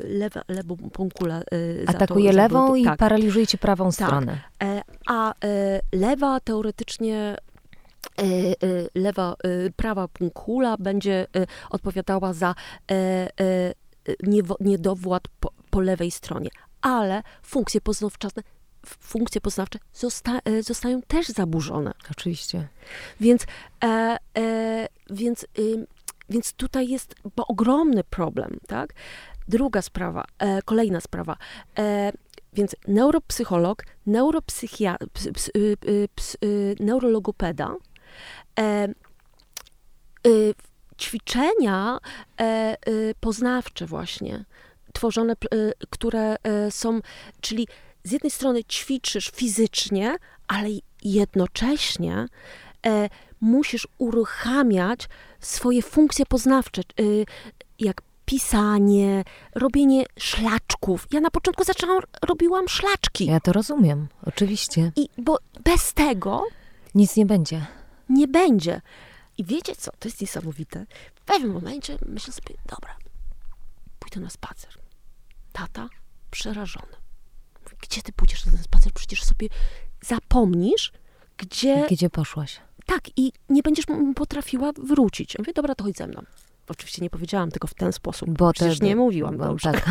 lewa, 0.08 0.42
lewą 0.48 0.76
półkulę 0.76 1.42
to 1.86 1.90
Atakuje 1.90 2.30
zabud- 2.32 2.36
lewą 2.36 2.74
i 2.74 2.84
tak, 2.84 2.98
paraliżuje 2.98 3.46
ci 3.46 3.58
prawą 3.58 3.92
stronę. 3.92 4.40
E, 4.62 4.82
a 5.06 5.30
e, 5.44 5.80
lewa 5.92 6.40
teoretycznie 6.40 7.36
e, 8.18 8.24
lewa, 8.94 9.36
prawa 9.76 10.08
półkula 10.08 10.76
będzie 10.78 11.26
odpowiadała 11.70 12.32
za 12.32 12.54
niedowład 14.60 15.22
po, 15.40 15.52
po 15.70 15.80
lewej 15.80 16.10
stronie. 16.10 16.50
ale 16.80 17.22
funkcje 17.42 17.80
poznawcze, 17.80 18.28
funkcje 18.86 19.40
poznawcze 19.40 19.78
zosta, 19.92 20.40
e, 20.44 20.62
zostają 20.62 21.02
też 21.02 21.28
zaburzone. 21.28 21.92
Oczywiście. 22.10 22.68
Więc, 23.20 23.46
e, 23.84 24.16
e, 24.38 24.88
więc, 25.10 25.46
y, 25.58 25.86
więc 26.28 26.52
tutaj 26.52 26.88
jest 26.88 27.14
ogromny 27.36 28.04
problem, 28.04 28.58
tak? 28.66 28.92
Druga 29.48 29.82
sprawa, 29.82 30.24
e, 30.38 30.62
kolejna 30.62 31.00
sprawa. 31.00 31.36
E, 31.78 32.12
więc 32.52 32.76
neuropsycholog, 32.88 33.84
neuropsychia, 34.06 34.96
ps, 35.12 35.28
ps, 35.34 35.50
y, 35.56 35.76
y, 35.88 36.08
ps, 36.14 36.36
neurologopeda, 36.80 37.74
e, 38.58 38.88
ćwiczenia 40.98 41.98
poznawcze 43.20 43.86
właśnie, 43.86 44.44
tworzone, 44.92 45.34
które 45.90 46.36
są, 46.70 47.00
czyli 47.40 47.68
z 48.06 48.12
jednej 48.12 48.30
strony 48.30 48.64
ćwiczysz 48.64 49.30
fizycznie, 49.34 50.16
ale 50.48 50.68
jednocześnie 51.02 52.26
e, 52.86 53.08
musisz 53.40 53.88
uruchamiać 53.98 55.08
swoje 55.40 55.82
funkcje 55.82 56.26
poznawcze, 56.26 56.82
e, 56.82 57.02
jak 57.78 58.02
pisanie, 58.24 59.24
robienie 59.54 60.04
szlaczków. 60.18 61.06
Ja 61.12 61.20
na 61.20 61.30
początku 61.30 61.64
zaczęłam, 61.64 62.02
robiłam 62.22 62.68
szlaczki. 62.68 63.26
Ja 63.26 63.40
to 63.40 63.52
rozumiem, 63.52 64.08
oczywiście. 64.26 64.92
I 64.96 65.08
bo 65.18 65.38
bez 65.64 65.94
tego 65.94 66.46
nic 66.94 67.16
nie 67.16 67.26
będzie. 67.26 67.66
Nie 68.08 68.28
będzie. 68.28 68.80
I 69.38 69.44
wiecie 69.44 69.76
co? 69.76 69.90
To 69.98 70.08
jest 70.08 70.20
niesamowite. 70.20 70.86
W 71.14 71.20
pewnym 71.20 71.52
momencie 71.52 71.98
myślę 72.06 72.32
sobie, 72.32 72.54
dobra, 72.66 72.96
pójdę 73.98 74.20
na 74.20 74.30
spacer. 74.30 74.78
Tata 75.52 75.88
przerażony 76.30 77.05
gdzie 77.80 78.02
ty 78.02 78.12
pójdziesz 78.12 78.46
na 78.46 78.52
ten 78.52 78.62
spacer? 78.62 78.92
Przecież 78.92 79.24
sobie 79.24 79.48
zapomnisz, 80.02 80.92
gdzie... 81.36 81.86
Gdzie 81.90 82.10
poszłaś? 82.10 82.60
Tak, 82.86 83.00
i 83.16 83.32
nie 83.48 83.62
będziesz 83.62 83.86
potrafiła 84.16 84.72
wrócić. 84.72 85.34
Ja 85.34 85.38
mówię, 85.38 85.52
dobra, 85.52 85.74
to 85.74 85.84
chodź 85.84 85.96
ze 85.96 86.06
mną. 86.06 86.22
Oczywiście 86.68 87.02
nie 87.02 87.10
powiedziałam 87.10 87.50
tego 87.50 87.68
w 87.68 87.74
ten 87.74 87.92
sposób, 87.92 88.30
bo 88.38 88.52
przecież 88.52 88.78
te, 88.78 88.86
nie 88.86 88.96
mówiłam 88.96 89.36
bo, 89.36 89.44
dobrze. 89.44 89.72
Tak. 89.72 89.90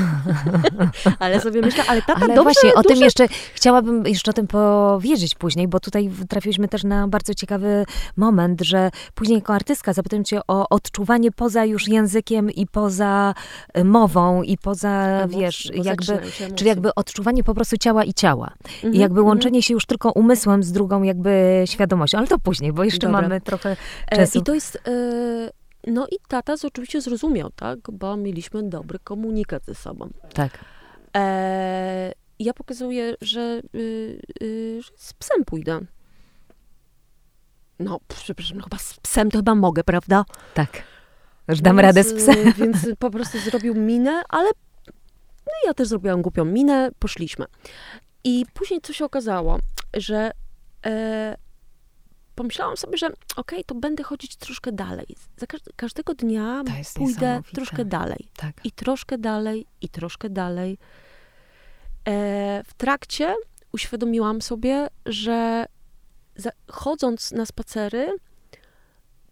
ale 1.19 1.41
sobie 1.41 1.61
myślę, 1.61 1.83
ale 1.87 2.01
tata 2.01 2.13
ale 2.15 2.35
dobrze, 2.35 2.43
właśnie, 2.43 2.69
duże... 2.69 2.79
o 2.79 2.83
tym 2.83 2.97
jeszcze, 2.97 3.27
chciałabym 3.53 4.07
jeszcze 4.07 4.31
o 4.31 4.33
tym 4.33 4.47
powiedzieć 4.47 5.35
później, 5.35 5.67
bo 5.67 5.79
tutaj 5.79 6.09
trafiliśmy 6.29 6.67
też 6.67 6.83
na 6.83 7.07
bardzo 7.07 7.33
ciekawy 7.33 7.85
moment, 8.17 8.61
że 8.61 8.91
później 9.13 9.35
jako 9.35 9.53
artystka 9.53 9.93
zapytam 9.93 10.23
cię 10.23 10.39
o 10.47 10.69
odczuwanie 10.69 11.31
poza 11.31 11.65
już 11.65 11.87
językiem 11.87 12.51
i 12.51 12.67
poza 12.67 13.33
e, 13.73 13.83
mową 13.83 14.43
i 14.43 14.57
poza, 14.57 14.89
Emocji, 14.89 15.39
wiesz, 15.39 15.71
jakby, 15.83 16.19
czyli 16.55 16.67
jakby 16.67 16.95
odczuwanie 16.95 17.43
po 17.43 17.53
prostu 17.53 17.77
ciała 17.77 18.03
i 18.03 18.13
ciała. 18.13 18.53
-hmm, 18.63 18.95
I 18.95 18.97
jakby 18.97 19.21
-hmm. 19.21 19.25
łączenie 19.25 19.63
się 19.63 19.73
już 19.73 19.85
tylko 19.85 20.11
umysłem 20.11 20.63
z 20.63 20.71
drugą 20.71 21.03
jakby 21.03 21.63
świadomością, 21.65 22.17
ale 22.17 22.27
to 22.27 22.39
później, 22.39 22.73
bo 22.73 22.83
jeszcze 22.83 23.07
Dobra. 23.07 23.21
mamy 23.21 23.41
trochę 23.41 23.77
e, 24.07 24.17
czasu. 24.17 24.39
I 24.39 24.43
to 24.43 24.53
jest... 24.53 24.75
Y 24.87 25.64
no 25.87 26.07
i 26.11 26.15
tata 26.27 26.53
oczywiście 26.63 27.01
zrozumiał, 27.01 27.49
tak, 27.55 27.79
bo 27.91 28.17
mieliśmy 28.17 28.69
dobry 28.69 28.99
komunikat 28.99 29.65
ze 29.65 29.75
sobą. 29.75 30.09
Tak. 30.33 30.65
E, 31.15 32.11
ja 32.39 32.53
pokazuję, 32.53 33.15
że, 33.21 33.61
y, 33.75 34.21
y, 34.41 34.81
że 34.81 34.91
z 34.95 35.13
psem 35.13 35.45
pójdę. 35.45 35.79
No, 37.79 37.99
przepraszam, 38.07 38.57
no 38.57 38.63
chyba 38.63 38.77
z 38.77 38.99
psem 38.99 39.31
to 39.31 39.37
chyba 39.37 39.55
mogę, 39.55 39.83
prawda? 39.83 40.25
Tak. 40.53 40.83
Już 41.47 41.61
dam 41.61 41.79
radę 41.79 42.03
z 42.03 42.13
psem. 42.13 42.53
Więc 42.57 42.77
po 42.99 43.09
prostu 43.09 43.39
zrobił 43.39 43.75
minę, 43.75 44.21
ale 44.29 44.49
no 45.45 45.53
ja 45.67 45.73
też 45.73 45.87
zrobiłam 45.87 46.21
głupią 46.21 46.45
minę, 46.45 46.89
poszliśmy. 46.99 47.45
I 48.23 48.45
później 48.53 48.81
co 48.81 48.93
się 48.93 49.05
okazało, 49.05 49.59
że 49.93 50.31
e, 50.85 51.35
pomyślałam 52.35 52.77
sobie, 52.77 52.97
że 52.97 53.07
okej, 53.07 53.19
okay, 53.35 53.63
to 53.63 53.75
będę 53.75 54.03
chodzić 54.03 54.35
troszkę 54.35 54.71
dalej. 54.71 55.07
Za 55.37 55.45
każdego 55.75 56.13
dnia 56.13 56.63
pójdę 56.95 57.41
troszkę 57.53 57.85
dalej. 57.85 58.27
Tak. 58.37 58.53
I 58.63 58.71
troszkę 58.71 59.17
dalej, 59.17 59.65
i 59.81 59.89
troszkę 59.89 60.29
dalej. 60.29 60.77
E, 62.07 62.63
w 62.67 62.73
trakcie 62.73 63.35
uświadomiłam 63.71 64.41
sobie, 64.41 64.87
że 65.05 65.65
za, 66.35 66.49
chodząc 66.67 67.31
na 67.31 67.45
spacery, 67.45 68.15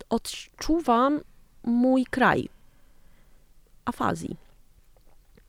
odczuwam 0.09 1.21
mój 1.63 2.05
kraj 2.05 2.49
afazji. 3.85 4.37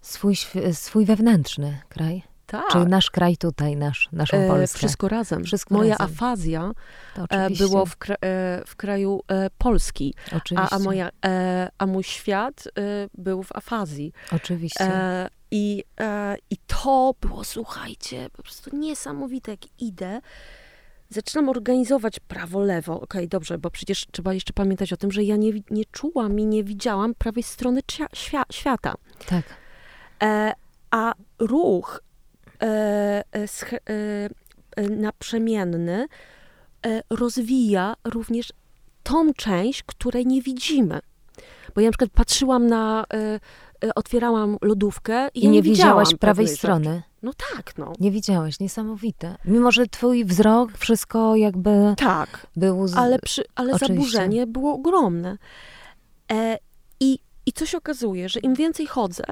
Swój, 0.00 0.36
swój 0.72 1.05
wewnętrzny 1.05 1.80
kraj. 1.88 2.34
Tak. 2.47 2.64
Czyli 2.72 2.86
nasz 2.86 3.11
kraj 3.11 3.36
tutaj, 3.36 3.76
nasz, 3.76 4.09
naszą 4.12 4.36
e, 4.36 4.49
Polskę. 4.49 4.78
wszystko 4.78 5.09
razem. 5.09 5.45
Wszystko 5.45 5.74
moja 5.74 5.97
razem. 5.97 6.14
afazja 6.14 6.70
e, 7.30 7.51
było 7.51 7.86
w, 7.86 7.97
kra 7.97 8.14
e, 8.14 8.62
w 8.66 8.76
kraju 8.76 9.20
Polski. 9.59 10.14
Oczywiście. 10.36 10.68
A, 10.72 10.76
a, 10.76 10.78
moja, 10.78 11.11
a 11.78 11.86
mój 11.86 12.03
świat 12.03 12.68
był 13.14 13.42
w 13.42 13.57
afazji. 13.57 14.12
Oczywiście. 14.32 14.90
i, 15.51 15.84
I 16.51 16.57
to 16.66 17.14
było, 17.20 17.45
słuchajcie, 17.45 18.30
po 18.32 18.42
prostu 18.42 18.76
niesamowite, 18.76 19.51
jak 19.51 19.61
idę 19.78 20.20
zaczynam 21.09 21.49
organizować 21.49 22.20
prawo-lewo. 22.20 22.92
Okej, 22.95 23.05
okay, 23.05 23.28
dobrze, 23.28 23.59
bo 23.59 23.70
przecież 23.70 24.07
trzeba 24.12 24.34
jeszcze 24.34 24.53
pamiętać 24.53 24.92
o 24.92 24.97
tym, 24.97 25.12
że 25.12 25.22
ja 25.22 25.36
nie, 25.36 25.53
nie 25.70 25.84
czułam 25.84 26.40
i 26.40 26.47
nie 26.47 26.64
widziałam 26.64 27.14
prawej 27.14 27.42
strony 27.42 27.80
świata. 28.53 28.95
Tak. 29.26 29.45
E, 30.22 30.53
a 30.90 31.14
ruch 31.38 32.01
naprzemienny 34.90 36.07
rozwija 37.11 37.94
również 38.05 38.52
tą 39.02 39.34
część, 39.34 39.82
której 39.82 40.26
nie 40.26 40.42
widzimy. 40.42 41.00
Bo 41.74 41.80
ja 41.80 41.88
na 41.88 41.92
przykład 41.92 42.11
patrzyłam 42.11 42.66
na, 42.66 43.05
otwierałam 43.94 44.57
lodówkę 44.62 45.28
i, 45.34 45.40
I 45.40 45.42
ja 45.42 45.50
nie, 45.50 45.57
nie 45.57 45.62
widziałaś 45.62 46.14
prawej 46.14 46.48
strony. 46.48 46.84
Rzeczy. 46.84 47.02
No 47.22 47.32
tak, 47.55 47.78
no. 47.78 47.92
Nie 48.00 48.11
widziałaś, 48.11 48.61
niesamowite. 48.61 49.36
Mimo, 49.44 49.72
że 49.72 49.86
twój 49.86 50.24
wzrok, 50.24 50.72
wszystko 50.78 51.36
jakby 51.36 51.94
Tak, 51.96 52.46
był 52.57 52.88
z... 52.88 52.96
ale, 52.96 53.18
przy, 53.18 53.44
ale 53.55 53.78
zaburzenie 53.78 54.46
było 54.46 54.74
ogromne. 54.74 55.38
E, 56.32 56.59
i, 57.00 57.18
I 57.46 57.52
co 57.52 57.66
się 57.66 57.78
okazuje, 57.78 58.28
że 58.28 58.40
im 58.40 58.55
więcej 58.55 58.86
chodzę, 58.86 59.24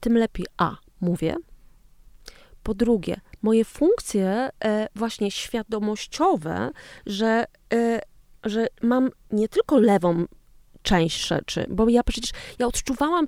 tym 0.00 0.18
lepiej 0.18 0.46
A, 0.56 0.76
mówię, 1.00 1.36
po 2.64 2.74
drugie, 2.74 3.16
moje 3.42 3.64
funkcje 3.64 4.50
e, 4.64 4.88
właśnie 4.94 5.30
świadomościowe, 5.30 6.70
że, 7.06 7.44
e, 7.74 8.00
że 8.44 8.66
mam 8.82 9.10
nie 9.30 9.48
tylko 9.48 9.78
lewą 9.78 10.24
część 10.82 11.26
rzeczy, 11.26 11.66
bo 11.68 11.88
ja 11.88 12.02
przecież, 12.02 12.30
ja 12.58 12.66
odczuwałam 12.66 13.26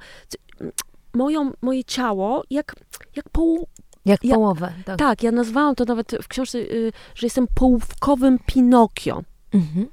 moją, 1.14 1.53
moje 1.62 1.84
ciało 1.84 2.45
jak, 2.51 2.74
jak 3.16 3.28
pół, 3.28 3.66
jak 4.05 4.24
ja, 4.24 4.34
połowę. 4.34 4.72
Tak. 4.84 4.99
tak, 4.99 5.22
ja 5.22 5.32
nazwałam 5.32 5.74
to 5.74 5.84
nawet 5.84 6.12
w 6.22 6.28
książce, 6.28 6.59
y, 6.59 6.93
że 7.14 7.26
jestem 7.26 7.47
połówkowym 7.55 8.39
Pinokio. 8.47 9.22
Mhm. 9.53 9.89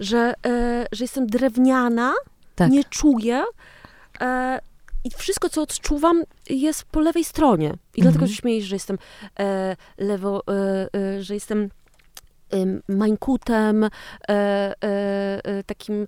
Że, 0.00 0.34
e, 0.46 0.86
że 0.92 1.04
jestem 1.04 1.26
drewniana, 1.26 2.14
tak. 2.54 2.70
nie 2.70 2.84
czuję, 2.84 3.44
i 5.04 5.10
wszystko, 5.16 5.48
co 5.48 5.62
odczuwam, 5.62 6.22
jest 6.48 6.84
po 6.84 7.00
lewej 7.00 7.24
stronie. 7.24 7.66
I 7.66 7.70
mhm. 7.70 7.80
dlatego 7.96 8.26
się 8.26 8.34
śmieję, 8.34 8.62
że 8.62 8.76
jestem 8.76 8.98
e, 9.38 9.76
lewo, 9.98 10.42
e, 10.48 10.88
e, 10.94 11.22
że 11.22 11.34
jestem 11.34 11.68
Mańkutem, 12.88 13.84
e, 13.84 13.88
e, 14.80 15.64
takim 15.66 16.06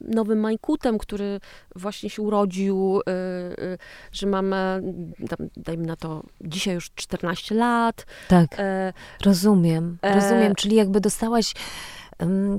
nowym 0.00 0.40
Mańkutem, 0.40 0.98
który 0.98 1.40
właśnie 1.76 2.10
się 2.10 2.22
urodził, 2.22 3.00
że 4.12 4.26
mam, 4.26 4.54
dajmy 5.56 5.86
na 5.86 5.96
to, 5.96 6.22
dzisiaj 6.40 6.74
już 6.74 6.90
14 6.94 7.54
lat. 7.54 8.06
Tak, 8.28 8.56
rozumiem, 9.24 9.98
rozumiem, 10.02 10.54
czyli 10.54 10.76
jakby 10.76 11.00
dostałaś 11.00 11.54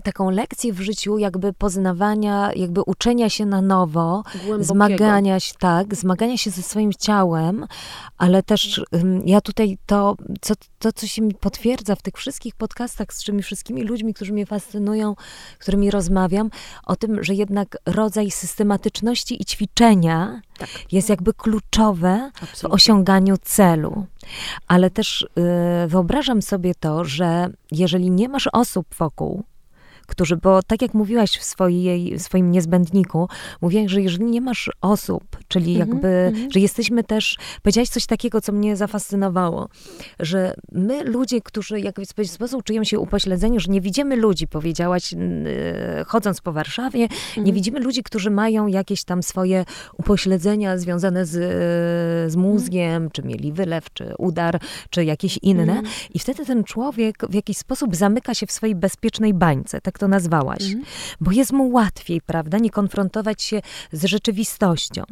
taką 0.03 0.29
lekcję 0.29 0.73
w 0.73 0.81
życiu 0.81 1.17
jakby 1.17 1.53
poznawania, 1.53 2.51
jakby 2.55 2.81
uczenia 2.81 3.29
się 3.29 3.45
na 3.45 3.61
nowo, 3.61 4.23
zmagania 4.59 5.39
się, 5.39 5.53
tak, 5.59 5.95
zmagania 5.95 6.37
się 6.37 6.51
ze 6.51 6.61
swoim 6.61 6.91
ciałem, 6.99 7.65
ale 8.17 8.43
też 8.43 8.81
ja 9.25 9.41
tutaj 9.41 9.77
to, 9.85 10.15
co, 10.41 10.53
to, 10.79 10.93
co 10.93 11.07
się 11.07 11.21
mi 11.21 11.33
potwierdza 11.33 11.95
w 11.95 12.01
tych 12.01 12.17
wszystkich 12.17 12.55
podcastach 12.55 13.13
z 13.13 13.23
tymi 13.23 13.43
wszystkimi 13.43 13.83
ludźmi, 13.83 14.13
którzy 14.13 14.33
mnie 14.33 14.45
fascynują, 14.45 15.15
którymi 15.59 15.91
rozmawiam, 15.91 16.49
o 16.85 16.95
tym, 16.95 17.23
że 17.23 17.33
jednak 17.33 17.77
rodzaj 17.85 18.31
systematyczności 18.31 19.41
i 19.41 19.45
ćwiczenia 19.45 20.41
tak. 20.57 20.69
jest 20.91 21.09
jakby 21.09 21.33
kluczowe 21.33 22.31
Absolutnie. 22.35 22.69
w 22.69 22.73
osiąganiu 22.73 23.35
celu. 23.37 24.05
Ale 24.67 24.89
też 24.89 25.21
y, 25.21 25.27
wyobrażam 25.87 26.41
sobie 26.41 26.75
to, 26.75 27.05
że 27.05 27.49
jeżeli 27.71 28.11
nie 28.11 28.29
masz 28.29 28.49
osób 28.53 28.95
wokół, 28.95 29.43
którzy, 30.13 30.37
bo 30.37 30.63
tak 30.63 30.81
jak 30.81 30.93
mówiłaś 30.93 31.31
w, 31.31 31.43
swojej, 31.43 32.17
w 32.17 32.21
swoim 32.21 32.51
niezbędniku, 32.51 33.29
mówiłaś, 33.61 33.91
że 33.91 34.01
jeżeli 34.01 34.25
nie 34.25 34.41
masz 34.41 34.71
osób, 34.81 35.23
Czyli 35.47 35.71
Mhm, 35.71 35.89
jakby, 35.89 36.07
mhm. 36.07 36.51
że 36.51 36.59
jesteśmy 36.59 37.03
też, 37.03 37.37
powiedziałaś 37.63 37.89
coś 37.89 38.05
takiego, 38.05 38.41
co 38.41 38.51
mnie 38.51 38.75
zafascynowało, 38.75 39.69
że 40.19 40.53
my 40.71 41.03
ludzie, 41.03 41.41
którzy 41.41 41.79
jak 41.79 41.95
w 42.01 42.13
pewien 42.13 42.31
sposób 42.31 42.63
czują 42.63 42.83
się 42.83 42.99
upośledzeni, 42.99 43.59
że 43.59 43.71
nie 43.71 43.81
widzimy 43.81 44.15
ludzi, 44.15 44.47
powiedziałaś, 44.47 45.13
y, 45.13 45.17
chodząc 46.07 46.41
po 46.41 46.51
Warszawie, 46.53 46.99
nie 46.99 47.07
Mhm. 47.37 47.55
widzimy 47.55 47.79
ludzi, 47.79 48.03
którzy 48.03 48.31
mają 48.31 48.67
jakieś 48.67 49.03
tam 49.03 49.23
swoje 49.23 49.65
upośledzenia 49.97 50.77
związane 50.77 51.25
z, 51.25 51.35
y, 51.35 52.31
z 52.31 52.35
mózgiem, 52.35 53.09
czy 53.11 53.23
mieli 53.23 53.51
wylew, 53.51 53.93
czy 53.93 54.13
udar, 54.17 54.59
czy 54.89 55.05
jakieś 55.05 55.39
inne. 55.41 55.81
I 56.13 56.19
wtedy 56.19 56.45
ten 56.45 56.63
człowiek 56.63 57.15
w 57.29 57.33
jakiś 57.33 57.57
sposób 57.57 57.95
zamyka 57.95 58.33
się 58.33 58.47
w 58.47 58.51
swojej 58.51 58.75
bezpiecznej 58.75 59.33
bańce, 59.33 59.81
tak 59.81 59.99
to 60.03 60.07
nazwałaś. 60.07 60.63
Mhm. 60.63 60.83
Bo 61.21 61.31
jest 61.31 61.51
mu 61.51 61.71
łatwiej, 61.71 62.21
prawda, 62.21 62.57
nie 62.57 62.69
konfrontować 62.69 63.43
się 63.43 63.61
z 63.91 64.05
rzeczywistością. 64.05 65.03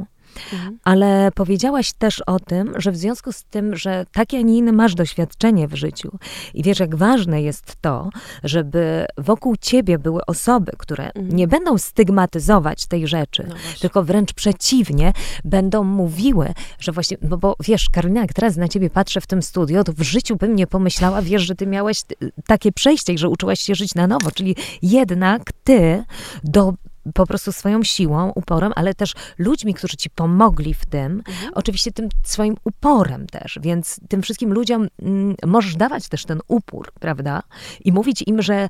Mhm. 0.53 0.77
Ale 0.84 1.32
powiedziałaś 1.36 1.93
też 1.93 2.21
o 2.21 2.39
tym, 2.39 2.73
że 2.75 2.91
w 2.91 2.97
związku 2.97 3.32
z 3.32 3.43
tym, 3.43 3.75
że 3.75 4.05
takie, 4.11 4.38
a 4.38 4.41
nie 4.41 4.57
inne 4.57 4.71
masz 4.71 4.95
doświadczenie 4.95 5.67
w 5.67 5.75
życiu 5.75 6.11
i 6.53 6.63
wiesz, 6.63 6.79
jak 6.79 6.95
ważne 6.95 7.41
jest 7.41 7.75
to, 7.82 8.09
żeby 8.43 9.05
wokół 9.17 9.55
ciebie 9.57 9.99
były 9.99 10.25
osoby, 10.25 10.71
które 10.77 11.11
Mhm. 11.15 11.36
nie 11.36 11.47
będą 11.47 11.77
stygmatyzować 11.77 12.86
tej 12.86 13.07
rzeczy, 13.07 13.45
No 13.49 13.55
tylko 13.82 14.03
wręcz 14.03 14.34
przeciwnie, 14.34 15.13
będą 15.45 15.84
mówiły, 15.84 16.53
że 16.79 16.91
właśnie, 16.91 17.17
no 17.21 17.38
bo 17.38 17.55
wiesz, 17.63 17.89
Karolina, 17.89 18.21
jak 18.21 18.34
teraz 18.34 18.57
na 18.57 18.67
ciebie 18.67 18.89
patrzę 18.89 19.21
w 19.21 19.27
tym 19.27 19.41
studio, 19.41 19.84
to 19.84 19.93
w 19.93 20.01
życiu 20.01 20.36
bym 20.36 20.55
nie 20.55 20.67
pomyślała, 20.67 21.21
wiesz, 21.21 21.41
że 21.41 21.55
ty 21.55 21.67
miałaś 21.67 22.01
y, 22.23 22.32
takie 22.47 22.71
przejście 22.71 23.13
i 23.13 23.17
że 23.17 23.29
uczyłaś 23.29 23.59
się 23.59 23.75
żyć 23.75 23.95
na 23.95 24.07
nowo, 24.07 24.32
czyli 24.32 24.55
jednak 24.82 25.41
ty 25.63 26.03
do 26.43 26.73
po 27.13 27.27
prostu 27.27 27.51
swoją 27.51 27.83
siłą, 27.83 28.31
uporem, 28.35 28.71
ale 28.75 28.93
też 28.93 29.13
ludźmi, 29.37 29.73
którzy 29.73 29.97
ci 29.97 30.09
pomogli 30.09 30.73
w 30.73 30.85
tym, 30.85 31.11
Mhm. 31.27 31.51
oczywiście 31.55 31.91
tym 31.91 32.09
swoim 32.23 32.57
uporem 32.63 33.27
też, 33.27 33.59
więc 33.61 33.99
tym 34.09 34.21
wszystkim 34.21 34.53
ludziom 34.53 34.87
mm, 35.01 35.35
możesz 35.45 35.75
dawać 35.75 36.09
też 36.09 36.25
ten 36.25 36.39
upór, 36.47 36.91
prawda? 36.99 37.43
I 37.85 37.91
mówić 37.91 38.23
im, 38.27 38.41
że 38.41 38.69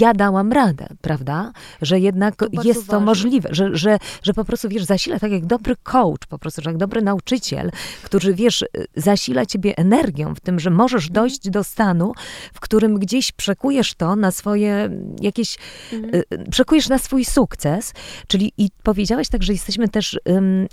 ja 0.00 0.14
dałam 0.14 0.52
radę, 0.52 0.86
prawda? 1.00 1.52
Że 1.82 2.00
jednak 2.00 2.36
To 2.36 2.46
jest 2.64 2.86
to 2.86 2.92
ważne. 2.92 3.06
możliwe, 3.06 3.48
że, 3.52 3.76
że, 3.76 3.98
że 4.22 4.34
po 4.34 4.44
prostu, 4.44 4.68
wiesz, 4.68 4.84
zasila 4.84 5.18
tak 5.18 5.30
jak 5.32 5.46
dobry 5.46 5.76
coach, 5.82 6.26
po 6.28 6.38
prostu, 6.38 6.62
że 6.62 6.70
jak 6.70 6.76
dobry 6.78 7.02
nauczyciel, 7.02 7.70
który, 8.02 8.34
wiesz, 8.34 8.64
zasila 8.96 9.46
ciebie 9.46 9.78
energią 9.78 10.34
w 10.34 10.40
tym, 10.40 10.60
że 10.60 10.70
możesz 10.70 11.04
Mhm. 11.08 11.14
dojść 11.14 11.50
do 11.50 11.64
stanu, 11.64 12.12
w 12.54 12.60
którym 12.60 12.98
gdzieś 12.98 13.32
przekujesz 13.32 13.94
to 13.94 14.16
na 14.16 14.30
swoje 14.30 14.90
jakieś, 15.20 15.56
Mhm. 15.92 16.14
y, 16.14 16.24
y, 16.34 16.50
przekujesz 16.50 16.88
na 16.88 16.98
swój 16.98 17.24
sukces, 17.24 17.92
czyli 18.26 18.52
i 18.58 18.68
powiedziałaś 18.82 19.28
tak, 19.28 19.42
że 19.42 19.52
jesteśmy 19.52 19.88
też 19.88 20.20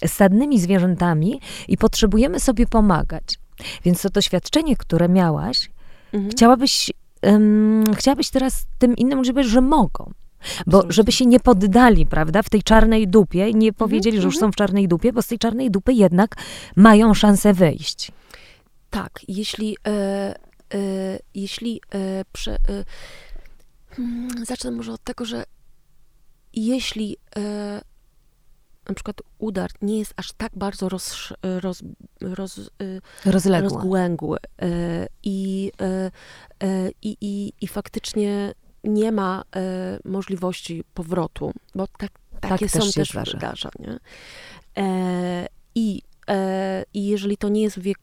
stadnymi 0.05 0.59
zwierzętami 0.59 1.39
i 1.67 1.77
potrzebujemy 1.77 2.39
sobie 2.39 2.67
pomagać. 2.67 3.23
Więc 3.85 4.01
to 4.01 4.09
doświadczenie, 4.09 4.75
które 4.77 5.09
miałaś, 5.09 5.69
Mhm. 6.13 6.31
chciałabyś, 6.31 6.91
ym, 7.27 7.83
chciałabyś 7.95 8.29
teraz 8.29 8.65
tym 8.77 8.95
innym 8.95 9.19
powiedzieć, 9.19 9.47
że 9.47 9.61
mogą. 9.61 10.11
Bo 10.67 10.83
żeby 10.89 11.11
się 11.11 11.25
nie 11.25 11.39
poddali, 11.39 12.05
prawda, 12.05 12.43
w 12.43 12.49
tej 12.49 12.63
czarnej 12.63 13.07
dupie 13.07 13.49
i 13.49 13.55
nie 13.55 13.73
powiedzieli, 13.73 14.17
że 14.17 14.25
już 14.25 14.35
mhm. 14.35 14.49
są 14.49 14.51
w 14.51 14.55
czarnej 14.55 14.87
dupie, 14.87 15.13
bo 15.13 15.21
z 15.21 15.27
tej 15.27 15.39
czarnej 15.39 15.71
dupy 15.71 15.93
jednak 15.93 16.35
mają 16.75 17.13
szansę 17.13 17.53
wyjść. 17.53 18.11
Tak, 18.89 19.19
jeśli, 19.27 19.77
e, 19.87 19.91
e, 20.73 21.19
jeśli 21.33 21.81
e, 21.93 22.25
prze, 22.31 22.51
e, 22.51 22.85
hmm, 23.89 24.45
zacznę 24.45 24.71
może 24.71 24.93
od 24.93 25.03
tego, 25.03 25.25
że 25.25 25.43
jeśli 26.53 27.17
e, 27.35 27.81
na 28.89 28.95
przykład 28.95 29.21
udar 29.37 29.69
nie 29.81 29.99
jest 29.99 30.13
aż 30.17 30.31
tak 30.31 30.51
bardzo 30.55 30.89
roz, 30.89 31.33
roz, 31.59 31.83
roz, 32.21 32.59
e, 33.25 33.31
Rozległe. 33.31 33.69
rozgłęgły 33.69 34.37
e, 34.61 35.07
i, 35.23 35.71
e, 35.81 36.11
i, 37.01 37.17
i, 37.21 37.53
i 37.61 37.67
faktycznie 37.67 38.53
nie 38.83 39.11
ma 39.11 39.43
możliwości 40.05 40.83
powrotu, 40.93 41.51
bo 41.75 41.87
tak, 41.87 42.11
takie 42.41 42.69
też 42.69 42.83
są 42.83 42.91
się 42.91 42.93
też 42.93 43.09
zdarza. 43.09 43.31
wydarza, 43.31 43.69
nie? 43.79 43.99
E, 44.77 45.47
I 45.75 46.01
e, 46.27 46.83
i 46.93 47.05
jeżeli 47.05 47.37
to 47.37 47.49
nie 47.49 47.61
jest 47.61 47.79
wiek, 47.79 47.99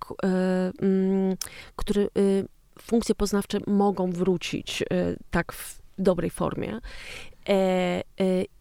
mm, 0.82 1.36
który 1.76 2.08
y, 2.18 2.48
funkcje 2.78 3.14
poznawcze 3.14 3.58
mogą 3.66 4.10
wrócić 4.10 4.84
tak 5.30 5.52
w 5.52 5.82
dobrej 5.98 6.30
formie. 6.30 6.78
E, 7.48 8.02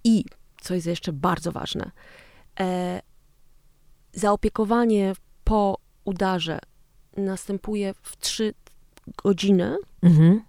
I, 0.03 0.25
co 0.61 0.73
jest 0.75 0.87
jeszcze 0.87 1.13
bardzo 1.13 1.51
ważne, 1.51 1.91
e, 2.59 3.01
zaopiekowanie 4.13 5.13
po 5.43 5.77
udarze 6.05 6.59
następuje 7.17 7.93
w 8.01 8.17
3 8.17 8.53
godziny. 9.23 9.77
Mhm. 10.03 10.41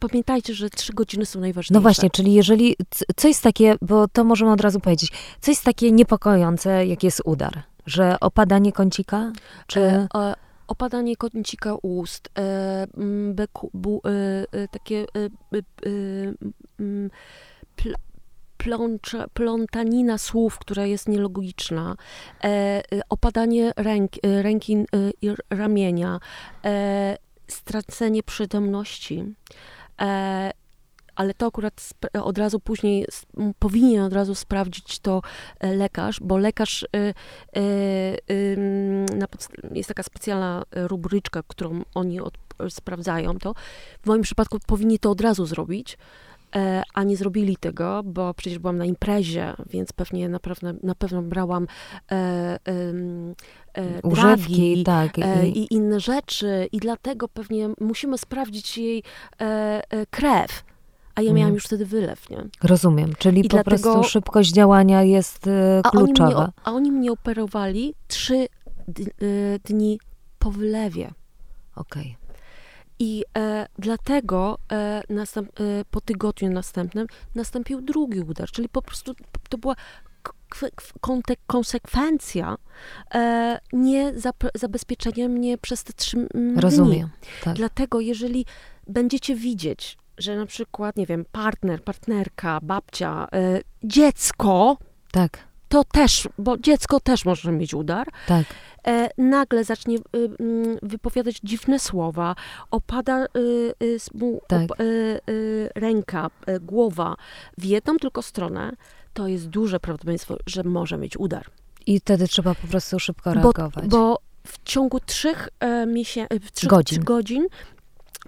Pamiętajcie, 0.00 0.54
że 0.54 0.70
3 0.70 0.92
godziny 0.92 1.26
są 1.26 1.40
najważniejsze. 1.40 1.74
No 1.74 1.80
właśnie, 1.80 2.10
czyli 2.10 2.32
jeżeli, 2.34 2.76
c- 2.90 3.04
co 3.16 3.28
jest 3.28 3.42
takie, 3.42 3.76
bo 3.82 4.08
to 4.08 4.24
możemy 4.24 4.52
od 4.52 4.60
razu 4.60 4.80
powiedzieć, 4.80 5.12
co 5.40 5.50
jest 5.50 5.64
takie 5.64 5.92
niepokojące, 5.92 6.86
jak 6.86 7.02
jest 7.02 7.22
udar? 7.24 7.62
Że 7.86 8.20
opadanie 8.20 8.72
kącika? 8.72 9.32
Czy... 9.66 9.80
E, 9.80 10.06
e, 10.14 10.34
opadanie 10.66 11.16
kącika 11.16 11.74
ust, 11.74 12.28
e, 12.38 12.86
beku, 13.32 13.70
bu, 13.74 14.00
e, 14.04 14.10
e, 14.62 14.68
takie 14.68 15.00
e, 15.00 15.30
pl, 17.76 17.94
plącza, 18.64 19.26
plątanina 19.34 20.18
słów, 20.18 20.58
która 20.58 20.86
jest 20.86 21.08
nielogiczna, 21.08 21.96
e, 22.44 22.46
e, 22.46 22.82
opadanie 23.08 23.72
ręk, 23.76 24.12
e, 24.22 24.42
ręki 24.42 24.76
i 25.22 25.30
ramienia, 25.50 26.20
stracenie 27.48 28.22
przytomności. 28.22 29.24
Ale 31.16 31.34
to 31.36 31.46
akurat 31.46 31.90
od 32.22 32.38
razu 32.38 32.60
później 32.60 33.06
powinien 33.58 34.02
od 34.02 34.12
razu 34.12 34.34
sprawdzić 34.34 34.98
to 34.98 35.22
lekarz, 35.62 36.20
bo 36.20 36.38
lekarz 36.38 36.86
jest 39.72 39.88
taka 39.88 40.02
specjalna 40.02 40.62
rubryczka, 40.72 41.42
którą 41.48 41.82
oni 41.94 42.20
sprawdzają 42.68 43.38
to. 43.38 43.54
W 44.02 44.06
moim 44.06 44.22
przypadku 44.22 44.58
powinni 44.66 44.98
to 44.98 45.10
od 45.10 45.20
razu 45.20 45.46
zrobić, 45.46 45.98
a 46.94 47.02
nie 47.02 47.16
zrobili 47.16 47.56
tego, 47.56 48.02
bo 48.04 48.34
przecież 48.34 48.58
byłam 48.58 48.78
na 48.78 48.84
imprezie, 48.84 49.54
więc 49.70 49.92
pewnie 49.92 50.28
na 50.28 50.40
pewno, 50.40 50.70
na 50.82 50.94
pewno 50.94 51.22
brałam 51.22 51.66
e, 52.12 52.58
ym, 52.68 53.34
e, 53.74 54.00
Używki, 54.02 54.82
dragi, 54.84 55.22
tak. 55.22 55.26
e, 55.36 55.48
i- 55.48 55.58
i 55.58 55.74
inne 55.74 56.00
rzeczy 56.00 56.68
i 56.72 56.78
dlatego 56.78 57.28
pewnie 57.28 57.68
musimy 57.80 58.18
sprawdzić 58.18 58.78
jej 58.78 59.02
e, 59.40 59.82
e, 59.90 60.06
krew. 60.06 60.64
A 61.14 61.22
ja 61.22 61.26
miałam 61.32 61.38
Mhm. 61.38 61.54
już 61.54 61.64
wtedy 61.64 61.86
wylew, 61.86 62.30
nie? 62.30 62.44
Rozumiem, 62.62 63.12
czyli 63.18 63.40
i 63.40 63.42
po 63.42 63.48
dlatego- 63.48 63.92
prostu 63.92 64.10
szybkość 64.10 64.52
działania 64.52 65.02
jest 65.02 65.46
e, 65.46 65.80
A 65.84 65.90
oni, 65.90 66.02
mnie, 66.04 66.14
kluczowa. 66.14 66.52
a 66.64 66.72
oni 66.72 66.92
mnie 66.92 67.12
operowali 67.12 67.94
trzy 68.08 68.36
e, 68.36 68.48
dni 69.64 69.98
po 70.38 70.50
wylewie. 70.50 71.10
Okej. 71.76 72.16
I 73.04 73.24
e, 73.38 73.66
dlatego 73.78 74.58
e, 74.72 75.02
następ, 75.08 75.60
e, 75.60 75.84
po 75.90 76.00
tygodniu 76.00 76.50
następnym 76.50 77.06
nastąpił 77.34 77.80
drugi 77.80 78.20
udar, 78.20 78.50
czyli 78.50 78.68
po 78.68 78.82
prostu 78.82 79.14
to 79.48 79.58
była 79.58 79.74
konsekwencja 81.46 82.56
e, 83.14 83.60
nie 83.72 84.12
zabezpieczenia 84.54 85.28
mnie 85.28 85.58
przez 85.58 85.84
te 85.84 85.92
trzy 85.92 86.16
dni. 86.16 86.60
Rozumiem. 86.60 87.08
Tak. 87.44 87.56
Dlatego, 87.56 88.00
jeżeli 88.00 88.46
będziecie 88.86 89.34
widzieć, 89.34 89.98
że 90.18 90.36
na 90.36 90.46
przykład, 90.46 90.96
nie 90.96 91.06
wiem, 91.06 91.24
partner, 91.32 91.84
partnerka, 91.84 92.58
babcia, 92.62 93.28
e, 93.32 93.60
dziecko, 93.84 94.76
Tak, 95.12 95.38
to 95.74 95.84
też, 95.84 96.28
bo 96.38 96.58
dziecko 96.58 97.00
też 97.00 97.24
może 97.24 97.52
mieć 97.52 97.74
udar, 97.74 98.06
tak. 98.26 98.44
e, 98.86 99.08
nagle 99.18 99.64
zacznie 99.64 99.96
y, 99.98 100.02
mm, 100.40 100.78
wypowiadać 100.82 101.40
dziwne 101.44 101.78
słowa, 101.78 102.36
opada 102.70 103.24
y, 103.24 103.28
y, 103.82 103.98
mu 104.14 104.40
Tak. 104.48 104.62
op, 104.62 104.80
y, 104.80 104.84
y, 105.30 105.70
ręka, 105.74 106.30
y, 106.48 106.60
głowa 106.60 107.16
w 107.58 107.64
jedną 107.64 107.96
tylko 107.96 108.22
stronę, 108.22 108.72
to 109.14 109.28
jest 109.28 109.48
duże 109.48 109.80
prawdopodobieństwo, 109.80 110.36
że 110.46 110.62
może 110.64 110.98
mieć 110.98 111.16
udar. 111.16 111.46
I 111.86 112.00
wtedy 112.00 112.28
trzeba 112.28 112.54
po 112.54 112.66
prostu 112.66 113.00
szybko 113.00 113.30
Bo, 113.30 113.34
reagować. 113.34 113.86
bo 113.88 114.18
w 114.46 114.64
ciągu 114.64 115.00
trzech, 115.00 115.48
e, 115.60 115.86
miesię- 115.86 116.26
e, 116.30 116.40
trzech 116.40 116.70
Godzin. 116.70 117.04
godzin 117.04 117.46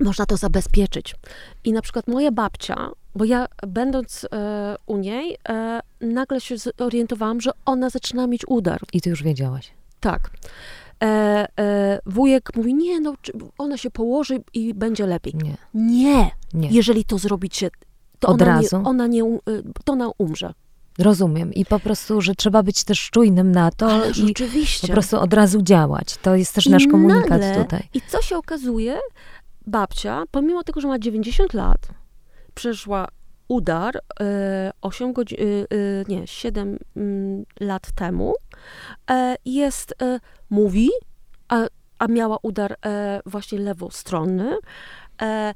można 0.00 0.26
to 0.26 0.36
zabezpieczyć. 0.36 1.14
I 1.64 1.72
na 1.72 1.82
przykład 1.82 2.08
moja 2.08 2.32
babcia, 2.32 2.90
bo 3.14 3.24
ja 3.24 3.46
będąc 3.66 4.26
e, 4.32 4.76
u 4.86 4.96
niej, 4.96 5.36
e, 5.48 5.80
nagle 6.00 6.40
się 6.40 6.54
zorientowałam, 6.78 7.40
że 7.40 7.50
ona 7.64 7.90
zaczyna 7.90 8.26
mieć 8.26 8.42
udar. 8.48 8.80
I 8.92 9.00
ty 9.00 9.10
już 9.10 9.22
wiedziałaś. 9.22 9.70
Tak. 10.00 10.30
E, 11.02 11.06
e, 11.60 11.98
wujek 12.06 12.56
mówi, 12.56 12.74
nie, 12.74 13.00
no, 13.00 13.14
ona 13.58 13.76
się 13.76 13.90
położy 13.90 14.40
i 14.54 14.74
będzie 14.74 15.06
lepiej. 15.06 15.34
Nie, 15.34 15.56
Nie, 15.74 16.30
nie. 16.54 16.68
jeżeli 16.70 17.04
to 17.04 17.18
zrobicie, 17.18 17.70
to 18.18 18.28
Od 18.28 18.42
ona, 18.42 18.44
razu? 18.54 18.78
Nie, 18.78 18.84
ona 18.84 19.06
nie, 19.06 19.22
y, 19.24 19.38
to 19.84 19.92
ona 19.92 20.10
umrze. 20.18 20.52
Rozumiem. 20.98 21.54
I 21.54 21.64
po 21.64 21.80
prostu, 21.80 22.20
że 22.20 22.34
trzeba 22.34 22.62
być 22.62 22.84
też 22.84 23.10
czujnym 23.10 23.52
na 23.52 23.70
to 23.70 23.86
Ale 23.90 24.10
i 24.10 24.14
rzeczywiście. 24.14 24.86
po 24.86 24.92
prostu 24.92 25.20
od 25.20 25.34
razu 25.34 25.62
działać. 25.62 26.16
To 26.22 26.36
jest 26.36 26.54
też 26.54 26.66
I 26.66 26.70
nasz 26.70 26.86
komunikat 26.86 27.30
nagle- 27.40 27.62
tutaj. 27.64 27.88
I 27.94 28.00
co 28.08 28.22
się 28.22 28.36
okazuje? 28.36 28.98
Babcia, 29.66 30.24
pomimo 30.30 30.62
tego, 30.64 30.80
że 30.80 30.88
ma 30.88 30.98
90 30.98 31.54
lat, 31.54 31.88
przeszła 32.54 33.08
udar 33.48 33.96
e, 34.20 34.70
8 34.82 35.12
godzin, 35.12 35.38
e, 35.40 35.42
e, 35.42 36.04
nie, 36.08 36.26
7 36.26 36.78
mm, 36.96 37.44
lat 37.60 37.92
temu. 37.92 38.34
E, 39.10 39.36
jest, 39.44 39.94
e, 40.02 40.20
mówi, 40.50 40.90
a, 41.48 41.66
a 41.98 42.06
miała 42.06 42.38
udar 42.42 42.76
e, 42.86 43.20
właśnie 43.26 43.58
lewostronny. 43.58 44.56
E, 45.22 45.26
e, 45.26 45.54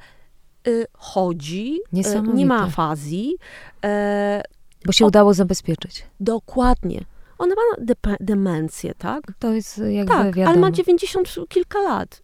chodzi, 0.92 1.78
e, 2.06 2.22
nie 2.22 2.46
ma 2.46 2.62
afazji. 2.62 3.36
E, 3.84 4.42
Bo 4.86 4.92
się 4.92 5.04
o- 5.04 5.08
udało 5.08 5.34
zabezpieczyć. 5.34 6.06
dokładnie. 6.20 7.04
Ona 7.38 7.54
ma 7.54 7.86
demencję, 8.20 8.94
tak? 8.94 9.22
To 9.38 9.52
jest 9.52 9.78
jakby 9.90 10.12
Tak, 10.12 10.26
wiadomo. 10.36 10.48
ale 10.48 10.60
ma 10.60 10.70
90 10.70 11.28
kilka 11.48 11.78
lat. 11.82 12.22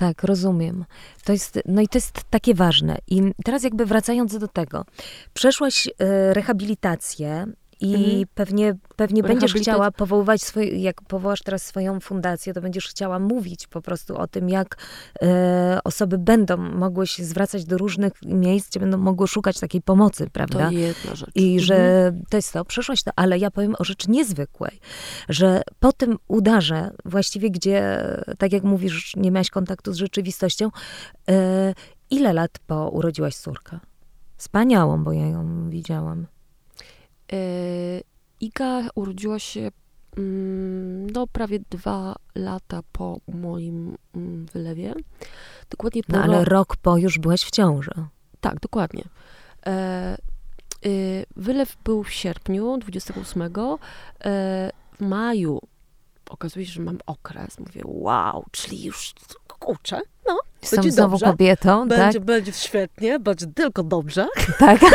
Tak, 0.00 0.24
rozumiem. 0.24 0.84
To 1.24 1.32
jest, 1.32 1.58
no 1.66 1.82
i 1.82 1.88
to 1.88 1.98
jest 1.98 2.20
takie 2.30 2.54
ważne. 2.54 2.98
I 3.08 3.22
teraz 3.44 3.62
jakby 3.62 3.86
wracając 3.86 4.38
do 4.38 4.48
tego, 4.48 4.84
przeszłaś 5.34 5.86
e, 5.86 6.34
rehabilitację 6.34 7.46
i 7.80 7.94
Mhm. 7.94 8.24
pewnie, 8.34 8.76
pewnie 8.96 9.22
będziesz 9.22 9.54
chciała 9.54 9.90
powoływać 9.90 10.42
swoje, 10.42 10.66
jak 10.80 11.02
powołasz 11.02 11.42
teraz 11.42 11.62
swoją 11.62 12.00
fundację, 12.00 12.54
to 12.54 12.60
będziesz 12.60 12.88
chciała 12.88 13.18
mówić 13.18 13.66
po 13.66 13.82
prostu 13.82 14.16
o 14.16 14.26
tym, 14.26 14.48
jak 14.48 14.76
e, 15.22 15.78
osoby 15.84 16.18
będą 16.18 16.56
mogły 16.56 17.06
się 17.06 17.24
zwracać 17.24 17.64
do 17.64 17.78
różnych 17.78 18.12
miejsc, 18.22 18.68
gdzie 18.70 18.80
będą 18.80 18.98
mogły 18.98 19.28
szukać 19.28 19.60
takiej 19.60 19.82
pomocy, 19.82 20.30
prawda? 20.32 20.66
To 20.66 20.70
jedna 20.72 21.14
rzecz. 21.14 21.30
I 21.34 21.44
Mhm. 21.44 21.60
że 21.64 22.12
to 22.30 22.36
jest 22.36 22.52
to, 22.52 22.64
przeszłaś 22.64 23.02
to, 23.02 23.10
ale 23.16 23.38
ja 23.38 23.50
powiem 23.50 23.74
o 23.78 23.84
rzeczy 23.84 24.10
niezwykłej, 24.10 24.80
że 25.28 25.62
po 25.80 25.92
tym 25.92 26.16
udarze, 26.28 26.90
właściwie 27.04 27.50
gdzie, 27.50 28.06
tak 28.38 28.52
jak 28.52 28.62
mówisz, 28.64 29.16
nie 29.16 29.30
miałaś 29.30 29.50
kontaktu 29.50 29.92
z 29.92 29.96
rzeczywistością, 29.96 30.68
e, 31.30 31.74
ile 32.10 32.32
lat 32.32 32.58
po 32.66 32.88
urodziłaś 32.88 33.36
córkę? 33.36 33.78
Wspaniałą, 34.36 35.04
bo 35.04 35.12
ja 35.12 35.26
ją 35.26 35.70
widziałam. 35.70 36.26
E, 37.32 37.36
Iga 38.40 38.82
urodziła 38.94 39.38
się 39.38 39.70
mm, 40.16 41.10
no, 41.10 41.26
prawie 41.26 41.58
dwa 41.70 42.16
lata 42.34 42.80
po 42.92 43.20
moim 43.28 43.96
mm, 44.14 44.46
wylewie. 44.46 44.94
Dokładnie 45.70 46.02
po 46.02 46.12
No 46.12 46.22
ale 46.22 46.38
ro- 46.38 46.44
rok 46.44 46.76
po 46.76 46.96
już 46.96 47.18
byłaś 47.18 47.42
w 47.42 47.50
ciąży. 47.50 47.90
Tak, 48.40 48.60
dokładnie. 48.60 49.04
E, 49.66 50.16
y, 50.86 51.26
wylew 51.36 51.76
był 51.84 52.02
w 52.02 52.10
sierpniu 52.10 52.78
28. 52.78 53.42
E, 53.42 53.50
w 54.98 55.00
maju 55.00 55.60
okazuje 56.30 56.66
się, 56.66 56.72
że 56.72 56.82
mam 56.82 56.98
okres. 57.06 57.58
Mówię, 57.58 57.80
wow, 57.84 58.44
czyli 58.50 58.84
już 58.84 59.14
kurczę, 59.58 60.00
no, 60.26 60.38
Jestem 60.62 60.76
Będzie 60.76 60.92
znowu 60.92 61.10
dobrze. 61.10 61.26
kobietą, 61.26 61.88
będzie, 61.88 62.20
będzie 62.20 62.52
świetnie, 62.52 63.18
będzie 63.18 63.46
tylko 63.46 63.82
dobrze. 63.82 64.26
tak? 64.58 64.80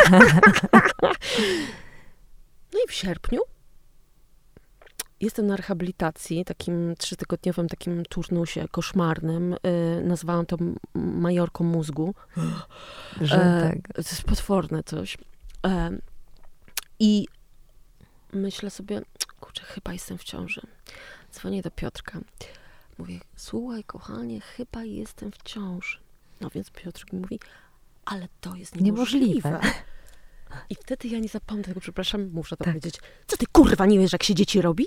No 2.76 2.82
i 2.84 2.88
w 2.88 2.92
sierpniu 2.92 3.40
jestem 5.20 5.46
na 5.46 5.56
rehabilitacji, 5.56 6.44
takim 6.44 6.94
trzytygodniowym 6.98 7.68
takim 7.68 8.04
turnusie 8.04 8.68
koszmarnym. 8.68 9.52
Y, 9.52 10.02
nazwałam 10.04 10.46
to 10.46 10.56
majorką 10.94 11.64
mózgu. 11.64 12.14
Że 13.20 13.36
E, 13.36 13.70
tak. 13.72 13.94
To 13.94 14.00
jest 14.00 14.22
potworne 14.22 14.82
coś. 14.82 15.18
E, 15.66 15.90
I 16.98 17.26
myślę 18.32 18.70
sobie, 18.70 19.02
kurczę, 19.40 19.62
chyba 19.62 19.92
jestem 19.92 20.18
w 20.18 20.24
ciąży. 20.24 20.60
Dzwonię 21.32 21.62
do 21.62 21.70
Piotrka. 21.70 22.20
Mówię, 22.98 23.20
słuchaj, 23.36 23.84
kochanie, 23.84 24.40
chyba 24.40 24.84
jestem 24.84 25.32
w 25.32 25.42
ciąży. 25.42 25.98
No 26.40 26.50
więc 26.50 26.70
Piotr 26.70 27.04
mi 27.12 27.20
mówi, 27.20 27.40
ale 28.04 28.28
to 28.40 28.54
jest 28.54 28.80
niemożliwe. 28.80 29.48
Niemożliwe. 29.50 29.60
I 30.70 30.74
wtedy 30.74 31.08
ja 31.08 31.18
nie 31.18 31.28
zapomnę 31.28 31.64
tego, 31.64 31.80
przepraszam, 31.80 32.30
muszę 32.32 32.56
to 32.56 32.64
Tak. 32.64 32.74
powiedzieć. 32.74 32.94
Co 33.26 33.36
ty 33.36 33.46
kurwa 33.52 33.86
nie 33.86 33.98
wiesz, 33.98 34.12
jak 34.12 34.22
się 34.22 34.34
dzieci 34.34 34.60
robi? 34.60 34.86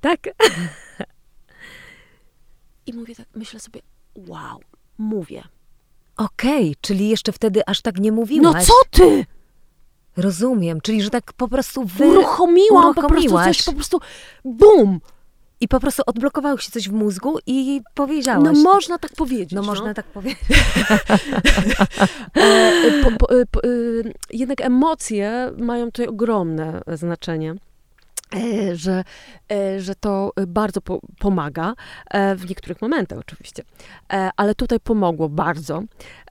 Tak. 0.00 0.20
I 2.86 2.92
mówię 2.92 3.14
tak, 3.16 3.26
myślę 3.34 3.60
sobie, 3.60 3.80
wow, 4.16 4.60
mówię. 4.98 5.42
Okej, 6.16 6.76
czyli 6.80 7.08
jeszcze 7.08 7.32
wtedy 7.32 7.62
aż 7.66 7.80
tak 7.82 7.98
nie 7.98 8.12
mówiłaś. 8.12 8.54
No 8.54 8.60
co 8.60 8.74
ty? 8.90 9.26
Rozumiem, 10.16 10.80
czyli 10.80 11.02
że 11.02 11.10
tak 11.10 11.32
po 11.32 11.48
prostu 11.48 11.84
wy... 11.84 12.06
Uruchomiłam 12.08 12.94
po 12.94 13.00
prostu 13.00 13.14
uruchomiłaś. 13.16 13.56
coś, 13.56 13.66
po 13.66 13.72
prostu 13.72 14.00
bum! 14.44 15.00
I 15.60 15.68
po 15.68 15.80
prostu 15.80 16.02
odblokowało 16.06 16.58
się 16.58 16.70
coś 16.70 16.88
w 16.88 16.92
mózgu 16.92 17.38
i 17.46 17.80
powiedziałaś. 17.94 18.44
No 18.44 18.62
można 18.62 18.98
tak 18.98 19.12
powiedzieć. 19.12 19.52
No 19.52 19.62
można 19.62 19.94
tak 19.94 20.06
powiedzieć. 20.06 20.42
E, 22.36 23.02
po, 23.04 23.26
po, 23.26 23.40
e, 23.40 23.46
po, 23.46 23.64
e, 23.64 23.68
jednak 24.30 24.60
emocje 24.60 25.52
mają 25.58 25.86
tutaj 25.86 26.06
ogromne 26.06 26.80
znaczenie. 26.92 27.54
E, 28.34 28.76
Że, 28.76 29.04
e, 29.52 29.80
że 29.80 29.94
to 29.94 30.32
bardzo 30.46 30.80
po, 30.80 31.00
pomaga, 31.18 31.74
e, 32.10 32.36
w 32.36 32.48
niektórych 32.48 32.82
momentach 32.82 33.18
oczywiście, 33.18 33.62
E, 34.12 34.30
ale 34.36 34.54
tutaj 34.54 34.80
pomogło 34.80 35.28
bardzo. 35.28 35.82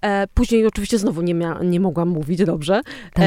E, 0.01 0.27
Później 0.27 0.67
oczywiście 0.67 0.97
znowu 0.97 1.21
nie, 1.21 1.33
mia, 1.33 1.59
nie 1.63 1.79
mogłam 1.79 2.09
mówić 2.09 2.45
dobrze, 2.45 2.81
Tak. 3.13 3.25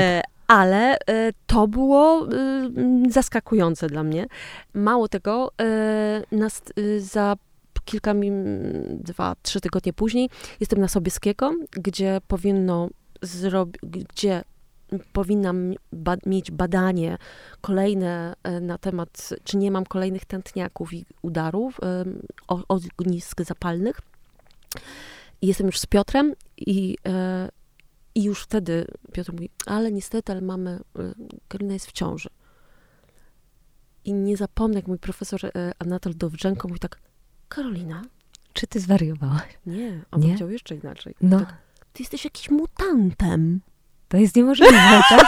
Ale 0.48 0.98
e, 0.98 1.32
to 1.46 1.68
było 1.68 2.26
mm, 2.26 3.10
zaskakujące 3.10 3.86
dla 3.86 4.02
mnie. 4.02 4.26
Mało 4.74 5.08
tego, 5.08 5.52
e, 5.60 6.22
za 6.98 7.36
kilka, 7.84 8.14
dwa, 8.90 9.36
trzy 9.42 9.60
tygodnie 9.60 9.92
później 9.92 10.30
jestem 10.60 10.80
na 10.80 10.88
Sobieskiego, 10.88 11.54
gdzie 11.70 12.20
powinno 12.28 12.88
zrobić, 13.22 13.82
gdzie 14.14 14.42
powinnam 15.12 15.74
ba- 15.92 16.16
mieć 16.26 16.50
badanie 16.50 17.18
kolejne 17.60 18.34
na 18.60 18.78
temat, 18.78 19.28
czy 19.44 19.56
nie 19.56 19.70
mam 19.70 19.84
kolejnych 19.84 20.24
tętniaków 20.24 20.92
i 20.92 21.04
udarów, 21.22 21.80
ognisk 22.68 23.42
zapalnych. 23.42 24.00
Jestem 25.42 25.66
już 25.66 25.78
z 25.78 25.86
Piotrem 25.86 26.34
i, 26.56 26.96
i 28.18 28.22
już 28.22 28.42
wtedy 28.42 28.86
Piotr 29.12 29.32
mówi, 29.32 29.50
ale 29.66 29.92
niestety, 29.92 30.32
ale 30.32 30.40
mamy, 30.40 30.80
e, 30.98 31.14
Karolina 31.48 31.74
jest 31.74 31.86
w 31.86 31.92
ciąży. 31.92 32.28
I 34.04 34.12
nie 34.12 34.36
zapomnę, 34.36 34.76
jak 34.76 34.86
mój 34.86 34.98
profesor 34.98 35.40
e, 35.46 35.50
Anatol 35.78 36.14
Dowdzenko 36.16 36.68
mówi 36.68 36.80
tak, 36.80 36.98
Karolina, 37.48 38.02
Czy 38.52 38.66
ty 38.66 38.80
zwariowałaś? 38.80 39.58
nie, 39.66 40.04
on 40.10 40.20
Nie? 40.20 40.26
powiedział 40.26 40.50
jeszcze 40.50 40.74
inaczej. 40.74 41.14
No, 41.20 41.38
Tak, 41.38 41.54
ty 41.92 42.02
jesteś 42.02 42.24
jakiś 42.24 42.50
mutantem. 42.50 43.60
to 44.08 44.16
jest 44.16 44.36
niemożliwe, 44.36 45.00
tak? 45.10 45.26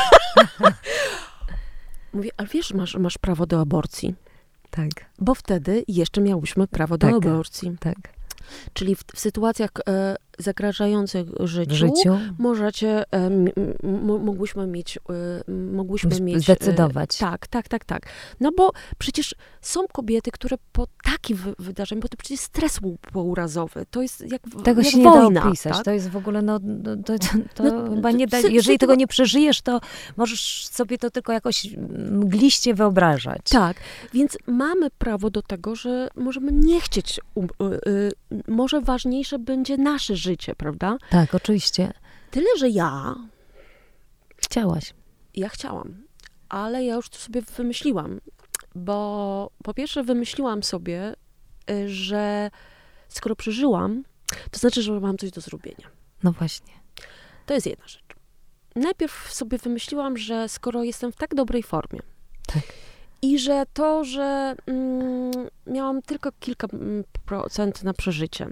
Mówię, 2.12 2.30
ale 2.36 2.48
wiesz, 2.48 2.74
masz, 2.74 2.94
masz 2.96 3.18
prawo 3.18 3.46
do 3.46 3.60
aborcji. 3.60 4.14
Tak, 4.70 4.90
Bo 5.18 5.34
wtedy 5.34 5.84
jeszcze 5.88 6.20
miałyśmy 6.20 6.66
prawo 6.68 6.98
do 6.98 7.06
Tak. 7.06 7.16
aborcji. 7.16 7.76
tak. 7.80 7.96
Czyli 8.72 8.96
w, 8.96 9.02
w 9.14 9.20
sytuacjach 9.20 9.70
e, 9.88 10.16
zagrażających 10.40 11.26
życiu, 11.40 11.74
życiu 11.74 12.18
możecie, 12.38 13.04
e, 13.12 13.30
mogłyśmy 14.22 14.66
mieć, 14.66 14.98
e, 15.48 15.52
mogłyśmy 15.72 16.20
mieć... 16.20 16.36
e, 16.36 16.40
zdecydować. 16.40 17.18
tak, 17.18 17.46
tak, 17.46 17.68
tak, 17.68 17.84
tak. 17.84 18.02
No 18.40 18.50
bo 18.56 18.70
przecież 18.98 19.34
są 19.60 19.80
kobiety, 19.92 20.30
które 20.30 20.56
po 20.72 20.86
takim 21.04 21.36
wy- 21.36 21.54
wydarzeniu, 21.58 22.02
bo 22.02 22.08
to 22.08 22.16
przecież 22.16 22.40
stres 22.40 22.80
pourazowy, 23.12 23.86
to 23.90 24.02
jest 24.02 24.32
jak, 24.32 24.42
Tego 24.64 24.82
jak 24.82 24.90
się 24.90 24.98
nie 24.98 25.04
wojna, 25.04 25.40
da 25.40 25.48
opisać. 25.48 25.72
tak? 25.72 25.84
To 25.84 25.90
jest 25.90 26.10
w 26.10 26.16
ogóle, 26.16 26.42
no, 26.42 26.60
no 26.62 26.96
to, 26.96 27.18
to, 27.18 27.26
to 27.54 27.62
No, 27.64 27.94
chyba 27.94 28.10
nie 28.10 28.26
da, 28.26 28.38
jeżeli 28.38 28.78
tego 28.78 28.94
nie 28.94 29.06
przeżyjesz, 29.06 29.62
to 29.62 29.80
możesz 30.16 30.66
sobie 30.66 30.98
to 30.98 31.10
tylko 31.10 31.32
jakoś 31.32 31.66
mgliście 32.10 32.74
wyobrażać. 32.74 33.42
Tak, 33.50 33.76
więc 34.14 34.38
mamy 34.46 34.90
prawo 34.90 35.30
do 35.30 35.42
tego, 35.42 35.76
że 35.76 36.08
możemy 36.16 36.52
nie 36.52 36.80
chcieć, 36.80 37.20
um, 37.34 37.48
y, 37.62 37.90
y, 37.90 38.12
może 38.48 38.80
ważniejsze 38.80 39.38
będzie 39.38 39.76
nasze 39.76 40.16
życie, 40.16 40.29
prawda? 40.56 40.96
Tak, 41.10 41.34
oczywiście. 41.34 41.92
Tyle, 42.30 42.46
że 42.58 42.68
ja, 42.68 43.14
Chciałaś. 44.36 44.94
ja 45.34 45.48
chciałam, 45.48 46.04
ale 46.48 46.84
ja 46.84 46.94
już 46.94 47.08
to 47.08 47.18
sobie 47.18 47.42
wymyśliłam, 47.42 48.20
bo 48.74 49.50
po 49.64 49.74
pierwsze 49.74 50.02
wymyśliłam 50.04 50.62
sobie, 50.62 51.14
y, 51.70 51.88
że 51.88 52.50
skoro 53.08 53.36
przeżyłam, 53.36 54.04
to 54.50 54.58
znaczy, 54.58 54.82
że 54.82 55.00
mam 55.00 55.18
coś 55.18 55.30
do 55.30 55.40
zrobienia. 55.40 55.88
No 56.22 56.32
właśnie. 56.32 56.72
To 57.46 57.54
jest 57.54 57.66
jedna 57.66 57.86
rzecz. 57.88 58.04
Najpierw 58.76 59.32
sobie 59.32 59.58
wymyśliłam, 59.58 60.16
że 60.16 60.48
skoro 60.48 60.84
jestem 60.84 61.12
w 61.12 61.16
tak 61.16 61.34
dobrej 61.34 61.62
formie 61.62 62.00
Tak. 62.46 62.62
i 63.22 63.38
że 63.38 63.64
to, 63.72 64.04
że 64.04 64.54
mm, 64.66 65.32
miałam 65.66 66.02
tylko 66.02 66.32
kilka 66.40 66.66
mm, 66.72 67.04
procent 67.26 67.82
na 67.82 67.92
przeżycie, 67.94 68.46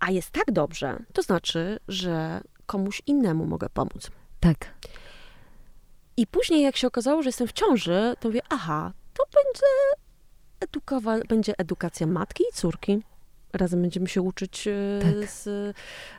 a 0.00 0.10
jest 0.10 0.30
tak 0.30 0.52
dobrze, 0.52 0.98
to 1.12 1.22
znaczy, 1.22 1.78
że 1.88 2.40
komuś 2.66 3.02
innemu 3.06 3.46
mogę 3.46 3.68
pomóc. 3.68 4.10
Tak. 4.40 4.74
I 6.16 6.26
później, 6.26 6.62
jak 6.62 6.76
się 6.76 6.86
okazało, 6.86 7.22
że 7.22 7.28
jestem 7.28 7.48
w 7.48 7.52
ciąży, 7.52 8.14
to 8.20 8.28
mówię, 8.28 8.40
aha, 8.48 8.92
to 9.14 9.24
będzie, 9.34 9.66
edukowa- 10.60 11.26
będzie 11.26 11.58
edukacja 11.58 12.06
matki 12.06 12.44
i 12.50 12.52
córki. 12.54 13.02
Razem 13.52 13.82
będziemy 13.82 14.08
się 14.08 14.22
uczyć 14.22 14.68
e, 14.68 14.72
Tak. 15.02 15.30
z, 15.30 15.46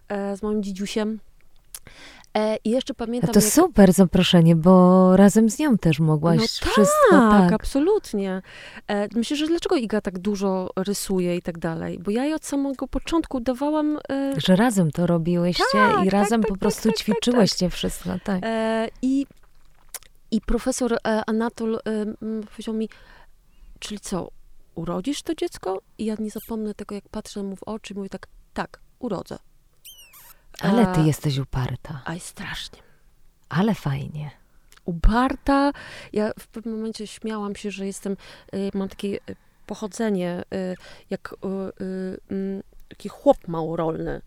e, 0.08 0.38
z 0.38 0.44
moim 0.44 0.64
dzidziusiem. 0.64 1.20
E, 2.34 2.58
I 2.64 2.70
jeszcze 2.70 2.94
pamiętam, 2.94 3.34
to 3.34 3.40
jak... 3.40 3.50
super 3.50 3.94
zaproszenie, 3.94 4.56
bo 4.56 5.16
razem 5.18 5.50
z 5.50 5.60
nią 5.60 5.78
też 5.78 6.00
mogłaś 6.00 6.40
No 6.40 6.72
wszystko. 6.72 7.10
Tak, 7.10 7.42
Tak, 7.42 7.54
absolutnie. 7.54 8.42
E, 8.88 9.08
myślę, 9.16 9.38
że 9.38 9.48
dlaczego 9.48 9.76
Iga 9.76 10.02
tak 10.02 10.20
dużo 10.20 10.70
rysuje 10.76 11.36
i 11.36 11.42
tak 11.42 11.58
dalej? 11.58 12.00
Bo 12.00 12.12
ja 12.12 12.24
jej 12.24 12.34
od 12.34 12.46
samego 12.46 12.88
początku 12.88 13.40
dawałam... 13.40 14.00
E, 14.10 14.34
Że 14.38 14.56
razem 14.56 14.92
to 14.92 15.08
robiłyście 15.08 15.64
Tak, 15.72 15.92
i 16.02 16.04
tak, 16.04 16.14
razem 16.14 16.42
tak, 16.42 16.48
po 16.48 16.54
tak, 16.54 16.60
prostu 16.60 16.90
tak, 16.90 16.98
tak, 16.98 17.06
ćwiczyłyście 17.06 17.70
wszystko. 17.70 18.10
Tak. 18.24 18.42
I, 19.02 19.26
I 20.32 20.42
profesor 20.42 20.98
Anatol 21.28 21.80
powiedział 22.52 22.76
mi, 22.76 22.90
czyli 23.80 24.00
co, 24.00 24.30
urodzisz 24.76 25.22
to 25.22 25.36
dziecko? 25.36 25.82
I 25.98 26.06
ja 26.06 26.16
nie 26.20 26.30
zapomnę 26.30 26.74
tego, 26.74 26.96
jak 26.96 27.10
patrzę 27.10 27.44
mu 27.44 27.56
w 27.56 27.64
oczy 27.64 27.94
i 27.94 27.98
mówię 27.98 28.10
tak, 28.10 28.28
tak, 28.54 28.80
urodzę. 29.00 29.38
Ale 30.62 30.88
ty 30.88 31.02
jesteś 31.02 31.38
uparta. 31.38 32.02
Aj, 32.06 32.20
strasznie. 32.20 32.80
Ale 33.50 33.76
fajnie. 33.76 34.32
Uparta. 34.86 35.72
Ja 36.14 36.32
w 36.40 36.48
pewnym 36.48 36.76
momencie 36.76 37.08
śmiałam 37.08 37.56
się, 37.56 37.72
że 37.72 37.86
jestem, 37.86 38.18
y, 38.56 38.72
mam 38.74 38.90
takie 38.90 39.08
y, 39.08 39.20
pochodzenie, 39.66 40.44
y, 40.54 40.76
jak 41.10 41.36
mm, 41.44 42.64
taki 42.90 43.10
chłop 43.10 43.48
małorolny 43.48 44.22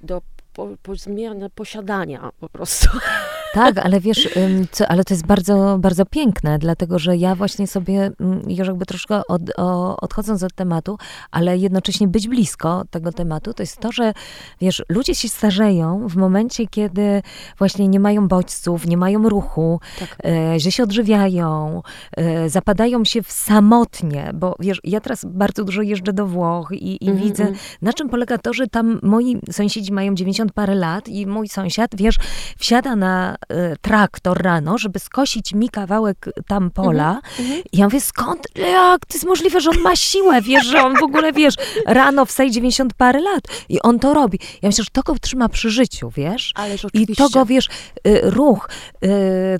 do 0.00 0.22
po, 0.54 0.68
po 0.82 0.96
zmiany 0.96 1.50
posiadania 1.50 2.32
po 2.40 2.48
prostu. 2.48 2.88
Tak, 3.54 3.78
ale 3.78 4.00
wiesz, 4.00 4.28
co, 4.70 4.88
ale 4.88 5.04
to 5.04 5.14
jest 5.14 5.26
bardzo, 5.26 5.78
bardzo 5.80 6.06
piękne, 6.06 6.58
dlatego 6.58 6.98
że 6.98 7.16
ja 7.16 7.34
właśnie 7.34 7.66
sobie, 7.66 8.10
mm, 8.20 8.50
już 8.50 8.68
jakby 8.68 8.86
troszkę 8.86 9.26
od, 9.26 9.42
o, 9.56 9.96
odchodząc 9.96 10.42
od 10.42 10.54
tematu, 10.54 10.98
ale 11.30 11.58
jednocześnie 11.58 12.08
być 12.08 12.28
blisko 12.28 12.84
tego 12.90 13.12
tematu, 13.12 13.54
to 13.54 13.62
jest 13.62 13.80
to, 13.80 13.92
że 13.92 14.12
wiesz, 14.60 14.82
ludzie 14.88 15.14
się 15.14 15.28
starzeją 15.28 16.08
w 16.08 16.16
momencie, 16.16 16.66
kiedy 16.66 17.22
właśnie 17.58 17.88
nie 17.88 18.00
mają 18.00 18.28
bodźców, 18.28 18.86
nie 18.86 18.96
mają 18.96 19.28
ruchu, 19.28 19.80
Tak. 19.98 20.16
e, 20.24 20.60
że 20.60 20.72
się 20.72 20.82
odżywiają, 20.82 21.82
e, 22.16 22.48
zapadają 22.48 23.04
się 23.04 23.22
w 23.22 23.32
samotnie, 23.32 24.30
bo 24.34 24.56
wiesz, 24.60 24.80
ja 24.84 25.00
teraz 25.00 25.24
bardzo 25.24 25.64
dużo 25.64 25.82
jeżdżę 25.82 26.12
do 26.12 26.26
Włoch 26.26 26.68
i, 26.72 27.04
i 27.04 27.10
Mhm, 27.10 27.28
widzę, 27.28 27.42
mhm. 27.42 27.60
na 27.82 27.92
czym 27.92 28.08
polega 28.08 28.38
to, 28.38 28.52
że 28.52 28.66
tam 28.66 29.00
moi 29.02 29.40
sąsiedzi 29.50 29.92
mają 29.92 30.14
90 30.14 30.52
parę 30.52 30.74
lat 30.74 31.08
i 31.08 31.26
mój 31.26 31.48
sąsiad, 31.48 31.90
wiesz, 31.96 32.16
wsiada 32.58 32.96
na 32.96 33.36
traktor 33.80 34.42
rano, 34.42 34.78
żeby 34.78 34.98
skosić 34.98 35.54
mi 35.54 35.68
kawałek 35.68 36.28
tam 36.46 36.70
pola. 36.70 37.20
mhm. 37.38 37.62
I 37.72 37.78
ja 37.78 37.84
mówię, 37.84 38.00
skąd, 38.00 38.46
jak 38.56 39.06
to 39.06 39.14
jest 39.14 39.26
możliwe, 39.26 39.60
że 39.60 39.70
on 39.70 39.80
ma 39.80 39.96
siłę, 39.96 40.42
wiesz, 40.42 40.66
że 40.66 40.82
on 40.82 40.96
w 40.96 41.02
ogóle, 41.02 41.32
wiesz, 41.32 41.54
rano 41.86 42.24
wstaje 42.24 42.50
90 42.50 42.94
parę 42.94 43.20
lat 43.20 43.44
i 43.68 43.80
on 43.80 43.98
to 43.98 44.14
robi. 44.14 44.38
Ja 44.62 44.68
myślę, 44.68 44.84
że 44.84 44.90
to 44.92 45.02
go 45.02 45.14
trzyma 45.20 45.48
przy 45.48 45.70
życiu, 45.70 46.10
wiesz? 46.10 46.52
Ależ 46.54 46.86
I 46.92 47.16
to 47.16 47.28
go, 47.28 47.46
wiesz, 47.46 47.68
y, 48.06 48.20
ruch, 48.22 48.68
y, 49.04 49.08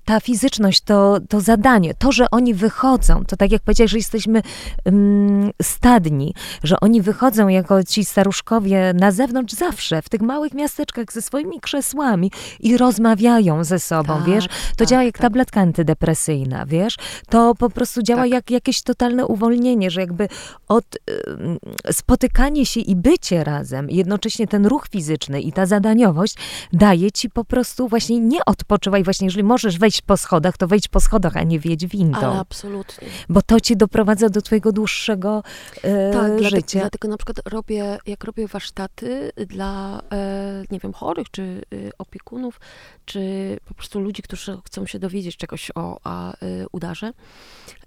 ta 0.04 0.20
fizyczność, 0.20 0.80
to, 0.80 1.18
to 1.28 1.40
zadanie, 1.40 1.94
to, 1.94 2.12
że 2.12 2.30
oni 2.30 2.54
wychodzą, 2.54 3.24
to 3.24 3.36
tak 3.36 3.52
jak 3.52 3.62
powiedziałeś, 3.62 3.90
że 3.90 3.96
jesteśmy 3.96 4.42
ym, 4.88 5.50
stadni, 5.62 6.34
że 6.62 6.80
oni 6.80 7.02
wychodzą 7.02 7.48
jako 7.48 7.84
ci 7.84 8.04
staruszkowie 8.04 8.92
na 8.94 9.12
zewnątrz 9.12 9.54
zawsze, 9.54 10.02
w 10.02 10.08
tych 10.08 10.20
małych 10.20 10.54
miasteczkach 10.54 11.12
ze 11.12 11.22
swoimi 11.22 11.60
krzesłami 11.60 12.30
i 12.60 12.76
rozmawiają 12.76 13.64
ze 13.70 13.78
sobą, 13.78 14.16
Tak, 14.16 14.24
wiesz? 14.24 14.46
To 14.46 14.52
tak, 14.76 14.88
działa 14.88 15.02
jak 15.04 15.14
tak. 15.14 15.22
tabletka 15.22 15.60
antydepresyjna, 15.60 16.66
wiesz? 16.66 16.96
To 17.28 17.54
po 17.54 17.70
prostu 17.70 18.02
działa 18.02 18.22
Tak. 18.22 18.30
jak 18.30 18.50
jakieś 18.50 18.82
totalne 18.82 19.26
uwolnienie, 19.26 19.90
że 19.90 20.00
jakby 20.00 20.28
od 20.68 20.84
ym, 21.28 21.58
spotykanie 21.92 22.66
się 22.66 22.80
i 22.80 22.96
bycie 22.96 23.44
razem, 23.44 23.90
jednocześnie 23.90 24.46
ten 24.46 24.66
ruch 24.66 24.86
fizyczny 24.90 25.40
i 25.40 25.52
ta 25.52 25.66
zadaniowość 25.66 26.34
daje 26.72 27.12
ci 27.12 27.30
po 27.30 27.44
prostu 27.44 27.88
właśnie 27.88 28.20
nie 28.20 28.44
odpoczywaj, 28.44 29.04
właśnie 29.04 29.26
jeżeli 29.26 29.44
możesz 29.44 29.78
wejść 29.78 30.02
po 30.02 30.16
schodach, 30.16 30.56
to 30.56 30.66
wejdź 30.66 30.88
po 30.88 31.00
schodach, 31.00 31.36
a 31.36 31.42
nie 31.42 31.58
wiedź 31.60 31.86
windą, 31.86 32.18
Ale 32.18 32.38
absolutnie. 32.40 33.08
bo 33.28 33.42
to 33.42 33.60
ci 33.60 33.76
doprowadza 33.76 34.28
do 34.28 34.42
twojego 34.42 34.72
dłuższego 34.72 35.42
e, 35.82 36.12
Tak, 36.12 36.22
dlatego, 36.30 36.56
życia. 36.56 36.80
dlatego 36.80 37.08
na 37.08 37.16
przykład 37.16 37.36
robię, 37.48 37.98
jak 38.06 38.24
robię 38.24 38.46
warsztaty 38.46 39.32
dla, 39.46 40.02
e, 40.12 40.64
nie 40.70 40.78
wiem, 40.78 40.92
chorych, 40.92 41.30
czy 41.30 41.42
y, 41.74 41.90
opiekunów, 41.98 42.60
czy 43.04 43.20
po 43.64 43.74
prostu 43.74 44.00
ludzi, 44.00 44.22
którzy 44.22 44.58
chcą 44.66 44.86
się 44.86 44.98
dowiedzieć 44.98 45.36
czegoś 45.36 45.70
o 45.74 46.00
a, 46.04 46.32
y, 46.32 46.66
udarze, 46.72 47.12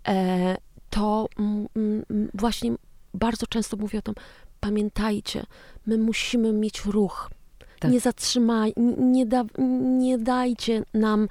e, 0.08 0.58
to 0.90 1.28
mm, 1.40 1.68
mm, 1.76 2.30
właśnie 2.34 2.72
bardzo 3.14 3.48
często 3.48 3.78
mówię 3.78 4.00
o 4.00 4.02
tym, 4.02 4.16
pamiętajcie, 4.60 5.46
my 5.86 5.98
musimy 5.98 6.54
mieć 6.54 6.86
ruch. 6.86 7.30
Tak. 7.80 7.92
Nie 7.92 8.00
zatrzymaj, 8.00 8.74
nie, 8.98 9.26
da, 9.26 9.44
nie 9.98 10.18
dajcie 10.18 10.84
nam 10.94 11.28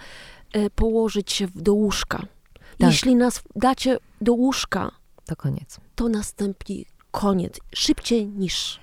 e, 0.52 0.70
położyć 0.70 1.32
się 1.32 1.48
do 1.54 1.74
łóżka. 1.74 2.18
Tak. 2.18 2.90
Jeśli 2.90 3.14
nas 3.16 3.42
dacie 3.56 3.98
do 4.20 4.32
łóżka, 4.32 4.90
To 5.26 5.36
koniec. 5.36 5.80
to 5.94 6.08
nastąpi 6.08 6.86
koniec. 7.10 7.60
Szybciej 7.74 8.26
niż. 8.26 8.80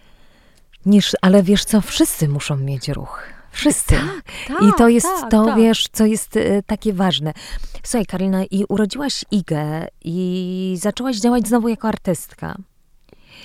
Niż, 0.86 1.12
ale 1.22 1.44
wiesz 1.44 1.66
co, 1.66 1.82
wszyscy 1.82 2.28
muszą 2.28 2.58
mieć 2.58 2.88
ruch. 2.90 3.24
Wszyscy. 3.52 3.96
tak, 4.48 4.62
I 4.62 4.74
to 4.78 4.88
jest 4.90 5.08
tak, 5.22 5.32
to, 5.32 5.46
tak. 5.46 5.58
wiesz, 5.58 5.88
co 5.92 6.06
jest 6.06 6.38
e, 6.38 6.64
takie 6.64 6.94
ważne. 6.94 7.34
Słuchaj, 7.84 8.06
Karolina, 8.06 8.44
i 8.44 8.66
urodziłaś 8.70 9.26
Igę 9.32 9.88
i 10.04 10.78
zaczęłaś 10.82 11.18
działać 11.18 11.48
znowu 11.48 11.68
jako 11.68 11.88
artystka. 11.88 12.56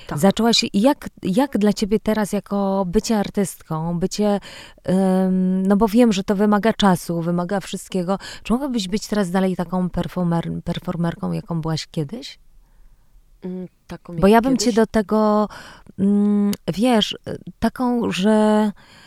Tak. 0.07 0.19
Zaczęłaś, 0.19 0.65
i 0.73 0.81
jak, 0.81 1.09
jak 1.23 1.59
dla 1.59 1.73
ciebie 1.73 2.01
teraz 2.01 2.33
jako 2.33 2.85
bycie 2.87 3.19
artystką, 3.19 3.99
bycie, 3.99 4.41
em, 4.85 5.67
no 5.67 5.77
bo 5.77 5.89
wiem, 5.89 6.13
że 6.13 6.25
to 6.25 6.37
wymaga 6.37 6.73
czasu, 6.73 7.21
wymaga 7.21 7.61
wszystkiego. 7.61 8.19
Czy 8.43 8.53
mogłabyś 8.53 8.89
być 8.89 9.07
teraz 9.07 9.31
dalej 9.31 9.57
taką 9.57 9.91
performer, 9.91 10.51
performerką, 10.65 11.33
jaką 11.33 11.61
byłaś 11.61 11.87
kiedyś? 11.87 12.39
Mm, 13.45 13.69
Taką 13.87 14.17
Bo 14.17 14.27
ja 14.27 14.41
bym 14.41 14.57
cię 14.57 14.65
kiedyś. 14.65 14.77
do 14.77 14.87
tego, 14.87 15.49
mm, 15.99 16.53
wiesz, 16.75 17.13
y, 17.13 17.39
taką, 17.59 18.13
że 18.13 18.71
y, 18.71 19.04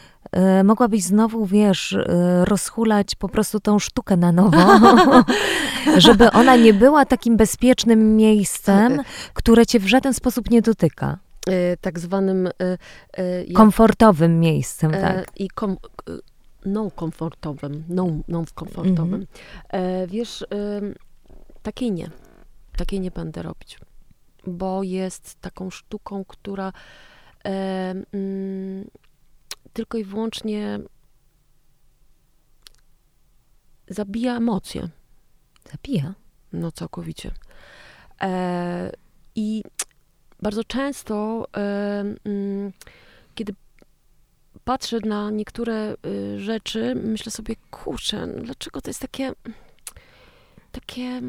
mogłabyś 0.64 1.04
znowu, 1.04 1.46
wiesz, 1.46 1.92
y, 1.92 2.06
rozhulać 2.46 3.16
po 3.16 3.30
prostu 3.30 3.60
tą 3.60 3.80
sztukę 3.80 4.18
na 4.18 4.32
nowo, 4.32 4.80
żeby 5.98 6.32
ona 6.32 6.56
nie 6.56 6.74
była 6.74 7.06
takim 7.06 7.38
bezpiecznym 7.38 8.16
miejscem, 8.16 9.02
które 9.34 9.66
cię 9.66 9.80
w 9.80 9.88
żaden 9.88 10.14
sposób 10.14 10.50
nie 10.50 10.62
dotyka. 10.62 11.18
E, 11.48 11.78
tak 11.78 12.00
zwanym. 12.00 12.48
e, 12.48 12.52
e, 13.14 13.54
Komfortowym 13.54 14.40
miejscem, 14.40 14.94
e, 14.94 15.02
tak. 15.02 15.32
I 15.36 15.50
kom, 15.50 15.72
e, 15.72 15.76
no 16.66 16.92
komfortowym. 16.92 17.84
No, 17.90 18.08
no 18.28 18.44
komfortowym. 18.56 19.14
Mhm. 19.14 19.28
E, 19.70 20.08
wiesz, 20.08 20.46
takiej 21.64 21.92
nie. 21.92 22.10
Takiej 22.78 23.00
nie 23.00 23.12
będę 23.12 23.42
robić. 23.42 23.80
Bo 24.48 24.84
jest 24.84 25.42
taką 25.42 25.70
sztuką, 25.70 26.26
która 26.26 26.74
e, 27.46 27.50
mm, 28.14 28.88
tylko 29.78 29.98
i 29.98 30.04
wyłącznie 30.04 30.80
zabija 33.88 34.38
emocje. 34.38 34.90
Zabija. 35.72 36.14
No 36.54 36.72
całkowicie. 36.72 37.32
E, 38.22 38.92
I 39.36 39.64
bardzo 40.42 40.64
często, 40.64 41.46
e, 41.58 42.04
mm, 42.26 42.74
kiedy 43.36 43.54
patrzę 44.64 45.00
na 45.00 45.32
niektóre 45.32 45.96
y, 46.06 46.40
rzeczy, 46.40 46.96
myślę 46.96 47.32
sobie, 47.32 47.56
kurczę, 47.72 48.28
no 48.28 48.44
dlaczego 48.44 48.82
to 48.82 48.90
jest 48.90 49.00
takie, 49.00 49.34
takie, 50.72 51.22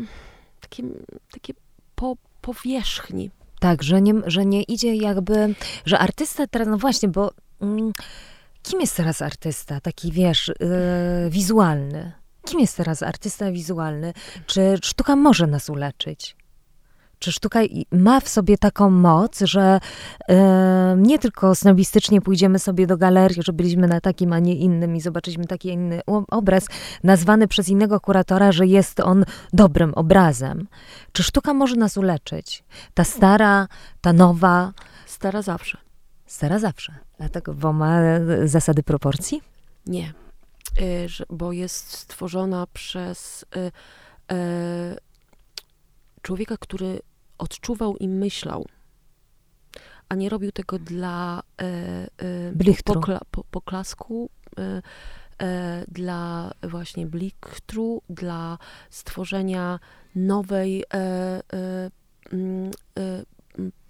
takie, 0.61 0.82
takie 1.30 1.55
po 1.94 2.16
powierzchni. 2.40 3.30
Tak, 3.61 3.82
że 3.82 4.03
nie, 4.03 4.14
że 4.26 4.46
nie 4.46 4.62
idzie 4.62 4.96
jakby, 4.96 5.55
że 5.84 5.99
artysta 5.99 6.46
teraz, 6.46 6.68
no 6.68 6.78
właśnie, 6.78 7.09
bo 7.09 7.30
mm, 7.61 7.92
kim 8.68 8.80
jest 8.80 8.96
teraz 8.96 9.22
artysta, 9.22 9.80
taki 9.80 10.12
wiesz, 10.12 10.52
yy, 10.60 11.30
wizualny? 11.30 12.12
Kim 12.44 12.60
jest 12.60 12.76
teraz 12.76 13.02
artysta 13.02 13.52
wizualny? 13.52 14.12
Czy 14.46 14.78
sztuka 14.82 15.16
może 15.16 15.46
nas 15.46 15.70
uleczyć? 15.70 16.36
Czy 17.18 17.32
sztuka 17.32 17.60
ma 17.92 18.20
w 18.20 18.28
sobie 18.28 18.58
taką 18.58 18.90
moc, 18.90 19.40
że 19.40 19.80
yy, 20.28 20.36
nie 20.96 21.18
tylko 21.18 21.54
snobistycznie 21.54 22.20
pójdziemy 22.20 22.58
sobie 22.58 22.86
do 22.86 22.96
galerii, 22.96 23.42
że 23.42 23.52
byliśmy 23.52 23.86
na 23.86 24.00
takim, 24.00 24.32
a 24.32 24.38
nie 24.38 24.54
innym 24.54 24.96
i 24.96 25.00
zobaczyliśmy 25.00 25.46
taki 25.46 25.68
inny 25.68 26.00
obraz, 26.30 26.66
nazwany 27.04 27.48
przez 27.48 27.68
innego 27.68 28.00
kuratora, 28.00 28.52
że 28.52 28.66
jest 28.66 29.00
on 29.00 29.24
dobrym 29.52 29.94
obrazem. 29.94 30.68
Czy 31.12 31.22
sztuka 31.22 31.54
może 31.54 31.76
nas 31.76 31.96
uleczyć? 31.96 32.64
Ta 32.94 33.04
stara, 33.04 33.68
ta 34.00 34.12
nowa, 34.12 34.72
Stara 35.08 35.42
zawsze. 35.42 35.78
Stara 36.29 36.59
zawsze. 36.59 36.95
Dlatego, 37.18 37.55
bo 37.55 37.72
ma 37.72 38.01
e, 38.01 38.49
zasady 38.49 38.83
proporcji? 38.83 39.43
Nie. 39.87 40.12
że, 41.07 41.24
bo 41.31 41.53
jest 41.53 41.93
stworzona 41.93 42.66
przez 42.72 43.45
człowieka, 46.22 46.57
który 46.57 47.01
odczuwał 47.39 47.97
i 47.97 48.09
myślał, 48.09 48.66
a 50.09 50.14
nie 50.14 50.29
robił 50.29 50.53
tego 50.53 50.79
dla 50.79 51.43
e, 51.61 52.72
pokla, 52.85 53.20
po, 53.31 53.45
poklasku, 53.45 54.31
e, 54.59 54.83
e, 55.43 55.85
dla 55.89 56.51
właśnie 56.62 57.07
bliktru, 57.07 58.03
dla 58.11 58.59
stworzenia 58.91 59.79
nowej, 60.14 60.85
e, 60.95 60.97
e, 60.97 61.43
mm, 62.33 62.70
e, 62.99 63.22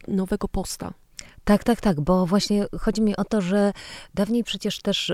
nowego 0.08 0.48
posta. 0.48 0.92
Tak, 1.48 1.64
tak, 1.64 1.80
tak, 1.80 2.00
bo 2.00 2.26
właśnie 2.26 2.66
chodzi 2.80 3.02
mi 3.02 3.16
o 3.16 3.24
to, 3.24 3.40
że 3.40 3.72
dawniej 4.14 4.44
przecież 4.44 4.80
też 4.80 5.12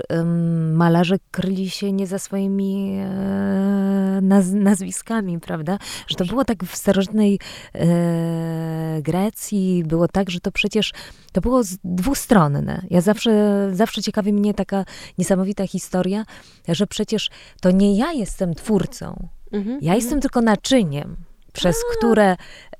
malarze 0.73 1.15
kryli 1.31 1.69
się 1.69 1.91
nie 1.91 2.07
za 2.07 2.19
swoimi 2.19 2.97
e, 2.99 4.19
naz 4.21 4.51
nazwiskami, 4.51 5.39
prawda? 5.39 5.77
Że 6.07 6.15
to 6.15 6.25
było 6.25 6.45
tak 6.45 6.63
w 6.63 6.75
starożytnej 6.75 7.39
e, 7.75 9.01
Grecji, 9.01 9.83
było 9.85 10.07
tak, 10.07 10.29
że 10.29 10.39
to 10.39 10.51
przecież 10.51 10.93
to 11.31 11.41
było 11.41 11.61
dwustronne. 11.83 12.81
Ja 12.89 13.01
zawsze, 13.01 13.69
zawsze 13.73 14.01
ciekawi 14.01 14.33
mnie 14.33 14.53
taka 14.53 14.85
niesamowita 15.17 15.67
historia, 15.67 16.25
że 16.67 16.87
przecież 16.87 17.29
to 17.61 17.71
nie 17.71 17.97
ja 17.97 18.11
jestem 18.11 18.53
twórcą, 18.53 19.27
mhm, 19.51 19.79
ja 19.81 19.95
jestem 19.95 20.17
mhm. 20.17 20.21
tylko 20.21 20.41
naczyniem, 20.41 21.15
przez 21.53 21.75
A. 21.75 21.97
które 21.97 22.35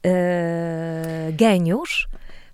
e, 0.06 1.34
geniusz 1.34 2.08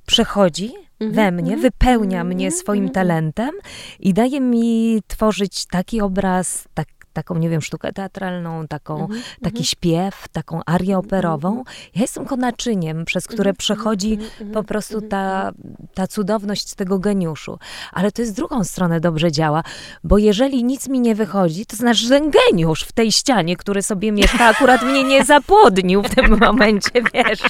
przechodzi 0.05 0.90
we 1.01 1.07
mhm, 1.07 1.35
mnie, 1.35 1.53
mhm, 1.53 1.61
wypełnia 1.61 2.23
mnie 2.23 2.45
mhm, 2.45 2.59
swoim 2.59 2.89
talentem 2.89 3.51
i 3.99 4.13
daje 4.13 4.41
mi 4.41 5.01
tworzyć 5.07 5.65
taki 5.65 6.01
obraz, 6.01 6.67
tak, 6.73 6.87
taką, 7.13 7.37
nie 7.37 7.49
wiem, 7.49 7.61
sztukę 7.61 7.93
teatralną, 7.93 8.67
taką, 8.67 9.05
mm 9.05 9.09
-hmm. 9.09 9.43
taki 9.43 9.65
śpiew, 9.65 10.27
taką 10.31 10.61
arię 10.65 10.97
operową. 10.97 11.63
Ja 11.95 12.01
jestem 12.01 12.23
tylko 12.23 12.35
naczyniem, 12.35 13.05
przez 13.05 13.27
które 13.27 13.53
przechodzi 13.53 14.17
po 14.53 14.63
prostu 14.63 15.01
ta, 15.01 15.51
ta 15.93 16.07
cudowność 16.07 16.73
tego 16.73 16.99
geniuszu. 16.99 17.59
Ale 17.91 18.11
to 18.11 18.21
jest 18.21 18.35
drugą 18.35 18.63
stronę 18.63 18.99
dobrze 18.99 19.31
działa, 19.31 19.63
bo 20.03 20.17
jeżeli 20.17 20.63
nic 20.63 20.87
mi 20.89 20.99
nie 20.99 21.15
wychodzi, 21.15 21.65
to 21.65 21.75
znaczy, 21.75 21.99
że 21.99 22.09
ten 22.09 22.31
geniusz 22.31 22.83
w 22.83 22.91
tej 22.91 23.11
ścianie, 23.11 23.57
który 23.57 23.81
sobie 23.81 24.11
mieszka, 24.11 24.45
akurat 24.45 24.83
mnie 24.83 25.03
nie 25.03 25.25
zapłodnił 25.25 26.03
w 26.03 26.15
tym 26.15 26.37
momencie, 26.47 26.91
wiesz, 27.13 27.41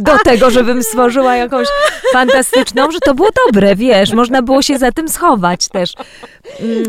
do 0.00 0.18
tego, 0.18 0.50
żebym 0.50 0.82
stworzyła 0.82 1.36
jakąś 1.36 1.68
fantastyczną, 2.12 2.90
że 2.90 2.98
to 2.98 3.14
było 3.14 3.28
dobre, 3.46 3.76
wiesz, 3.76 4.12
można 4.12 4.42
było 4.42 4.62
się 4.62 4.78
za 4.78 4.92
tym 4.92 5.08
schować 5.08 5.68
też. 5.68 5.92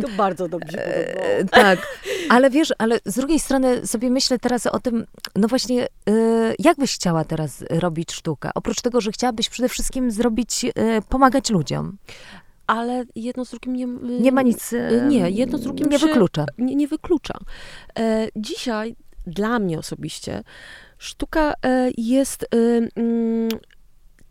To 0.02 0.08
bardzo 0.18 0.48
dobrze 0.48 1.06
E, 1.20 1.46
tak, 1.46 1.88
ale 2.30 2.50
wiesz, 2.50 2.74
ale 2.78 3.00
z 3.06 3.16
drugiej 3.16 3.40
strony 3.40 3.88
sobie 3.88 4.10
myślę 4.10 4.40
teraz 4.40 4.66
o 4.66 4.80
tym, 4.80 5.06
no 5.36 5.48
właśnie, 5.48 5.84
e, 5.84 5.88
jak 6.60 6.78
byś 6.78 6.96
chciała 6.96 7.24
teraz 7.24 7.64
robić 7.70 8.12
sztukę? 8.12 8.50
Oprócz 8.56 8.82
tego, 8.82 9.02
że 9.02 9.12
chciałabyś 9.12 9.50
przede 9.50 9.70
wszystkim 9.70 10.12
zrobić, 10.12 10.66
e, 10.66 11.02
pomagać 11.02 11.50
ludziom 11.50 11.98
ale 12.68 13.04
jedno 13.16 13.46
z 13.46 13.50
drugim 13.50 13.74
nie... 13.76 13.86
Nie 14.20 14.32
ma 14.32 14.42
nic... 14.42 14.76
Nie, 15.08 15.30
jedno 15.30 15.58
z 15.58 15.62
drugim 15.62 15.90
nie 15.90 16.00
wyklucza. 16.00 16.46
Nie, 16.58 16.76
nie 16.76 16.88
wyklucza. 16.88 17.34
dzisiaj 18.36 18.96
dla 19.28 19.60
mnie 19.60 19.80
osobiście 19.80 20.44
sztuka 20.98 21.54
jest 21.98 22.46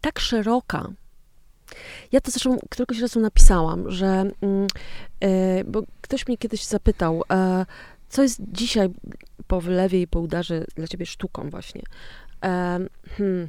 tak 0.01 0.19
szeroka, 0.19 0.89
ja 2.13 2.21
to 2.21 2.31
zresztą 2.31 2.59
któregoś 2.71 3.01
razu 3.01 3.21
napisałam, 3.21 3.91
że, 3.91 4.07
mm, 4.07 4.67
e, 5.21 5.65
bo 5.65 5.83
ktoś 6.01 6.27
mnie 6.27 6.39
kiedyś 6.39 6.65
zapytał, 6.65 7.23
e, 7.33 7.67
co 8.09 8.23
jest 8.23 8.41
dzisiaj 8.53 8.89
po 9.47 9.61
wylewie 9.61 10.01
i 10.01 10.07
po 10.07 10.21
udarze 10.21 10.65
dla 10.77 10.87
ciebie 10.87 11.07
sztuką 11.07 11.51
właśnie. 11.51 11.83
E, 12.45 12.79
hmm, 13.17 13.49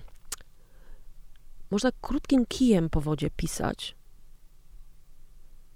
można 1.71 1.89
krótkim 2.01 2.45
kijem 2.45 2.89
po 2.89 3.01
wodzie 3.01 3.29
pisać. 3.29 3.95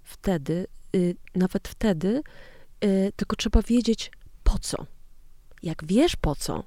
Wtedy, 0.02 0.66
y, 0.96 1.16
nawet 1.34 1.68
wtedy, 1.68 2.22
y, 2.84 3.12
tylko 3.16 3.36
trzeba 3.36 3.62
wiedzieć 3.62 4.10
po 4.44 4.58
co. 4.58 4.86
Jak 5.62 5.86
wiesz 5.86 6.16
po 6.16 6.34
co, 6.34 6.64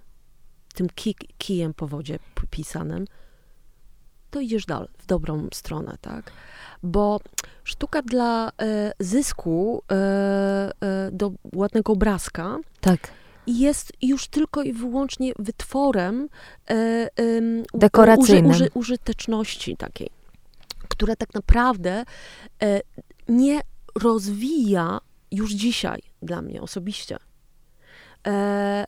tym 0.73 0.87
kijem 1.37 1.73
po 1.73 1.87
wodzie 1.87 2.19
pisanym, 2.51 3.05
to 4.29 4.39
idziesz 4.39 4.65
dalej, 4.65 4.89
w 4.97 5.05
dobrą 5.05 5.47
stronę, 5.53 5.97
tak? 6.01 6.31
Bo 6.83 7.19
sztuka 7.63 8.01
dla 8.01 8.49
e, 8.49 8.91
zysku 8.99 9.83
e, 9.91 9.95
e, 10.81 11.11
do 11.11 11.31
ładnego 11.53 11.93
obrazka 11.93 12.57
tak. 12.81 13.11
jest 13.47 13.93
już 14.01 14.27
tylko 14.27 14.63
i 14.63 14.73
wyłącznie 14.73 15.31
wytworem 15.39 16.29
e, 16.69 17.09
dekoracyjnym. 17.73 18.51
Uży, 18.51 18.63
uży, 18.63 18.71
użyteczności 18.73 19.77
takiej, 19.77 20.09
która 20.87 21.15
tak 21.15 21.33
naprawdę 21.33 22.03
e, 22.63 22.81
nie 23.27 23.61
rozwija 23.95 24.99
już 25.31 25.51
dzisiaj 25.51 26.01
dla 26.21 26.41
mnie 26.41 26.61
osobiście 26.61 27.17
e, 28.27 28.85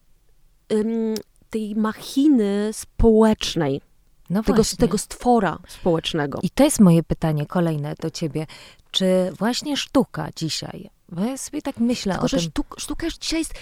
tej 1.50 1.76
machiny 1.76 2.70
społecznej, 2.74 3.82
no 4.30 4.44
tego, 4.44 4.64
tego 4.78 4.98
stwora 4.98 5.60
społecznego. 5.68 6.40
I 6.44 6.50
to 6.50 6.64
jest 6.64 6.80
moje 6.80 7.04
pytanie 7.04 7.46
kolejne 7.46 7.96
do 8.02 8.10
ciebie. 8.10 8.48
Czy 8.92 9.32
właśnie 9.40 9.78
sztuka 9.78 10.30
dzisiaj, 10.36 10.90
bo 11.10 11.24
ja 11.24 11.38
sobie 11.38 11.62
tak 11.62 11.78
myślę 11.78 12.14
Tylko, 12.14 12.26
o 12.26 12.28
że 12.28 12.38
tym... 12.38 12.46
Sztuka, 12.50 12.80
sztuka 12.80 13.08
dzisiaj 13.20 13.40
jest, 13.40 13.54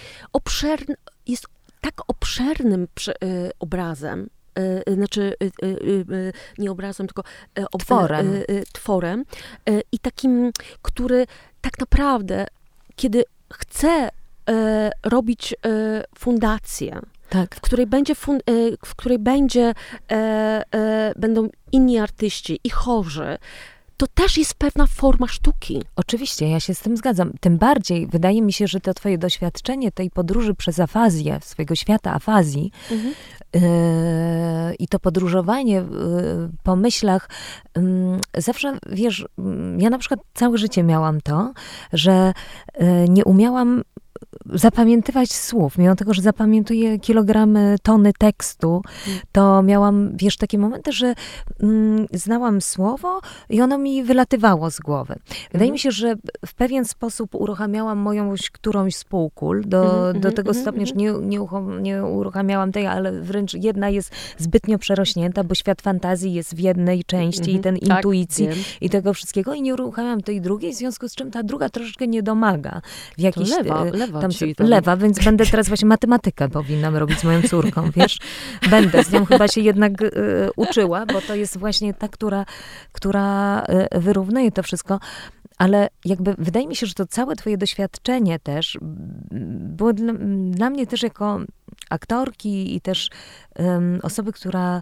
jest 1.27 1.45
tak 1.81 1.93
obszernym 2.07 2.87
prze, 2.95 3.13
y, 3.23 3.51
obrazem, 3.59 4.29
y, 4.59 4.83
y 4.89 4.95
znaczy 4.95 5.33
nie 6.57 6.71
obrazem, 6.71 7.07
tylko 7.07 7.23
tworem. 7.79 8.31
tworem 8.73 9.23
i 9.91 9.99
takim, 9.99 10.51
który 10.81 11.27
tak 11.61 11.79
naprawdę, 11.79 12.45
kiedy 12.95 13.23
chce 13.53 14.09
robić 15.03 15.55
fundację, 16.17 17.01
tak. 17.29 17.55
w 17.55 17.61
której 17.61 17.87
będzie, 17.87 18.15
fun, 18.15 18.35
e, 18.35 18.41
w 18.85 18.95
której 18.95 19.19
będzie 19.19 19.73
e, 20.11 20.15
e, 20.71 21.13
będą 21.15 21.49
inni 21.71 21.99
artyści 21.99 22.59
i 22.63 22.69
chorzy, 22.69 23.37
to 23.97 24.07
też 24.07 24.37
jest 24.37 24.53
pewna 24.53 24.87
forma 24.87 25.27
sztuki. 25.27 25.83
Oczywiście, 25.95 26.49
ja 26.49 26.59
się 26.59 26.75
z 26.75 26.79
tym 26.79 26.97
zgadzam. 26.97 27.33
Tym 27.39 27.57
bardziej 27.57 28.07
wydaje 28.07 28.41
mi 28.41 28.53
się, 28.53 28.67
że 28.67 28.79
to 28.79 28.93
twoje 28.93 29.17
doświadczenie 29.17 29.91
tej 29.91 30.11
podróży 30.11 30.53
przez 30.55 30.79
afazję, 30.79 31.39
swojego 31.41 31.75
świata 31.75 32.13
afazji 32.13 32.71
mhm. 32.91 33.13
yy, 33.53 34.75
i 34.75 34.87
to 34.87 34.99
podróżowanie 34.99 35.75
yy, 35.75 35.85
po 36.63 36.75
myślach, 36.75 37.29
yy, 37.75 38.41
zawsze, 38.41 38.77
wiesz, 38.89 39.25
ja 39.77 39.89
na 39.89 39.97
przykład 39.97 40.19
całe 40.33 40.57
życie 40.57 40.83
miałam 40.83 41.21
to, 41.21 41.53
że 41.93 42.33
nie 43.09 43.25
umiałam 43.25 43.83
zapamiętywać 44.53 45.33
słów. 45.33 45.77
Mimo 45.77 45.95
tego, 45.95 46.13
że 46.13 46.21
zapamiętuję 46.21 46.99
kilogramy, 46.99 47.75
tony 47.83 48.11
tekstu, 48.19 48.81
to 49.31 49.63
miałam, 49.63 50.17
wiesz, 50.17 50.37
takie 50.37 50.57
momenty, 50.57 50.91
że 50.91 51.13
mm, 51.59 52.07
znałam 52.13 52.61
słowo 52.61 53.21
i 53.49 53.61
ono 53.61 53.77
mi 53.77 54.03
wylatywało 54.03 54.71
z 54.71 54.79
głowy. 54.79 55.15
Wydaje 55.27 55.53
mhm. 55.53 55.71
mi 55.71 55.79
się, 55.79 55.91
że 55.91 56.15
w 56.45 56.53
pewien 56.53 56.85
sposób 56.85 57.35
uruchamiałam 57.35 57.97
moją 57.97 58.33
którąś 58.51 58.95
z 58.95 59.03
półkul 59.03 59.63
do, 59.65 59.83
mhm, 59.83 60.13
do 60.13 60.17
mhm, 60.17 60.35
tego 60.35 60.53
stopnia, 60.53 60.85
że 60.85 60.93
nie, 60.93 61.11
nie, 61.11 61.39
nie 61.81 62.03
uruchamiałam 62.03 62.71
tej, 62.71 62.87
ale 62.87 63.21
wręcz 63.21 63.53
jedna 63.53 63.89
jest 63.89 64.11
zbytnio 64.37 64.77
przerośnięta, 64.77 65.43
bo 65.43 65.55
świat 65.55 65.81
fantazji 65.81 66.33
jest 66.33 66.55
w 66.55 66.59
jednej 66.59 67.03
części 67.03 67.55
i 67.55 67.59
ten 67.59 67.79
tak, 67.79 67.97
intuicji 67.97 68.47
wiem. 68.47 68.57
i 68.81 68.89
tego 68.89 69.13
wszystkiego 69.13 69.53
i 69.53 69.61
nie 69.61 69.73
uruchamiam 69.73 70.21
tej 70.21 70.41
drugiej, 70.41 70.73
w 70.73 70.75
związku 70.75 71.09
z 71.09 71.15
czym 71.15 71.31
ta 71.31 71.43
druga 71.43 71.69
troszeczkę 71.69 72.07
nie 72.07 72.23
domaga 72.23 72.81
w 73.17 73.21
jakiś... 73.21 73.49
To 73.49 73.57
lewa, 73.57 73.83
lewa 73.83 74.06
tam 74.11 74.31
lewa, 74.67 74.97
więc 74.97 75.23
będę 75.23 75.45
teraz 75.45 75.67
właśnie 75.67 75.87
matematykę 75.87 76.49
powinnam 76.49 76.95
robić 76.95 77.19
z 77.19 77.23
moją 77.23 77.41
córką, 77.41 77.89
wiesz? 77.95 78.19
Będę 78.69 79.03
z 79.03 79.11
nią 79.11 79.25
chyba 79.25 79.47
się 79.47 79.61
jednak 79.61 80.01
y, 80.01 80.13
uczyła, 80.55 81.05
bo 81.05 81.21
to 81.21 81.35
jest 81.35 81.57
właśnie 81.57 81.93
ta, 81.93 82.07
która, 82.07 82.45
która 82.91 83.63
y, 83.95 83.99
wyrównuje 83.99 84.51
to 84.51 84.63
wszystko. 84.63 84.99
Ale 85.57 85.87
jakby 86.05 86.35
wydaje 86.37 86.67
mi 86.67 86.75
się, 86.75 86.87
że 86.87 86.93
to 86.93 87.05
całe 87.05 87.35
twoje 87.35 87.57
doświadczenie 87.57 88.39
też 88.39 88.77
było 89.51 89.93
dla, 89.93 90.13
dla 90.51 90.69
mnie 90.69 90.87
też 90.87 91.03
jako 91.03 91.39
aktorki 91.89 92.75
i 92.75 92.81
też 92.81 93.09
um, 93.59 93.99
osoby, 94.03 94.33
która 94.33 94.81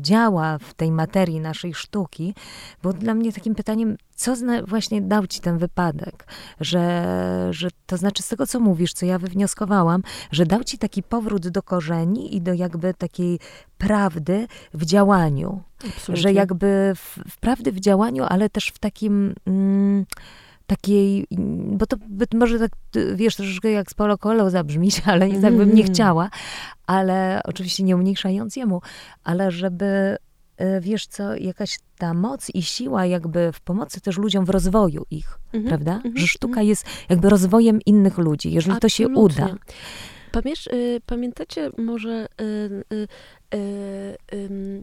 działa 0.00 0.58
w 0.58 0.74
tej 0.74 0.92
materii 0.92 1.40
naszej 1.40 1.74
sztuki, 1.74 2.34
było 2.82 2.94
dla 2.94 3.14
mnie 3.14 3.32
takim 3.32 3.54
pytaniem, 3.54 3.96
co 4.14 4.34
właśnie 4.66 5.02
dał 5.02 5.26
ci 5.26 5.40
ten 5.40 5.58
wypadek, 5.58 6.26
że, 6.60 7.48
że 7.50 7.68
to 7.86 7.96
znaczy 7.96 8.22
z 8.22 8.28
tego, 8.28 8.46
co 8.46 8.60
mówisz, 8.60 8.92
co 8.92 9.06
ja 9.06 9.18
wywnioskowałam, 9.18 10.02
że 10.30 10.46
dał 10.46 10.64
ci 10.64 10.78
taki 10.78 11.02
powrót 11.02 11.48
do 11.48 11.62
korzeni 11.62 12.36
i 12.36 12.40
do 12.40 12.52
jakby 12.52 12.94
takiej 12.94 13.38
prawdy 13.78 14.46
w 14.74 14.84
działaniu. 14.84 15.62
Absolutnie. 15.84 16.16
Że 16.16 16.32
jakby 16.32 16.92
w, 16.94 17.18
w 17.30 17.36
prawdy 17.36 17.72
w 17.72 17.80
działaniu, 17.80 18.24
ale 18.28 18.50
też 18.50 18.68
w 18.68 18.78
takim... 18.78 19.34
Mm, 19.46 20.06
takiej, 20.76 21.26
bo 21.72 21.86
to 21.86 21.96
może 22.34 22.58
tak, 22.58 22.70
wiesz, 23.14 23.36
troszeczkę 23.36 23.70
jak 23.70 23.90
z 23.90 23.94
Paulo 23.94 24.18
Coelho 24.18 24.50
zabrzmieć, 24.50 25.02
ale 25.12 25.28
nie, 25.28 25.40
tak 25.40 25.56
bym 25.56 25.68
nie 25.68 25.82
mhm. 25.82 25.94
chciała, 25.94 26.30
ale 26.86 27.40
oczywiście 27.44 27.82
nie 27.82 27.96
umniejszając 27.96 28.56
jemu, 28.56 28.80
ale 29.24 29.50
żeby 29.50 30.16
e, 30.56 30.80
wiesz 30.80 31.06
co, 31.06 31.36
jakaś 31.36 31.78
ta 31.98 32.14
moc 32.14 32.50
i 32.54 32.62
siła 32.62 33.06
jakby 33.06 33.52
w 33.52 33.60
pomocy 33.60 34.00
też 34.00 34.18
ludziom 34.18 34.44
w 34.44 34.50
rozwoju 34.50 35.04
ich, 35.10 35.38
mhm, 35.52 35.68
prawda? 35.68 35.94
Mhm, 35.94 36.16
Że 36.16 36.26
sztuka 36.26 36.52
mhm. 36.52 36.66
jest 36.66 36.86
jakby 37.08 37.28
rozwojem 37.28 37.78
innych 37.86 38.18
ludzi, 38.18 38.52
jeżeli 38.52 38.76
Absolutnie. 38.76 39.06
to 39.06 39.14
się 39.14 39.20
uda. 39.20 39.56
Pamiętasz, 40.32 40.66
y, 40.66 41.00
pamiętacie 41.06 41.70
może 41.78 42.26
y, 42.40 42.84
y, 42.92 43.08
y 44.34 44.82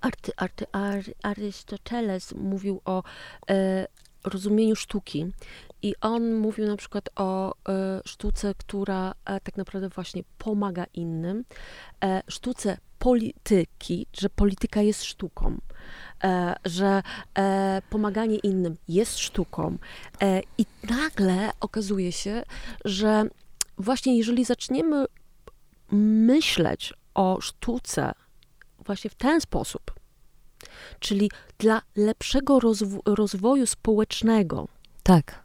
Arty, 0.00 0.32
Arty, 0.36 0.66
Arystoteles 1.22 2.34
mówił 2.34 2.80
o 2.84 3.02
e, 3.50 3.86
rozumieniu 4.28 4.76
sztuki. 4.76 5.26
I 5.82 5.94
on 6.00 6.34
mówił 6.34 6.66
na 6.66 6.76
przykład 6.76 7.08
o 7.16 7.54
e, 7.68 8.00
sztuce, 8.04 8.54
która 8.54 9.14
e, 9.24 9.40
tak 9.40 9.56
naprawdę 9.56 9.88
właśnie 9.88 10.22
pomaga 10.38 10.86
innym, 10.94 11.44
e, 12.04 12.22
sztuce 12.28 12.78
polityki, 12.98 14.06
że 14.12 14.30
polityka 14.30 14.82
jest 14.82 15.04
sztuką, 15.04 15.58
że 16.64 17.02
pomaganie 17.90 18.36
innym 18.36 18.76
jest 18.88 19.18
sztuką. 19.18 19.78
I 20.58 20.66
nagle 20.90 21.50
okazuje 21.60 22.12
się, 22.12 22.42
że 22.84 23.24
właśnie 23.78 24.18
jeżeli 24.18 24.44
zaczniemy 24.44 25.06
myśleć 25.92 26.94
o 27.14 27.38
sztuce 27.40 28.12
właśnie 28.86 29.10
w 29.10 29.14
ten 29.14 29.40
sposób, 29.40 29.97
czyli 30.98 31.30
dla 31.58 31.82
lepszego 31.96 32.60
rozwo 32.60 32.98
rozwoju 33.06 33.66
społecznego. 33.66 34.68
Tak. 35.02 35.42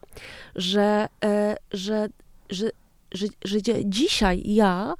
Że, 0.56 1.08
e, 1.24 1.56
że, 1.72 2.08
że, 2.50 2.70
że, 3.12 3.26
że, 3.44 3.58
dzisiaj 3.84 4.42
ja, 4.44 4.94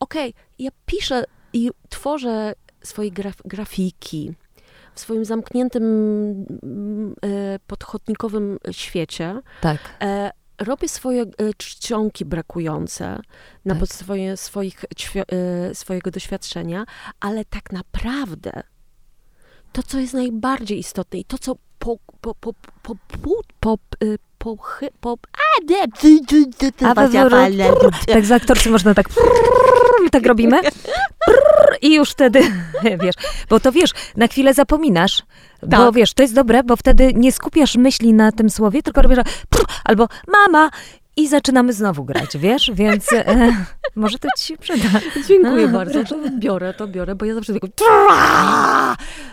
okej, 0.00 0.30
okay, 0.30 0.42
ja 0.58 0.70
piszę 0.86 1.24
i 1.52 1.70
tworzę 1.88 2.52
swoje 2.82 3.10
graf 3.10 3.36
grafiki 3.44 4.34
w 4.94 5.00
swoim 5.00 5.24
zamkniętym, 5.24 5.84
e, 7.24 7.58
podchodnikowym 7.66 8.58
świecie. 8.70 9.40
Tak. 9.60 9.78
E, 10.02 10.30
robię 10.58 10.88
swoje 10.88 11.22
e, 11.22 11.26
czcionki 11.56 12.24
brakujące 12.24 13.20
na 13.64 13.74
tak. 13.74 13.80
podstawie 13.80 14.36
swoich, 14.36 14.84
e, 14.84 15.74
swojego 15.74 16.10
doświadczenia, 16.10 16.84
ale 17.20 17.44
tak 17.44 17.72
naprawdę 17.72 18.62
to, 19.72 19.82
co 19.82 19.98
jest 19.98 20.14
najbardziej 20.14 20.78
istotne 20.78 21.18
i 21.18 21.24
to, 21.24 21.38
co 21.38 21.56
po, 21.78 21.96
po, 22.20 22.34
po, 22.34 22.54
po, 22.82 22.94
po, 23.22 23.36
po, 23.60 23.78
y, 24.04 24.18
po, 24.38 24.56
po 25.00 25.18
a, 25.32 25.64
de, 25.64 25.74
tak 28.06 28.26
z 28.26 28.32
aktorcy 28.32 28.70
można 28.70 28.94
tak 28.94 29.08
tak 30.10 30.26
robimy 30.26 30.60
i 31.82 31.94
już 31.94 32.10
wtedy, 32.10 32.42
wiesz, 33.02 33.14
bo 33.48 33.60
to 33.60 33.72
wiesz, 33.72 33.90
na 34.16 34.26
chwilę 34.26 34.54
zapominasz, 34.54 35.22
tak. 35.60 35.70
bo 35.70 35.92
wiesz, 35.92 36.14
to 36.14 36.22
jest 36.22 36.34
dobre, 36.34 36.62
bo 36.62 36.76
wtedy 36.76 37.12
nie 37.14 37.32
skupiasz 37.32 37.76
myśli 37.76 38.12
na 38.12 38.32
tym 38.32 38.50
słowie, 38.50 38.82
tylko 38.82 39.02
robisz 39.02 39.18
albo 39.84 40.08
mama 40.28 40.70
i 41.16 41.28
zaczynamy 41.28 41.72
znowu 41.72 42.04
grać, 42.04 42.38
wiesz, 42.38 42.70
więc 42.74 43.12
e, 43.12 43.52
może 43.96 44.18
to 44.18 44.28
ci 44.38 44.44
się 44.44 44.56
przyda. 44.56 44.88
Dziękuję 45.28 45.68
bardzo, 45.78 46.04
to 46.04 46.16
biorę, 46.38 46.74
to 46.74 46.88
biorę, 46.88 47.14
bo 47.14 47.24
ja 47.24 47.34
zawsze 47.34 47.52
tylko 47.52 47.68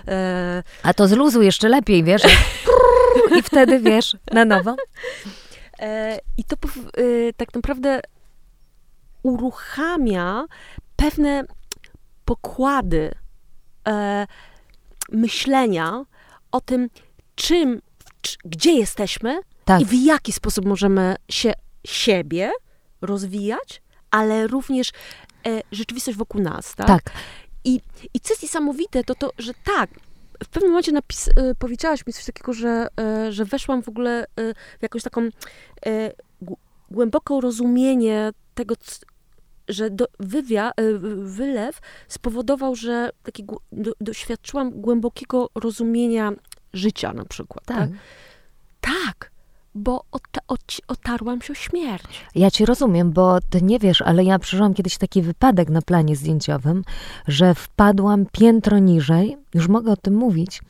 e, 0.07 0.63
A 0.83 0.93
to 0.93 1.07
z 1.07 1.11
luzu 1.11 1.41
jeszcze 1.41 1.69
lepiej, 1.69 2.03
wiesz, 2.03 2.21
i 3.39 3.43
wtedy, 3.43 3.79
wiesz, 3.79 4.17
na 4.31 4.45
nowo. 4.45 4.75
E, 5.79 6.19
I 6.37 6.43
to 6.43 6.55
tak 7.37 7.55
naprawdę 7.55 8.01
uruchamia 9.23 10.45
pewne 10.95 11.43
pokłady 12.25 13.11
myślenia 15.11 16.03
o 16.51 16.61
tym, 16.61 16.89
czym, 17.35 17.81
gdzie 18.45 18.71
jesteśmy 18.71 19.39
tak. 19.65 19.81
i 19.81 19.85
w 19.85 19.93
jaki 19.93 20.31
sposób 20.31 20.65
możemy 20.65 21.15
się 21.29 21.53
siebie 21.89 22.51
rozwijać, 23.01 23.81
ale 24.11 24.47
również 24.47 24.91
e, 25.47 25.61
rzeczywistość 25.71 26.17
wokół 26.17 26.41
nas, 26.41 26.75
tak? 26.75 26.87
tak. 26.87 27.11
I, 27.63 27.81
I 28.13 28.19
co 28.19 28.33
jest 28.33 28.43
niesamowite, 28.43 29.03
to 29.03 29.15
to, 29.15 29.31
że 29.37 29.53
tak, 29.63 29.89
w 30.43 30.47
pewnym 30.47 30.71
momencie 30.71 30.91
napis, 30.91 31.27
e, 31.27 31.55
powiedziałaś 31.55 32.07
mi 32.07 32.13
coś 32.13 32.25
takiego, 32.25 32.53
że, 32.53 32.87
e, 32.99 33.31
że 33.31 33.45
weszłam 33.45 33.83
w 33.83 33.89
ogóle 33.89 34.23
e, 34.23 34.53
w 34.53 34.81
jakąś 34.81 35.03
taką 35.03 35.21
e, 35.85 36.11
głęboką 36.91 37.41
rozumienie 37.41 38.31
tego, 38.55 38.75
że 39.67 39.89
do, 39.89 40.05
wywia, 40.19 40.71
e, 40.71 40.93
wylew 41.17 41.79
spowodował, 42.07 42.75
że 42.75 43.09
taki, 43.23 43.45
do, 43.71 43.91
doświadczyłam 44.01 44.81
głębokiego 44.81 45.49
rozumienia 45.55 46.31
życia 46.73 47.13
na 47.13 47.25
przykład. 47.25 47.65
Tak. 47.65 47.89
Tak. 48.81 48.91
tak 49.19 49.36
bo 49.77 50.03
otarłam 50.87 51.41
się 51.41 51.53
o 51.53 51.55
śmierć. 51.55 52.25
Ja 52.35 52.51
ci 52.51 52.65
rozumiem, 52.65 53.11
bo 53.11 53.37
ty 53.49 53.61
nie 53.61 53.79
wiesz, 53.79 54.01
ale 54.01 54.23
ja 54.23 54.39
przeżyłam 54.39 54.73
kiedyś 54.73 54.97
taki 54.97 55.21
wypadek 55.21 55.69
na 55.69 55.81
planie 55.81 56.15
zdjęciowym, 56.15 56.83
że 57.27 57.55
wpadłam 57.55 58.25
piętro 58.31 58.79
niżej, 58.79 59.37
już 59.53 59.67
mogę 59.67 59.91
o 59.91 59.97
tym 59.97 60.15
mówić, 60.15 60.61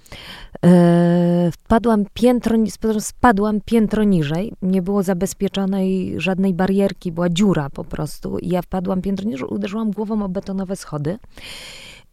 e, 0.65 1.51
wpadłam 1.51 2.05
piętro, 2.13 2.57
spadłam 2.99 3.61
piętro 3.65 4.03
niżej, 4.03 4.53
nie 4.61 4.81
było 4.81 5.03
zabezpieczonej 5.03 6.13
żadnej 6.17 6.53
barierki, 6.53 7.11
była 7.11 7.29
dziura 7.29 7.69
po 7.69 7.83
prostu 7.83 8.37
i 8.37 8.49
ja 8.49 8.61
wpadłam 8.61 9.01
piętro 9.01 9.29
niżej, 9.29 9.47
uderzyłam 9.47 9.91
głową 9.91 10.23
o 10.25 10.29
betonowe 10.29 10.75
schody 10.75 11.17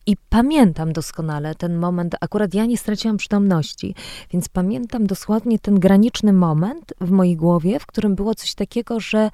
i 0.06 0.16
pamiętam 0.28 0.92
doskonale 0.92 1.54
ten 1.54 1.76
moment, 1.76 2.14
akurat 2.20 2.54
ja 2.54 2.66
nie 2.66 2.78
straciłam 2.78 3.16
przytomności, 3.16 3.94
więc 4.30 4.48
pamiętam 4.48 5.06
dosłownie 5.06 5.58
ten 5.58 5.80
graniczny 5.80 6.32
moment 6.32 6.94
w 7.00 7.10
mojej 7.10 7.36
głowie, 7.36 7.80
w 7.80 7.86
którym 7.86 8.14
było 8.14 8.34
coś 8.34 8.54
takiego, 8.54 9.00
że 9.00 9.30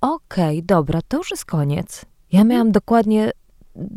okej, 0.00 0.58
okay, 0.58 0.62
dobra, 0.66 1.00
to 1.08 1.16
już 1.16 1.30
jest 1.30 1.44
koniec. 1.44 2.04
Ja 2.32 2.40
mhm. 2.40 2.48
miałam 2.48 2.72
dokładnie 2.72 3.30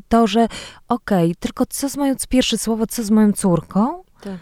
to, 0.07 0.27
że 0.27 0.47
okej, 0.87 1.25
okay, 1.31 1.35
tylko 1.39 1.65
co 1.65 1.89
z 1.89 1.97
moją, 1.97 2.15
pierwsze 2.29 2.57
słowo, 2.57 2.87
co 2.87 3.03
z 3.03 3.11
moją 3.11 3.33
córką? 3.33 4.03
Tak. 4.21 4.37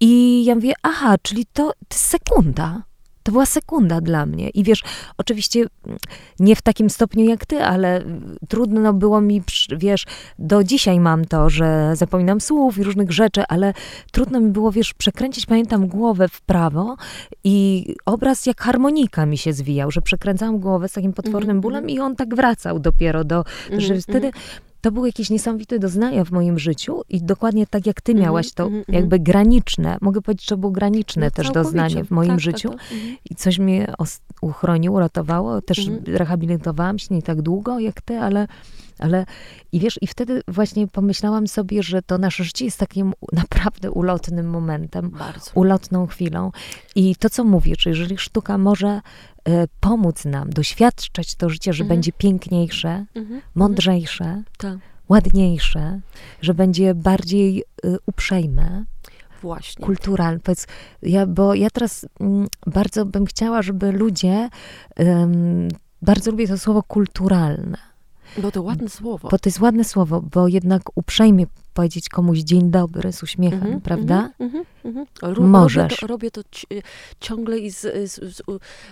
I 0.00 0.44
ja 0.44 0.54
mówię, 0.54 0.72
aha, 0.82 1.16
czyli 1.22 1.46
to, 1.46 1.62
to 1.62 1.94
jest 1.94 2.04
sekunda. 2.04 2.82
To 3.22 3.32
była 3.32 3.46
sekunda 3.46 4.00
dla 4.00 4.26
mnie. 4.26 4.48
I 4.48 4.64
wiesz, 4.64 4.82
oczywiście 5.18 5.60
mm, 5.60 5.98
nie 6.40 6.56
w 6.56 6.62
takim 6.62 6.90
stopniu 6.90 7.24
jak 7.24 7.46
ty, 7.46 7.64
ale 7.64 8.04
trudno 8.48 8.92
było 8.92 9.20
mi, 9.20 9.42
wiesz, 9.76 10.04
do 10.38 10.64
dzisiaj 10.64 11.00
mam 11.00 11.24
to, 11.24 11.50
że 11.50 11.90
zapominam 11.94 12.40
słów 12.40 12.78
i 12.78 12.82
różnych 12.82 13.12
rzeczy, 13.12 13.42
ale 13.48 13.74
trudno 14.12 14.40
mi 14.40 14.50
było, 14.50 14.72
wiesz, 14.72 14.94
przekręcić, 14.94 15.46
pamiętam, 15.46 15.86
głowę 15.86 16.28
w 16.28 16.40
prawo 16.40 16.96
i 17.44 17.86
obraz 18.06 18.46
jak 18.46 18.60
harmonika 18.60 19.26
mi 19.26 19.38
się 19.38 19.52
zwijał, 19.52 19.90
że 19.90 20.02
przekręcałam 20.02 20.58
głowę 20.58 20.88
z 20.88 20.92
takim 20.92 21.12
potwornym 21.12 21.56
mhm, 21.56 21.60
bólem 21.60 21.84
mm 21.84 21.90
-hmm. 21.90 21.96
i 21.96 22.00
on 22.00 22.16
tak 22.16 22.34
wracał 22.34 22.78
dopiero 22.78 23.24
do, 23.24 23.44
mm 23.70 23.80
-hmm. 23.80 23.86
że 23.86 24.00
wtedy 24.00 24.26
mhm 24.26 24.67
to 24.80 24.92
było 24.92 25.06
jakieś 25.06 25.30
niesamowite 25.30 25.78
doznania 25.78 26.24
w 26.24 26.30
moim 26.30 26.58
życiu 26.58 27.02
i 27.08 27.22
dokładnie 27.22 27.66
tak 27.66 27.86
jak 27.86 28.00
ty 28.00 28.12
mhm, 28.12 28.24
miałaś 28.24 28.52
to 28.52 28.66
mm 28.66 28.82
-hmm. 28.82 28.94
jakby 28.94 29.18
graniczne, 29.18 29.98
mogę 30.00 30.22
powiedzieć, 30.22 30.48
że 30.48 30.56
było 30.56 30.72
graniczne 30.72 31.26
no, 31.26 31.30
też 31.30 31.50
doznanie 31.50 32.04
w 32.04 32.10
moim 32.10 32.28
tak, 32.28 32.36
tak 32.36 32.44
życiu 32.44 32.68
tak, 32.68 32.78
tak. 32.78 32.98
i 33.30 33.34
coś 33.34 33.58
mnie 33.58 33.94
uchroniło, 34.40 34.96
uratowało. 34.96 35.62
Też 35.62 35.88
mm 35.88 36.00
-hmm. 36.00 36.16
rehabilitowałam 36.16 36.98
się 36.98 37.14
nie 37.14 37.22
tak 37.22 37.42
długo 37.42 37.78
jak 37.78 38.00
ty, 38.00 38.18
ale, 38.18 38.48
ale 39.00 39.26
i 39.72 39.80
wiesz, 39.80 39.98
i 40.02 40.06
wtedy 40.06 40.42
właśnie 40.48 40.88
pomyślałam 40.88 41.46
sobie, 41.46 41.82
że 41.82 42.02
to 42.02 42.18
nasze 42.18 42.44
życie 42.44 42.64
jest 42.64 42.78
takim 42.78 43.12
naprawdę 43.32 43.90
ulotnym 43.90 44.50
momentem, 44.50 45.10
Bardzo. 45.10 45.50
ulotną 45.54 46.06
chwilą. 46.06 46.50
I 46.94 47.16
to, 47.16 47.30
co 47.30 47.44
mówisz, 47.44 47.86
jeżeli 47.86 48.18
sztuka 48.18 48.58
może 48.58 49.00
E, 49.48 49.66
pomóc 49.80 50.24
nam 50.24 50.50
doświadczać 50.50 51.34
to 51.34 51.50
życie, 51.50 51.72
że 51.72 51.82
mhm. 51.82 51.96
będzie 51.96 52.12
piękniejsze, 52.12 52.88
mhm. 52.88 53.26
mhm. 53.26 53.40
mądrzejsze, 53.54 54.42
tak. 54.58 54.78
ładniejsze, 55.08 56.00
że 56.40 56.54
będzie 56.54 56.94
bardziej 56.94 57.64
y, 57.84 57.96
uprzejme. 58.06 58.84
Właśnie. 59.42 59.86
Kulturalne. 59.86 60.40
Powiedz, 60.40 60.66
ja, 61.02 61.26
bo 61.26 61.54
ja 61.54 61.70
teraz 61.70 62.06
mm, 62.20 62.46
bardzo 62.66 63.06
bym 63.06 63.26
chciała, 63.26 63.62
żeby 63.62 63.92
ludzie, 63.92 64.48
bardzo 66.02 66.30
lubię 66.30 66.48
to 66.48 66.58
słowo 66.58 66.82
kulturalne. 66.82 67.87
Bo 68.38 68.50
to 68.50 68.62
ładne 68.62 68.88
słowo. 68.88 69.28
Bo 69.28 69.38
to 69.38 69.48
jest 69.48 69.60
ładne 69.60 69.84
słowo, 69.84 70.22
bo 70.32 70.48
jednak 70.48 70.82
uprzejmie 70.94 71.46
powiedzieć 71.74 72.08
komuś 72.08 72.38
dzień 72.38 72.70
dobry 72.70 73.12
z 73.12 73.22
uśmiechem, 73.22 73.62
mm 73.62 73.78
-hmm, 73.78 73.82
prawda? 73.82 74.30
Mm 74.38 74.64
-hmm, 74.84 75.40
Możesz. 75.40 75.82
Robię 75.82 75.96
to, 75.96 76.06
robię 76.06 76.30
to 76.30 76.42
ciągle 77.20 77.58
i 77.58 77.70
z, 77.70 77.80
z, 78.10 78.36
z 78.36 78.42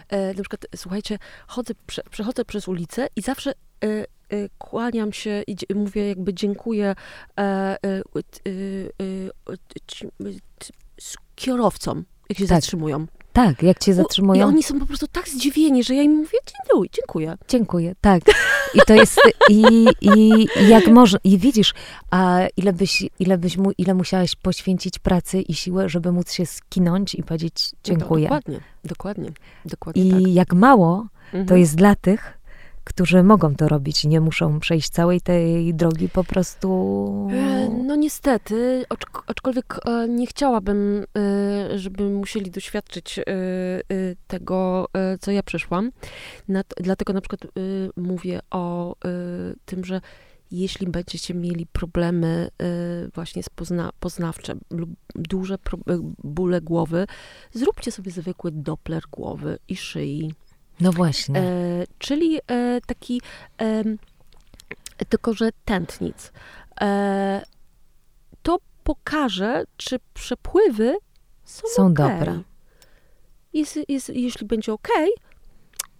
e, 0.08 0.34
na 0.34 0.42
przykład, 0.42 0.66
słuchajcie, 0.76 1.18
chodzę, 1.46 1.74
prze, 1.86 2.02
przechodzę 2.10 2.44
przez 2.44 2.68
ulicę 2.68 3.06
i 3.16 3.22
zawsze 3.22 3.50
e, 3.50 3.54
e, 3.84 4.04
kłaniam 4.58 5.12
się 5.12 5.42
i 5.46 5.74
mówię 5.74 6.08
jakby 6.08 6.34
dziękuję 6.34 6.94
e, 7.38 7.42
e, 7.42 7.76
e, 7.86 8.02
kierowcom, 11.34 12.04
jak 12.28 12.38
się 12.38 12.46
tak. 12.46 12.56
zatrzymują. 12.56 13.06
Tak, 13.36 13.62
jak 13.62 13.78
cię 13.78 13.92
O, 13.92 13.94
I 13.94 13.96
zatrzymują. 13.96 14.46
oni 14.46 14.62
są 14.62 14.78
po 14.80 14.86
prostu 14.86 15.06
tak 15.12 15.28
zdziwieni, 15.28 15.84
że 15.84 15.94
ja 15.94 16.02
im 16.02 16.12
mówię, 16.16 16.38
dziękuję, 16.46 16.90
dziękuję. 16.92 17.36
Dziękuję, 17.48 17.94
tak. 18.00 18.22
I 18.74 18.78
to 18.86 18.94
jest, 18.94 19.20
i, 19.50 19.86
i 20.00 20.44
jak 20.68 20.86
może, 20.88 21.18
i 21.24 21.38
widzisz, 21.38 21.74
a 22.10 22.38
ile 22.56 22.72
byś, 22.72 23.04
ile 23.18 23.38
byś 23.38 23.56
mu, 23.56 23.70
ile 23.78 23.94
musiałaś 23.94 24.34
poświęcić 24.34 24.98
pracy 24.98 25.40
i 25.40 25.54
siłę, 25.54 25.88
żeby 25.88 26.12
móc 26.12 26.32
się 26.32 26.46
skinąć 26.46 27.14
i 27.14 27.22
powiedzieć 27.22 27.72
dziękuję. 27.84 28.28
No, 28.30 28.36
dokładnie, 28.36 28.60
dokładnie, 28.84 29.30
dokładnie 29.64 30.02
I 30.04 30.10
tak. 30.10 30.32
jak 30.34 30.52
mało, 30.54 31.06
to 31.32 31.38
Mhm. 31.38 31.60
jest 31.60 31.74
dla 31.76 31.94
tych, 31.96 32.35
którzy 32.86 33.22
mogą 33.22 33.54
to 33.56 33.68
robić, 33.68 34.04
nie 34.04 34.20
muszą 34.20 34.60
przejść 34.60 34.90
całej 34.90 35.20
tej 35.20 35.74
drogi 35.74 36.08
po 36.08 36.24
prostu. 36.24 36.68
E, 37.32 37.68
No 37.84 37.96
niestety, 37.96 38.84
aczk- 38.88 39.22
aczkolwiek 39.26 39.78
e, 39.86 40.08
nie 40.08 40.26
chciałabym, 40.26 41.04
e, 41.18 41.78
żeby 41.78 42.04
musieli 42.10 42.50
doświadczyć 42.50 43.20
tego, 44.26 44.86
co 45.20 45.30
ja 45.30 45.42
przeszłam. 45.42 45.90
Dlatego 46.80 47.12
na 47.12 47.20
przykład 47.20 47.40
mówię 47.96 48.40
o 48.50 48.94
tym, 49.64 49.84
że 49.84 50.00
jeśli 50.50 50.86
będziecie 50.86 51.34
mieli 51.34 51.66
problemy 51.66 52.48
właśnie 53.14 53.42
z 53.42 53.48
pozna- 53.48 53.90
poznawcze 54.00 54.54
lub 54.70 54.90
duże 55.14 55.58
bóle 56.24 56.60
głowy, 56.60 57.06
zróbcie 57.52 57.92
sobie 57.92 58.10
zwykły 58.10 58.50
doppler 58.52 59.02
głowy 59.10 59.58
i 59.68 59.76
szyi. 59.76 60.32
No 60.80 60.92
właśnie. 60.92 61.40
E, 61.40 61.84
czyli 61.98 62.38
e, 62.50 62.80
taki, 62.86 63.20
em, 63.58 63.98
tylko 65.08 65.34
że 65.34 65.48
tętnic. 65.64 66.32
E, 66.80 67.42
to 68.42 68.58
pokaże, 68.84 69.64
czy 69.76 69.98
przepływy 70.14 70.96
są, 71.44 71.62
Są 71.68 71.86
okej. 71.86 71.94
dobre. 71.94 72.40
Jest, 73.52 73.78
jest, 73.88 74.08
jeśli 74.08 74.46
będzie 74.46 74.72
ok, 74.72 74.88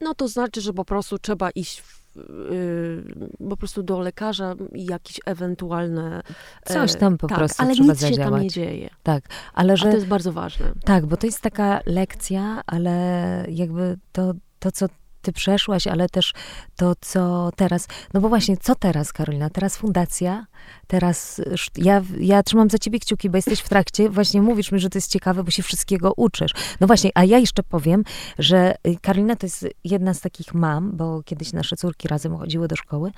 no 0.01 0.15
to 0.15 0.29
znaczy, 0.29 0.61
że 0.61 0.73
po 0.73 0.85
prostu 0.85 1.19
trzeba 1.19 1.51
iść 1.51 1.81
w, 1.83 2.07
y, 2.53 3.49
po 3.51 3.57
prostu 3.57 3.83
do 3.83 4.01
lekarza 4.01 4.55
i 4.75 4.85
jakieś 4.87 5.21
ewentualne... 5.27 6.23
e, 6.67 6.75
Coś 6.75 6.95
tam 6.95 7.19
po 7.19 7.27
tak, 7.27 7.39
prostu 7.39 7.63
ale 7.63 7.75
trzeba 7.75 7.93
nic 7.93 8.01
się 8.01 8.07
tam 8.07 8.15
zadziałać. 8.15 8.43
nie 8.43 8.49
dzieje. 8.51 8.91
Tak, 9.03 9.25
ale 9.55 9.73
A 9.73 9.77
że. 9.77 9.91
to 9.91 9.95
jest 9.95 10.07
bardzo 10.07 10.33
ważne. 10.33 10.73
Tak, 10.85 11.07
bo 11.07 11.17
to 11.17 11.27
jest 11.27 11.41
taka 11.41 11.81
lekcja, 11.87 12.63
ale 12.67 13.45
jakby 13.49 13.99
to, 14.13 14.33
to, 14.59 14.73
co 14.73 14.87
ty 15.27 15.33
przeszłaś, 15.33 15.87
ale 15.87 16.09
też 16.09 16.33
to, 16.77 16.93
co 17.01 17.51
teraz. 17.57 17.89
No 18.15 18.21
bo 18.21 18.29
właśnie, 18.29 18.57
co 18.57 18.75
teraz, 18.75 19.13
Karolina? 19.13 19.51
Teraz 19.51 19.77
fundacja, 19.77 20.47
teraz 20.87 21.41
ja, 21.77 22.03
ja 22.21 22.43
trzymam 22.43 22.71
za 22.71 22.79
ciebie 22.79 23.01
kciuki, 23.01 23.31
bo 23.31 23.39
jesteś 23.39 23.61
w 23.61 23.69
trakcie. 23.69 24.11
Właśnie 24.11 24.43
mówisz 24.43 24.73
mi, 24.73 24.81
że 24.81 24.91
to 24.91 24.99
jest 24.99 25.11
ciekawe, 25.11 25.45
bo 25.45 25.51
się 25.51 25.63
wszystkiego 25.63 26.13
uczysz. 26.17 26.51
No 26.81 26.87
właśnie, 26.87 27.11
a 27.15 27.25
ja 27.25 27.39
jeszcze 27.39 27.63
powiem, 27.63 28.05
że 28.39 28.75
y, 28.87 28.97
Karolina 29.03 29.37
to 29.37 29.47
jest 29.47 29.67
jedna 29.85 30.15
z 30.15 30.21
takich 30.21 30.55
mam, 30.55 30.97
bo 30.97 31.23
kiedyś 31.23 31.53
nasze 31.53 31.77
córki 31.77 32.09
razem 32.09 32.37
chodziły 32.37 32.69
do 32.69 32.77
szkoły, 32.77 33.11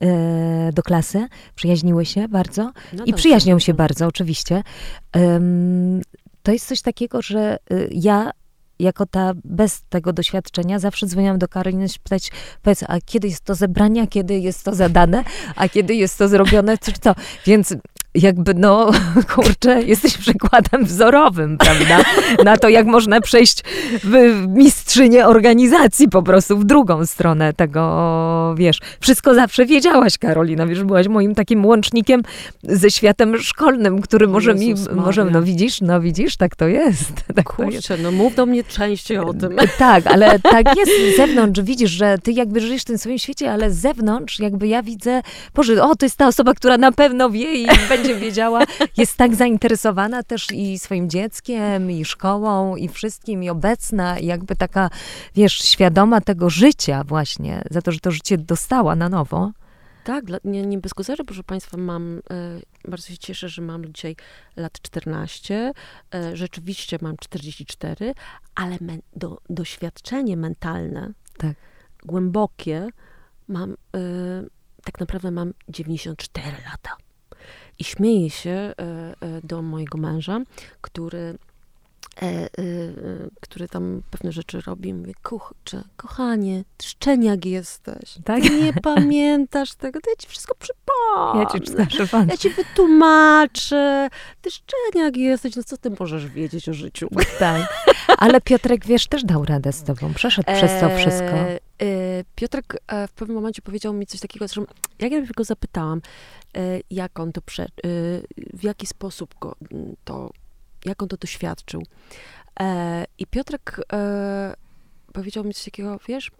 e, 0.00 0.72
do 0.72 0.82
klasy, 0.82 1.26
przyjaźniły 1.54 2.06
się 2.06 2.28
bardzo. 2.28 2.72
No 2.92 3.04
I 3.04 3.14
przyjaźnią 3.14 3.58
się 3.58 3.74
bardzo, 3.74 4.06
oczywiście. 4.06 4.62
To 6.42 6.52
jest 6.52 6.66
coś 6.66 6.82
takiego, 6.82 7.22
że 7.22 7.58
y, 7.72 7.88
ja 7.92 8.30
jako 8.78 9.06
ta 9.06 9.32
bez 9.44 9.82
tego 9.88 10.12
doświadczenia 10.12 10.78
zawsze 10.78 11.06
dzwoniłam 11.06 11.38
do 11.38 11.48
Karoliny 11.48 11.88
się 11.88 12.00
pytać, 12.00 12.30
powiedz, 12.62 12.84
a 12.88 12.98
kiedy 13.04 13.28
jest 13.28 13.44
to 13.44 13.54
zebranie, 13.54 14.06
kiedy 14.06 14.38
jest 14.38 14.64
to 14.64 14.74
zadane, 14.74 15.24
a 15.56 15.68
kiedy 15.68 15.94
jest 15.94 16.18
to 16.18 16.28
zrobione, 16.28 16.78
czy 16.78 16.92
co. 16.92 17.14
Więc 17.46 17.74
jakby, 18.22 18.54
no, 18.54 18.90
kurczę, 19.34 19.82
jesteś 19.82 20.18
przykładem 20.18 20.84
wzorowym, 20.84 21.58
prawda? 21.58 22.00
Na 22.44 22.56
to, 22.56 22.68
jak 22.68 22.86
można 22.86 23.20
przejść 23.20 23.62
w 24.04 24.44
mistrzynię 24.48 25.26
organizacji 25.26 26.08
po 26.08 26.22
prostu 26.22 26.58
w 26.58 26.64
drugą 26.64 27.06
stronę 27.06 27.52
tego, 27.52 28.54
wiesz. 28.58 28.80
Wszystko 29.00 29.34
zawsze 29.34 29.66
wiedziałaś, 29.66 30.18
Karolina, 30.18 30.66
wiesz, 30.66 30.84
byłaś 30.84 31.08
moim 31.08 31.34
takim 31.34 31.66
łącznikiem 31.66 32.22
ze 32.62 32.90
światem 32.90 33.38
szkolnym, 33.38 34.02
który 34.02 34.28
może 34.28 34.50
Jezus 34.50 34.88
mi, 34.88 34.94
może, 34.94 35.24
no 35.24 35.42
widzisz, 35.42 35.80
no 35.80 36.00
widzisz, 36.00 36.36
tak 36.36 36.56
to 36.56 36.68
jest. 36.68 37.12
Tak 37.38 37.56
to 37.56 37.62
jest. 37.62 37.88
Kurczę, 37.88 38.02
no 38.02 38.12
mów 38.12 38.34
do 38.34 38.46
mnie 38.46 38.64
częściej 38.64 39.18
o 39.18 39.34
tym. 39.34 39.56
Tak, 39.78 40.06
ale 40.06 40.38
tak 40.38 40.76
jest 40.76 40.92
z 41.14 41.16
zewnątrz, 41.16 41.60
widzisz, 41.60 41.90
że 41.90 42.18
ty 42.22 42.32
jakby 42.32 42.60
żyjesz 42.60 42.82
w 42.82 42.84
tym 42.84 42.98
swoim 42.98 43.18
świecie, 43.18 43.52
ale 43.52 43.70
z 43.70 43.76
zewnątrz 43.76 44.38
jakby 44.38 44.68
ja 44.68 44.82
widzę, 44.82 45.22
Boże, 45.54 45.82
o, 45.82 45.96
to 45.96 46.06
jest 46.06 46.16
ta 46.16 46.26
osoba, 46.26 46.54
która 46.54 46.78
na 46.78 46.92
pewno 46.92 47.30
wie 47.30 47.54
i 47.54 47.66
będzie 47.88 48.07
wiedziała, 48.14 48.60
jest 48.96 49.16
tak 49.16 49.34
zainteresowana 49.34 50.22
też 50.22 50.46
i 50.52 50.78
swoim 50.78 51.10
dzieckiem, 51.10 51.90
i 51.90 52.04
szkołą, 52.04 52.76
i 52.76 52.88
wszystkim, 52.88 53.42
i 53.42 53.50
obecna, 53.50 54.18
i 54.18 54.26
jakby 54.26 54.56
taka, 54.56 54.90
wiesz, 55.34 55.58
świadoma 55.58 56.20
tego 56.20 56.50
życia 56.50 57.04
właśnie, 57.04 57.62
za 57.70 57.82
to, 57.82 57.92
że 57.92 58.00
to 58.00 58.10
życie 58.10 58.38
dostała 58.38 58.96
na 58.96 59.08
nowo. 59.08 59.52
Tak, 60.04 60.24
nie, 60.44 60.62
nie 60.66 60.78
bez 60.78 60.94
kozery, 60.94 61.24
proszę 61.24 61.42
Państwa, 61.42 61.76
mam, 61.76 62.18
e, 62.30 62.90
bardzo 62.90 63.08
się 63.08 63.18
cieszę, 63.18 63.48
że 63.48 63.62
mam 63.62 63.92
dzisiaj 63.92 64.16
lat 64.56 64.72
14, 64.82 65.72
e, 66.14 66.36
rzeczywiście 66.36 66.98
mam 67.00 67.16
44, 67.16 68.14
ale 68.54 68.76
men, 68.80 69.00
do, 69.16 69.38
doświadczenie 69.50 70.36
mentalne, 70.36 71.12
Tak. 71.38 71.56
głębokie, 72.04 72.88
mam, 73.48 73.72
e, 73.72 73.76
tak 74.84 75.00
naprawdę 75.00 75.30
mam 75.30 75.52
94 75.68 76.56
lata. 76.70 77.07
I 77.78 77.84
śmieję 77.84 78.30
się 78.30 78.50
e, 78.50 78.74
e, 78.76 79.14
do 79.44 79.62
mojego 79.62 79.98
męża, 79.98 80.40
który, 80.80 81.38
e, 82.22 82.48
który 83.40 83.68
tam 83.68 84.02
pewne 84.10 84.32
rzeczy 84.32 84.60
robi. 84.60 84.94
Mówię, 84.94 85.12
kurczę, 85.22 85.84
kochanie, 85.96 86.64
szczeniak 86.82 87.46
jesteś. 87.46 88.18
Tak? 88.24 88.42
Ty 88.42 88.62
nie 88.62 88.72
pamiętasz 88.72 89.74
tego, 89.74 90.00
to 90.00 90.10
ja 90.10 90.16
ci 90.16 90.28
wszystko 90.28 90.54
przypomnę. 90.54 91.42
Ja 91.42 91.46
ci 91.46 91.60
przepraszam. 91.60 92.28
Ja 92.28 92.36
ci 92.36 92.50
wytłumaczę. 92.50 94.08
Ty 94.42 94.50
szczeniak 94.50 95.16
jesteś, 95.16 95.56
no 95.56 95.62
co 95.64 95.76
ty 95.76 95.90
możesz 96.00 96.26
wiedzieć 96.26 96.68
o 96.68 96.74
życiu? 96.74 97.08
Tak. 97.38 97.86
Ale 98.18 98.40
Piotrek, 98.40 98.86
wiesz, 98.86 99.06
też 99.06 99.24
dał 99.24 99.44
radę 99.44 99.72
z 99.72 99.82
tobą, 99.82 100.14
przeszedł 100.14 100.52
przez 100.52 100.80
to 100.80 100.96
wszystko. 100.96 101.67
E, 101.82 102.24
Piotrek 102.34 102.76
e, 102.86 103.08
w 103.08 103.12
pewnym 103.12 103.34
momencie 103.34 103.62
powiedział 103.62 103.92
mi 103.92 104.06
coś 104.06 104.20
takiego, 104.20 104.48
że 104.48 104.62
jak 104.98 105.12
ja 105.12 105.26
go 105.36 105.44
zapytałam, 105.44 106.00
e, 106.56 106.80
jak 106.90 107.20
on 107.20 107.32
to 107.32 107.40
prze, 107.40 107.62
e, 107.62 107.68
w 108.54 108.62
jaki 108.62 108.86
sposób 108.86 109.34
go 109.40 109.56
m, 109.72 109.94
to, 110.04 110.30
jak 110.84 111.02
on 111.02 111.08
to 111.08 111.16
doświadczył. 111.16 111.82
I 113.18 113.26
Piotrek 113.26 113.80
powiedział 115.12 115.44
mi 115.44 115.54
coś 115.54 115.64
takiego, 115.64 115.98
wiesz, 116.08 116.30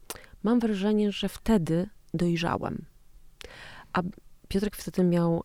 mam 0.42 0.60
wrażenie, 0.60 1.12
że 1.12 1.28
wtedy 1.28 1.88
dojrzałem. 2.14 2.84
A 3.92 4.02
Piotrek 4.48 4.76
wtedy 4.76 5.04
miał 5.04 5.44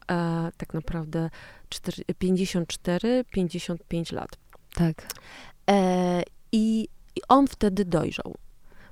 tak 0.57 0.73
naprawdę 0.73 1.29
4, 1.69 2.03
54-55 2.23 4.13
lat. 4.13 4.29
Tak, 4.73 5.07
i, 6.51 6.87
I 7.15 7.21
on 7.29 7.47
wtedy 7.47 7.85
dojrzał. 7.85 8.35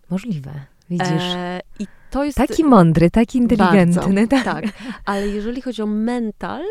możliwe. 0.09 0.70
Widzisz? 0.91 1.23
E, 1.35 1.59
I 1.79 1.87
to 2.09 2.23
jest. 2.23 2.37
Taki 2.37 2.63
mądry, 2.63 3.11
taki 3.11 3.37
inteligentny. 3.37 4.01
bardzo, 4.01 4.27
tak. 4.27 4.43
tak. 4.43 4.65
Ale 5.05 5.27
jeżeli 5.27 5.61
chodzi 5.61 5.81
o 5.81 5.85
mental, 5.85 6.63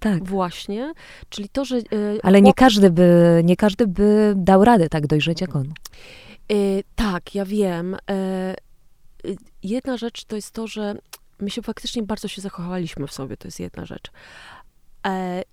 tak. 0.00 0.24
właśnie, 0.24 0.92
czyli 1.28 1.48
to, 1.48 1.64
że. 1.64 1.76
e, 1.76 1.82
Ale 2.22 2.42
nie 2.42 2.54
każdy, 2.54 2.90
by, 2.90 3.40
nie 3.44 3.56
każdy 3.56 3.86
by 3.86 4.34
dał 4.36 4.64
radę 4.64 4.88
tak 4.88 5.06
dojrzeć 5.06 5.40
jak 5.40 5.56
on. 5.56 5.66
e, 5.66 6.54
tak, 6.94 7.34
ja 7.34 7.44
wiem. 7.44 7.96
E, 8.10 8.54
jedna 9.62 9.96
rzecz 9.96 10.24
to 10.24 10.36
jest 10.36 10.50
to, 10.50 10.66
że 10.66 10.94
my 11.40 11.50
się 11.50 11.62
faktycznie 11.62 12.02
bardzo 12.02 12.28
się 12.28 12.42
zakochaliśmy 12.42 13.06
w 13.06 13.12
sobie, 13.12 13.36
to 13.36 13.48
jest 13.48 13.60
jedna 13.60 13.84
rzecz. 13.84 14.10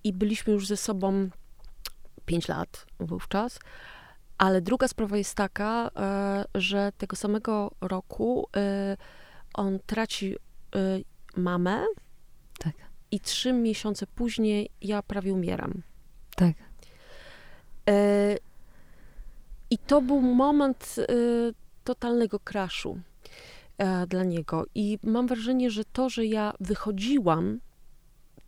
I 0.04 0.12
byliśmy 0.12 0.52
już 0.52 0.66
ze 0.66 0.76
sobą 0.76 1.28
5 2.26 2.48
lat 2.48 2.86
wówczas. 3.00 3.58
Ale 4.38 4.60
druga 4.60 4.88
sprawa 4.88 5.16
jest 5.16 5.34
taka, 5.34 5.90
e, 5.96 6.44
że 6.54 6.92
tego 6.98 7.16
samego 7.16 7.70
roku 7.80 8.48
e, 8.56 8.96
on 9.54 9.78
traci 9.86 10.36
e, 10.36 10.38
mamę 11.36 11.84
Tak. 12.58 12.72
i 13.10 13.20
trzy 13.20 13.52
miesiące 13.52 14.06
później 14.06 14.70
ja 14.82 15.02
prawie 15.02 15.32
umieram. 15.32 15.82
Tak. 16.36 16.54
I 19.70 19.78
to 19.78 20.00
był 20.00 20.20
moment 20.20 20.96
totalnego 21.84 22.40
crashu 22.40 22.98
e, 23.78 24.06
dla 24.06 24.24
niego. 24.24 24.66
I 24.74 24.98
mam 25.02 25.26
wrażenie, 25.26 25.70
że 25.70 25.84
to, 25.84 26.08
że 26.08 26.26
ja 26.26 26.52
wychodziłam 26.60 27.60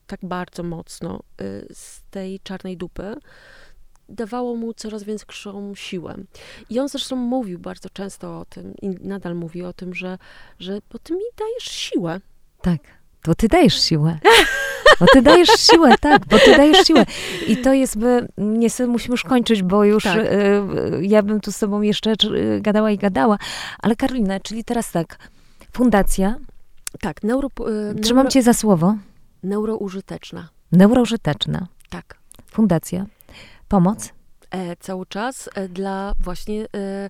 tak 0.07 0.21
bardzo 0.23 0.63
mocno 0.63 1.23
z 1.73 2.03
tej 2.11 2.41
czarnej 2.41 2.77
dupy, 2.77 3.17
dawało 4.09 4.57
mu 4.57 4.75
coraz 4.75 5.03
większą 5.03 5.75
siłę. 5.75 6.17
I 6.71 6.81
on 6.81 6.89
zresztą 6.89 7.17
mówił 7.17 7.59
bardzo 7.59 7.91
często 7.91 8.41
o 8.41 8.45
tym 8.45 8.75
i 8.83 8.89
nadal 8.89 9.35
mówi 9.35 9.63
o 9.63 9.73
tym, 9.73 9.95
że, 9.95 10.19
że 10.59 10.79
bo 10.93 10.99
ty 10.99 11.15
mi 11.15 11.25
dajesz 11.39 11.65
siłę. 11.65 12.21
Tak. 12.63 12.81
To 13.23 13.35
ty 13.35 13.49
dajesz 13.49 13.83
siłę. 13.83 14.19
Bo 15.01 15.07
ty 15.13 15.23
dajesz 15.23 15.49
siłę, 15.49 15.99
tak, 16.01 16.27
bo 16.27 16.39
ty 16.39 16.57
dajesz 16.57 16.87
siłę. 16.87 17.07
I 17.47 17.57
to 17.57 17.73
jest, 17.73 17.99
by, 17.99 18.29
niestety 18.39 18.91
musimy 18.91 19.13
już 19.13 19.23
kończyć, 19.23 19.63
bo 19.63 19.85
już 19.85 20.05
tak. 20.05 20.19
y, 20.19 20.27
ja 21.01 21.23
bym 21.23 21.41
tu 21.41 21.53
z 21.53 21.59
tobą 21.59 21.83
jeszcze 21.83 22.13
y, 22.13 22.61
gadała 22.61 22.91
i 22.91 22.99
gadała. 22.99 23.39
Ale 23.79 23.97
Karolina, 23.97 24.41
czyli 24.41 24.65
teraz 24.65 24.93
tak, 24.93 25.19
fundacja. 25.73 26.37
Tak, 27.01 27.23
neuro... 27.23 27.49
Y, 27.49 28.01
Trzymam 28.01 28.25
neuro, 28.25 28.31
cię 28.31 28.43
za 28.43 28.53
słowo. 28.53 28.95
Neuroużyteczna. 29.43 30.49
Neuroużyteczna. 30.73 31.67
Tak. 31.91 32.19
Fundacja. 32.51 33.07
Pomoc? 33.69 34.13
E, 34.51 34.77
cały 34.77 35.07
czas 35.07 35.51
e, 35.55 35.69
dla 35.69 36.13
właśnie 36.19 36.65
e, 36.65 37.09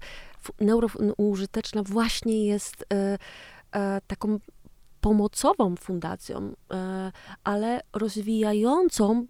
neuroużyteczna 0.61 1.83
właśnie 1.83 2.47
jest 2.47 2.85
e, 2.93 3.19
e, 3.73 4.01
taką 4.07 4.39
pomocową 5.01 5.77
fundacją, 5.77 6.53
e, 6.73 7.13
ale 7.45 7.81
rozwijającą. 7.93 9.27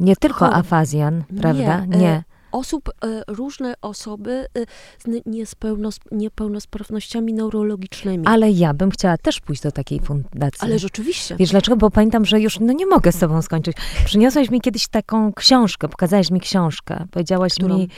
Nie 0.00 0.16
tylko 0.16 0.54
afazjan, 0.54 1.24
prawda? 1.40 1.84
Nie. 1.84 1.98
nie 1.98 2.24
osób, 2.52 2.88
e, 2.88 3.22
różne 3.28 3.74
osoby 3.82 4.46
e, 4.58 4.66
z 4.98 5.98
niepełnosprawnościami 6.12 7.34
neurologicznymi. 7.34 8.26
Ale 8.26 8.50
ja 8.50 8.74
bym 8.74 8.90
chciała 8.90 9.18
też 9.18 9.40
pójść 9.40 9.62
do 9.62 9.72
takiej 9.72 10.00
fundacji. 10.00 10.60
Ale 10.60 10.78
rzeczywiście. 10.78 11.36
Wiesz 11.36 11.50
dlaczego? 11.50 11.76
Bo 11.76 11.90
pamiętam, 11.90 12.24
że 12.24 12.40
już 12.40 12.60
no 12.60 12.72
nie 12.72 12.86
mogę 12.86 13.12
z 13.12 13.18
tobą 13.18 13.42
skończyć. 13.42 13.76
Przyniosłaś 14.04 14.50
mi 14.50 14.60
kiedyś 14.60 14.88
taką 14.88 15.32
książkę, 15.32 15.88
pokazałaś 15.88 16.30
mi 16.30 16.40
książkę. 16.40 17.06
Powiedziałaś 17.10 17.52
Którą? 17.52 17.78
mi, 17.78 17.88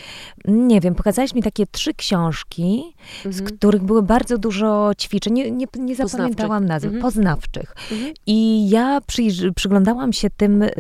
nie 0.45 0.81
wiem, 0.81 0.95
pokazałaś 0.95 1.35
mi 1.35 1.43
takie 1.43 1.67
trzy 1.67 1.95
książki, 1.95 2.95
mhm. 3.17 3.35
z 3.35 3.43
których 3.43 3.83
było 3.83 4.03
bardzo 4.03 4.39
dużo 4.39 4.91
ćwiczeń. 5.01 5.33
Nie, 5.33 5.51
nie, 5.51 5.67
nie 5.79 5.97
zapamiętałam 5.97 6.67
nazw. 6.67 6.85
Mhm. 6.85 7.03
Poznawczych. 7.03 7.75
Mhm. 7.93 8.15
I 8.27 8.71
ja 8.71 9.01
przy, 9.07 9.23
przyglądałam 9.57 10.13
się 10.13 10.31
tym 10.31 10.63
y, 10.63 10.71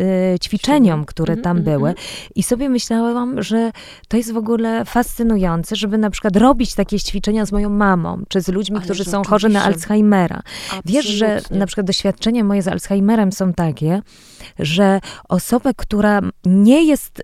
ćwiczeniom, 0.43 1.05
które 1.05 1.37
tam 1.37 1.59
mhm, 1.59 1.65
były 1.65 1.89
mhm. 1.91 2.07
i 2.35 2.43
sobie 2.43 2.69
myślałam, 2.69 3.43
że 3.43 3.60
to 4.09 4.17
jest 4.17 4.33
w 4.33 4.37
ogóle 4.37 4.85
fascynujące, 4.85 5.77
żeby 5.77 5.99
na 5.99 6.11
przykład 6.11 6.37
robić 6.37 6.75
takie 6.75 7.01
ćwiczenia 7.01 7.47
z 7.47 7.53
moją 7.53 7.71
mamą, 7.71 8.23
czy 8.29 8.41
z 8.41 8.49
ludźmi, 8.49 8.77
Ale 8.77 8.85
którzy 8.85 9.05
są 9.05 9.25
chorzy 9.25 9.49
na 9.49 9.63
Alzheimera. 9.63 10.43
Absolutnie. 10.65 10.93
Wiesz, 10.93 11.07
że 11.07 11.41
na 11.51 11.67
przykład 11.67 11.87
doświadczenia 11.87 12.45
moje 12.45 12.63
z 12.63 12.69
Alzheimerem 12.69 13.33
są 13.33 13.53
takie, 13.53 14.03
że 14.59 15.01
osoba, 15.29 15.71
która 15.77 16.21
nie 16.45 16.85
jest 16.85 17.23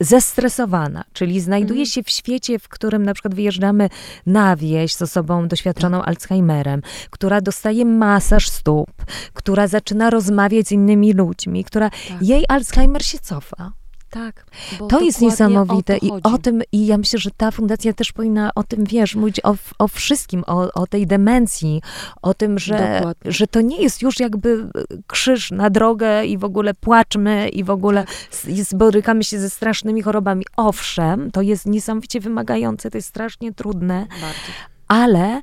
zestresowana, 0.00 1.04
czyli 1.12 1.40
znajduje 1.40 1.80
mhm. 1.80 1.86
się 1.86 2.02
w 2.02 2.10
świecie, 2.10 2.58
w 2.58 2.68
którym 2.68 3.02
na 3.02 3.14
przykład 3.14 3.34
wyjeżdżamy 3.34 3.88
na 4.26 4.56
wieś 4.56 4.94
z 4.94 5.02
osobą 5.02 5.48
doświadczoną. 5.48 6.02
Alzheimerem, 6.02 6.82
która 7.10 7.40
dostaje 7.40 7.84
masaż 7.84 8.48
stóp, 8.48 8.90
która 9.34 9.66
zaczyna 9.66 10.10
rozmawiać 10.10 10.68
z 10.68 10.72
innymi 10.72 11.12
ludźmi, 11.12 11.64
która 11.64 11.90
tak. 11.90 12.22
jej 12.22 12.44
Alzheimer 12.48 13.04
się 13.04 13.18
cofa. 13.18 13.72
Tak. 14.10 14.44
to 14.88 15.00
jest 15.00 15.20
niesamowite 15.20 15.96
o 15.96 15.98
to 15.98 16.06
i 16.06 16.10
o 16.22 16.38
tym, 16.38 16.62
i 16.72 16.86
ja 16.86 16.98
myślę, 16.98 17.18
że 17.18 17.30
ta 17.36 17.50
fundacja 17.50 17.92
też 17.92 18.12
powinna 18.12 18.50
o 18.54 18.62
tym, 18.62 18.84
wiesz, 18.84 19.14
mówić 19.14 19.40
o, 19.44 19.54
o 19.78 19.88
wszystkim, 19.88 20.44
o, 20.46 20.72
o 20.72 20.86
tej 20.86 21.06
demencji, 21.06 21.82
o 22.22 22.34
tym, 22.34 22.58
że, 22.58 23.02
że 23.24 23.46
to 23.46 23.60
nie 23.60 23.82
jest 23.82 24.02
już 24.02 24.20
jakby 24.20 24.68
krzyż 25.06 25.50
na 25.50 25.70
drogę 25.70 26.26
i 26.26 26.38
w 26.38 26.44
ogóle 26.44 26.74
płaczmy 26.74 27.48
i 27.48 27.64
w 27.64 27.70
ogóle 27.70 28.04
tak. 28.04 28.78
borykamy 28.78 29.24
się 29.24 29.38
ze 29.38 29.50
strasznymi 29.50 30.02
chorobami. 30.02 30.44
Owszem, 30.56 31.30
to 31.30 31.42
jest 31.42 31.66
niesamowicie 31.66 32.20
wymagające, 32.20 32.90
to 32.90 32.98
jest 32.98 33.08
strasznie 33.08 33.52
trudne, 33.52 34.06
Bardzo. 34.10 34.52
ale 34.88 35.40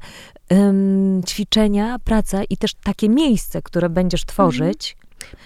um, 0.50 1.22
ćwiczenia, 1.24 2.00
praca 2.04 2.44
i 2.44 2.58
też 2.58 2.74
takie 2.74 3.10
miejsce, 3.10 3.62
które 3.62 3.90
będziesz 3.90 4.22
mhm. 4.22 4.34
tworzyć, 4.34 4.98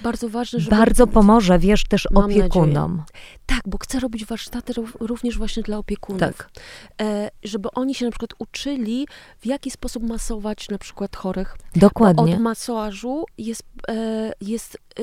bardzo 0.03 0.29
ważne, 0.29 0.59
żeby... 0.59 0.75
Bardzo 0.75 1.07
pomoże, 1.07 1.59
wiesz, 1.59 1.83
też 1.83 2.07
Mam 2.11 2.23
opiekunom. 2.23 2.91
Nadzieję. 2.91 3.19
Tak, 3.45 3.61
bo 3.65 3.77
chcę 3.77 3.99
robić 3.99 4.25
warsztaty 4.25 4.73
również 4.99 5.37
właśnie 5.37 5.63
dla 5.63 5.77
opiekunów. 5.77 6.19
Tak. 6.19 6.49
E, 7.01 7.31
żeby 7.43 7.69
oni 7.71 7.95
się 7.95 8.05
na 8.05 8.11
przykład 8.11 8.33
uczyli, 8.39 9.07
w 9.39 9.45
jaki 9.45 9.71
sposób 9.71 10.03
masować 10.03 10.69
na 10.69 10.77
przykład 10.77 11.15
chorych. 11.15 11.57
Dokładnie. 11.75 12.23
Bo 12.23 12.31
od 12.33 12.39
masażu 12.39 13.25
jest, 13.37 13.63
e, 13.87 14.31
jest 14.41 14.77
e, 14.99 15.01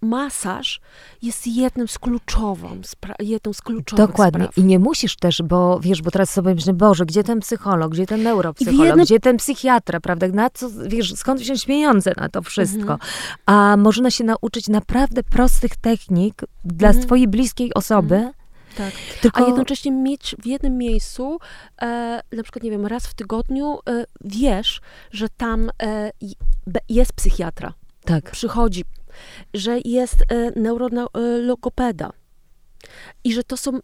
masaż 0.00 0.80
jest 1.22 1.46
jednym 1.46 1.88
z 1.88 1.98
kluczową, 1.98 2.80
jedną 3.18 3.52
z 3.52 3.62
kluczowych 3.62 4.06
Dokładnie. 4.06 4.44
Spraw. 4.44 4.58
I 4.58 4.64
nie 4.64 4.78
musisz 4.78 5.16
też, 5.16 5.42
bo 5.44 5.80
wiesz, 5.80 6.02
bo 6.02 6.10
teraz 6.10 6.30
sobie 6.30 6.54
myślę, 6.54 6.72
Boże, 6.72 7.06
gdzie 7.06 7.24
ten 7.24 7.40
psycholog, 7.40 7.92
gdzie 7.92 8.06
ten 8.06 8.22
neuropsycholog, 8.22 8.86
jednym... 8.86 9.04
gdzie 9.04 9.20
ten 9.20 9.36
psychiatra, 9.36 10.00
prawda? 10.00 10.28
Na 10.28 10.50
co, 10.50 10.70
wiesz, 10.86 11.14
skąd 11.14 11.40
wziąć 11.40 11.66
pieniądze 11.66 12.12
na 12.16 12.28
to 12.28 12.42
wszystko? 12.42 12.92
Mhm. 12.92 12.98
A 13.46 13.76
można 13.76 14.10
się 14.10 14.24
nauczyć 14.24 14.68
naprawdę 14.68 15.22
prostych 15.22 15.76
technik 15.76 16.42
dla 16.64 16.88
mhm. 16.88 17.06
twojej 17.06 17.28
bliskiej 17.28 17.74
osoby, 17.74 18.14
mhm. 18.14 18.38
Tak. 18.76 18.92
Tylko... 19.20 19.44
A 19.44 19.46
jednocześnie 19.46 19.92
mieć 19.92 20.36
w 20.42 20.46
jednym 20.46 20.78
miejscu, 20.78 21.38
e, 21.82 22.20
na 22.32 22.42
przykład, 22.42 22.62
nie 22.64 22.70
wiem, 22.70 22.86
raz 22.86 23.06
w 23.06 23.14
tygodniu 23.14 23.78
e, 23.88 24.04
wiesz, 24.20 24.80
że 25.10 25.28
tam 25.28 25.70
e, 25.82 26.10
jest 26.88 27.12
psychiatra. 27.12 27.72
Tak. 28.04 28.30
Przychodzi 28.30 28.84
że 29.54 29.78
jest 29.84 30.16
e, 30.28 30.60
neurologopeda 30.60 32.10
i 33.24 33.32
że 33.32 33.44
to 33.44 33.56
są 33.56 33.76
e, 33.76 33.80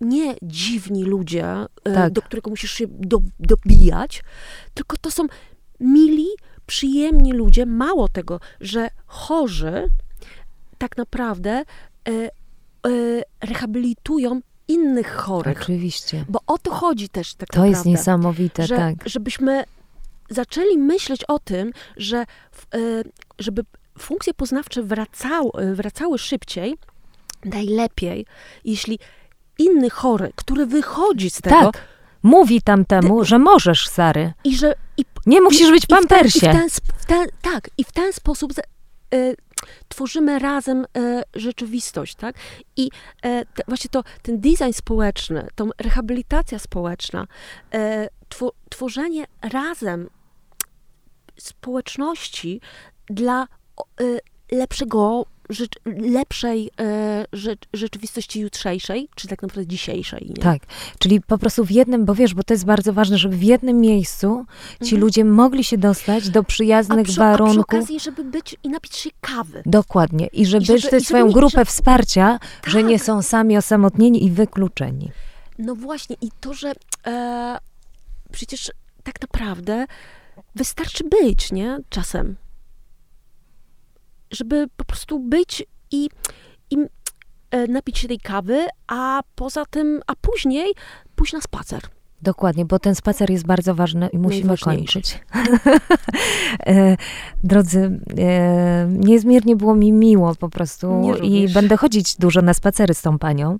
nie 0.00 0.34
dziwni 0.42 1.04
ludzie, 1.04 1.46
e, 1.84 1.94
tak. 1.94 2.12
do 2.12 2.22
których 2.22 2.46
musisz 2.46 2.72
się 2.72 2.84
do, 2.88 3.18
dobijać, 3.40 4.22
tylko 4.74 4.96
to 4.96 5.10
są 5.10 5.26
mili, 5.80 6.28
przyjemni 6.66 7.32
ludzie. 7.32 7.66
Mało 7.66 8.08
tego, 8.08 8.40
że 8.60 8.88
chorzy 9.06 9.90
tak 10.78 10.96
naprawdę 10.96 11.62
rehabilitują 13.40 14.40
innych 14.68 15.14
chorych. 15.14 15.62
Oczywiście. 15.62 16.24
Bo 16.28 16.40
o 16.46 16.58
to 16.58 16.70
chodzi 16.70 17.08
też 17.08 17.34
tak 17.34 17.48
to 17.48 17.56
naprawdę. 17.56 17.72
To 17.72 17.76
jest 17.76 17.86
niesamowite, 17.86 18.66
że, 18.66 18.76
tak. 18.76 18.94
Żebyśmy 19.06 19.64
zaczęli 20.30 20.78
myśleć 20.78 21.24
o 21.24 21.38
tym, 21.38 21.72
że 21.96 22.24
żeby 23.38 23.62
funkcje 23.98 24.34
poznawcze 24.34 24.82
wracały, 24.82 25.74
wracały 25.74 26.18
szybciej, 26.18 26.76
najlepiej, 27.44 28.26
jeśli 28.64 28.98
inny 29.58 29.90
chory, 29.90 30.32
który 30.36 30.66
wychodzi 30.66 31.30
z 31.30 31.40
tego... 31.40 31.72
Tak. 31.72 31.94
Mówi 32.22 32.62
tamtemu, 32.62 33.20
ty, 33.20 33.26
że 33.26 33.38
możesz, 33.38 33.88
Sary. 33.88 34.32
I 34.44 34.56
że... 34.56 34.74
I, 34.96 35.04
nie 35.26 35.40
musisz 35.40 35.70
być 35.70 35.86
pampersie. 35.86 36.46
I 36.46 36.50
w 36.50 36.52
ten, 36.52 36.68
w 36.98 37.06
ten, 37.06 37.26
tak, 37.42 37.70
i 37.78 37.84
w 37.84 37.92
ten 37.92 38.12
sposób 38.12 38.52
y, 39.14 39.36
tworzymy 39.88 40.38
razem 40.38 40.84
y, 40.84 41.22
rzeczywistość, 41.34 42.14
tak? 42.14 42.36
I 42.76 42.86
y, 42.86 42.90
te, 43.54 43.62
właśnie 43.68 43.90
to, 43.90 44.04
ten 44.22 44.40
design 44.40 44.72
społeczny, 44.72 45.48
tą 45.54 45.68
rehabilitacja 45.78 46.58
społeczna, 46.58 47.26
tw 48.28 48.50
tworzenie 48.70 49.24
razem 49.42 50.08
społeczności 51.38 52.60
dla 53.06 53.46
Y, 54.00 54.20
lepszego, 54.52 55.26
lepszej 55.86 56.70
y, 57.34 57.56
rzeczywistości 57.72 58.40
jutrzejszej, 58.40 59.08
czy 59.14 59.28
tak 59.28 59.42
naprawdę 59.42 59.66
dzisiejszej. 59.66 60.26
Nie? 60.28 60.42
Tak, 60.42 60.62
czyli 60.98 61.20
po 61.20 61.38
prostu 61.38 61.64
w 61.64 61.70
jednym, 61.70 62.04
bo 62.04 62.14
wiesz, 62.14 62.34
bo 62.34 62.42
to 62.42 62.54
jest 62.54 62.64
bardzo 62.64 62.92
ważne, 62.92 63.18
żeby 63.18 63.36
w 63.36 63.42
jednym 63.42 63.80
miejscu 63.80 64.44
ci 64.78 64.94
mhm. 64.94 65.00
ludzie 65.00 65.24
mogli 65.24 65.64
się 65.64 65.78
dostać 65.78 66.30
do 66.30 66.44
przyjaznych 66.44 66.98
a 66.98 67.02
przy, 67.02 67.20
warunków. 67.20 67.64
A 67.64 67.64
przy 67.64 67.78
okazji, 67.78 68.00
żeby 68.00 68.24
być 68.24 68.56
i 68.62 68.68
napić 68.68 68.96
się 68.96 69.10
kawy. 69.20 69.62
Dokładnie. 69.66 70.26
I 70.26 70.46
żeby, 70.46 70.74
I 70.74 70.78
żeby, 70.78 71.00
swoją 71.00 71.26
nie, 71.26 71.32
grupę 71.32 71.64
wsparcia, 71.64 72.38
tak. 72.62 72.70
że 72.70 72.82
nie 72.82 72.98
są 72.98 73.22
sami 73.22 73.56
osamotnieni 73.56 74.24
i 74.24 74.30
wykluczeni. 74.30 75.10
No 75.58 75.74
właśnie. 75.74 76.16
I 76.20 76.30
to, 76.40 76.54
że 76.54 76.72
e, 77.06 77.58
przecież 78.32 78.72
tak 79.02 79.22
naprawdę 79.22 79.86
wystarczy 80.54 81.04
być, 81.04 81.52
nie? 81.52 81.78
Czasem 81.88 82.36
żeby 84.34 84.68
po 84.76 84.84
prostu 84.84 85.18
być 85.18 85.64
i, 85.90 86.08
i 86.70 86.76
e, 87.50 87.66
napić 87.66 87.98
się 87.98 88.08
tej 88.08 88.18
kawy, 88.18 88.66
a 88.86 89.20
poza 89.34 89.66
tym, 89.66 90.00
a 90.06 90.14
później 90.16 90.74
pójść 91.16 91.32
na 91.32 91.40
spacer. 91.40 91.80
Dokładnie, 92.24 92.64
bo 92.64 92.78
ten 92.78 92.94
spacer 92.94 93.30
jest 93.30 93.46
bardzo 93.46 93.74
ważny 93.74 94.08
i 94.08 94.18
musimy 94.18 94.58
kończyć. 94.58 95.18
E, 96.66 96.96
drodzy, 97.44 98.00
e, 98.18 98.86
niezmiernie 98.90 99.56
było 99.56 99.74
mi 99.74 99.92
miło 99.92 100.34
po 100.34 100.48
prostu 100.48 101.14
i 101.22 101.48
będę 101.48 101.76
chodzić 101.76 102.16
dużo 102.16 102.42
na 102.42 102.54
spacery 102.54 102.94
z 102.94 103.02
tą 103.02 103.18
panią. 103.18 103.58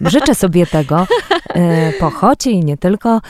Życzę 0.00 0.34
sobie 0.34 0.66
tego 0.66 1.06
e, 1.48 1.92
po 1.92 2.10
chocie 2.10 2.50
i 2.50 2.64
nie 2.64 2.76
tylko, 2.76 3.20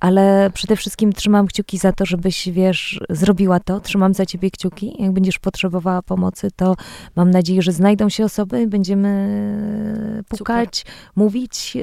ale 0.00 0.50
przede 0.54 0.76
wszystkim 0.76 1.12
trzymam 1.12 1.46
kciuki 1.46 1.78
za 1.78 1.92
to, 1.92 2.06
żebyś, 2.06 2.48
wiesz, 2.48 3.00
zrobiła 3.10 3.60
to. 3.60 3.80
Trzymam 3.80 4.14
za 4.14 4.26
ciebie 4.26 4.50
kciuki. 4.50 4.96
Jak 4.98 5.12
będziesz 5.12 5.38
potrzebowała 5.38 6.02
pomocy, 6.02 6.48
to 6.56 6.76
mam 7.16 7.30
nadzieję, 7.30 7.62
że 7.62 7.72
znajdą 7.72 8.08
się 8.08 8.24
osoby, 8.24 8.66
będziemy 8.66 10.24
pukać, 10.28 10.78
Super. 10.78 10.92
mówić, 11.16 11.76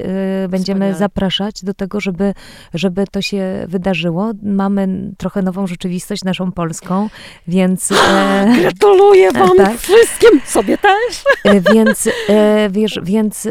będziemy 0.48 0.80
Wspaniale. 0.80 0.98
zapraszać 0.98 1.64
do 1.64 1.74
tego, 1.74 1.83
żeby, 2.00 2.34
żeby 2.74 3.04
to 3.10 3.22
się 3.22 3.66
wydarzyło. 3.68 4.32
Mamy 4.42 5.12
trochę 5.18 5.42
nową 5.42 5.66
rzeczywistość, 5.66 6.24
naszą 6.24 6.52
polską, 6.52 7.08
więc... 7.48 7.92
E, 7.92 8.54
Gratuluję 8.60 9.32
wam 9.32 9.56
tak? 9.56 9.78
wszystkim, 9.78 10.40
sobie 10.44 10.78
też. 10.78 11.24
E, 11.44 11.60
więc, 11.60 12.08
e, 12.28 12.68
wiesz, 12.70 13.00
więc 13.02 13.48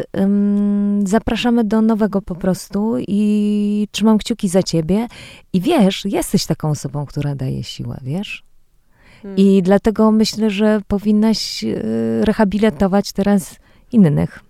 zapraszamy 1.04 1.64
do 1.64 1.82
nowego 1.82 2.22
po 2.22 2.34
prostu 2.34 2.96
i 2.98 3.88
trzymam 3.90 4.18
kciuki 4.18 4.48
za 4.48 4.62
ciebie. 4.62 5.06
I 5.52 5.60
wiesz, 5.60 6.04
jesteś 6.04 6.46
taką 6.46 6.70
osobą, 6.70 7.06
która 7.06 7.34
daje 7.34 7.64
siłę, 7.64 8.00
wiesz? 8.02 8.44
Hmm. 9.22 9.36
I 9.36 9.62
dlatego 9.62 10.10
myślę, 10.10 10.50
że 10.50 10.80
powinnaś 10.88 11.64
e, 11.64 11.74
rehabilitować 12.24 13.12
teraz 13.12 13.56
innych. 13.92 14.40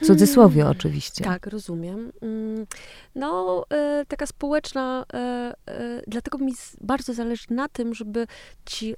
W 0.00 0.06
cudzysłowie 0.06 0.60
mm, 0.62 0.72
oczywiście. 0.76 1.24
Tak, 1.24 1.46
rozumiem. 1.46 2.12
Mm, 2.22 2.66
no, 3.14 3.64
e, 3.70 4.04
taka 4.08 4.26
społeczna, 4.26 5.04
e, 5.14 5.18
e, 5.66 6.02
dlatego 6.06 6.38
mi 6.38 6.52
bardzo 6.80 7.14
zależy 7.14 7.46
na 7.50 7.68
tym, 7.68 7.94
żeby 7.94 8.26
ci, 8.66 8.94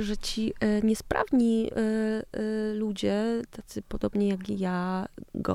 że 0.00 0.16
ci 0.16 0.54
niesprawni 0.82 1.70
ludzie, 2.74 3.42
tacy 3.50 3.82
podobni 3.82 4.28
jak 4.28 4.48
i 4.48 4.58
ja, 4.58 5.06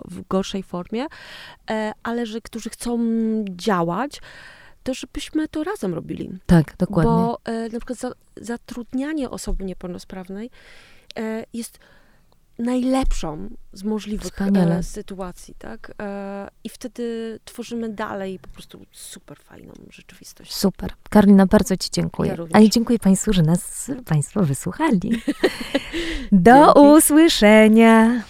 w 0.06 0.28
gorszej 0.28 0.64
formie, 0.64 1.06
ale 2.04 2.26
że 2.26 2.42
którzy 2.42 2.70
chcą 2.70 3.00
działać, 3.50 4.22
to 4.84 4.94
żebyśmy 4.94 5.48
to 5.48 5.64
razem 5.64 5.94
robili. 5.94 6.30
Tak, 6.46 6.76
dokładnie. 6.78 7.12
Bo 7.12 7.40
na 7.72 7.80
przykład 7.80 8.14
zatrudnianie 8.38 9.30
osoby 9.30 9.64
niepełnosprawnej 9.64 10.50
jest 11.54 11.80
najlepszą 12.60 13.50
z 13.74 13.84
możliwych 13.84 14.42
e, 14.42 14.84
sytuacji, 14.84 15.56
tak? 15.58 15.92
E, 16.02 16.48
I 16.64 16.70
wtedy 16.70 17.40
tworzymy 17.46 17.90
dalej 17.90 18.40
po 18.40 18.48
prostu 18.48 18.86
super 18.92 19.40
fajną 19.40 19.74
rzeczywistość. 19.90 20.56
Super. 20.56 20.94
Karolina, 21.10 21.46
bardzo 21.46 21.78
Ci 21.78 21.90
dziękuję. 21.92 22.38
Ja 22.40 22.46
A 22.54 22.60
i 22.60 22.70
dziękuję 22.70 23.00
Państwu, 23.00 23.34
że 23.34 23.42
nas 23.42 23.92
Państwo 24.06 24.44
wysłuchali. 24.44 25.12
Do 26.32 26.66
Dzięki. 26.66 26.80
usłyszenia. 26.80 28.24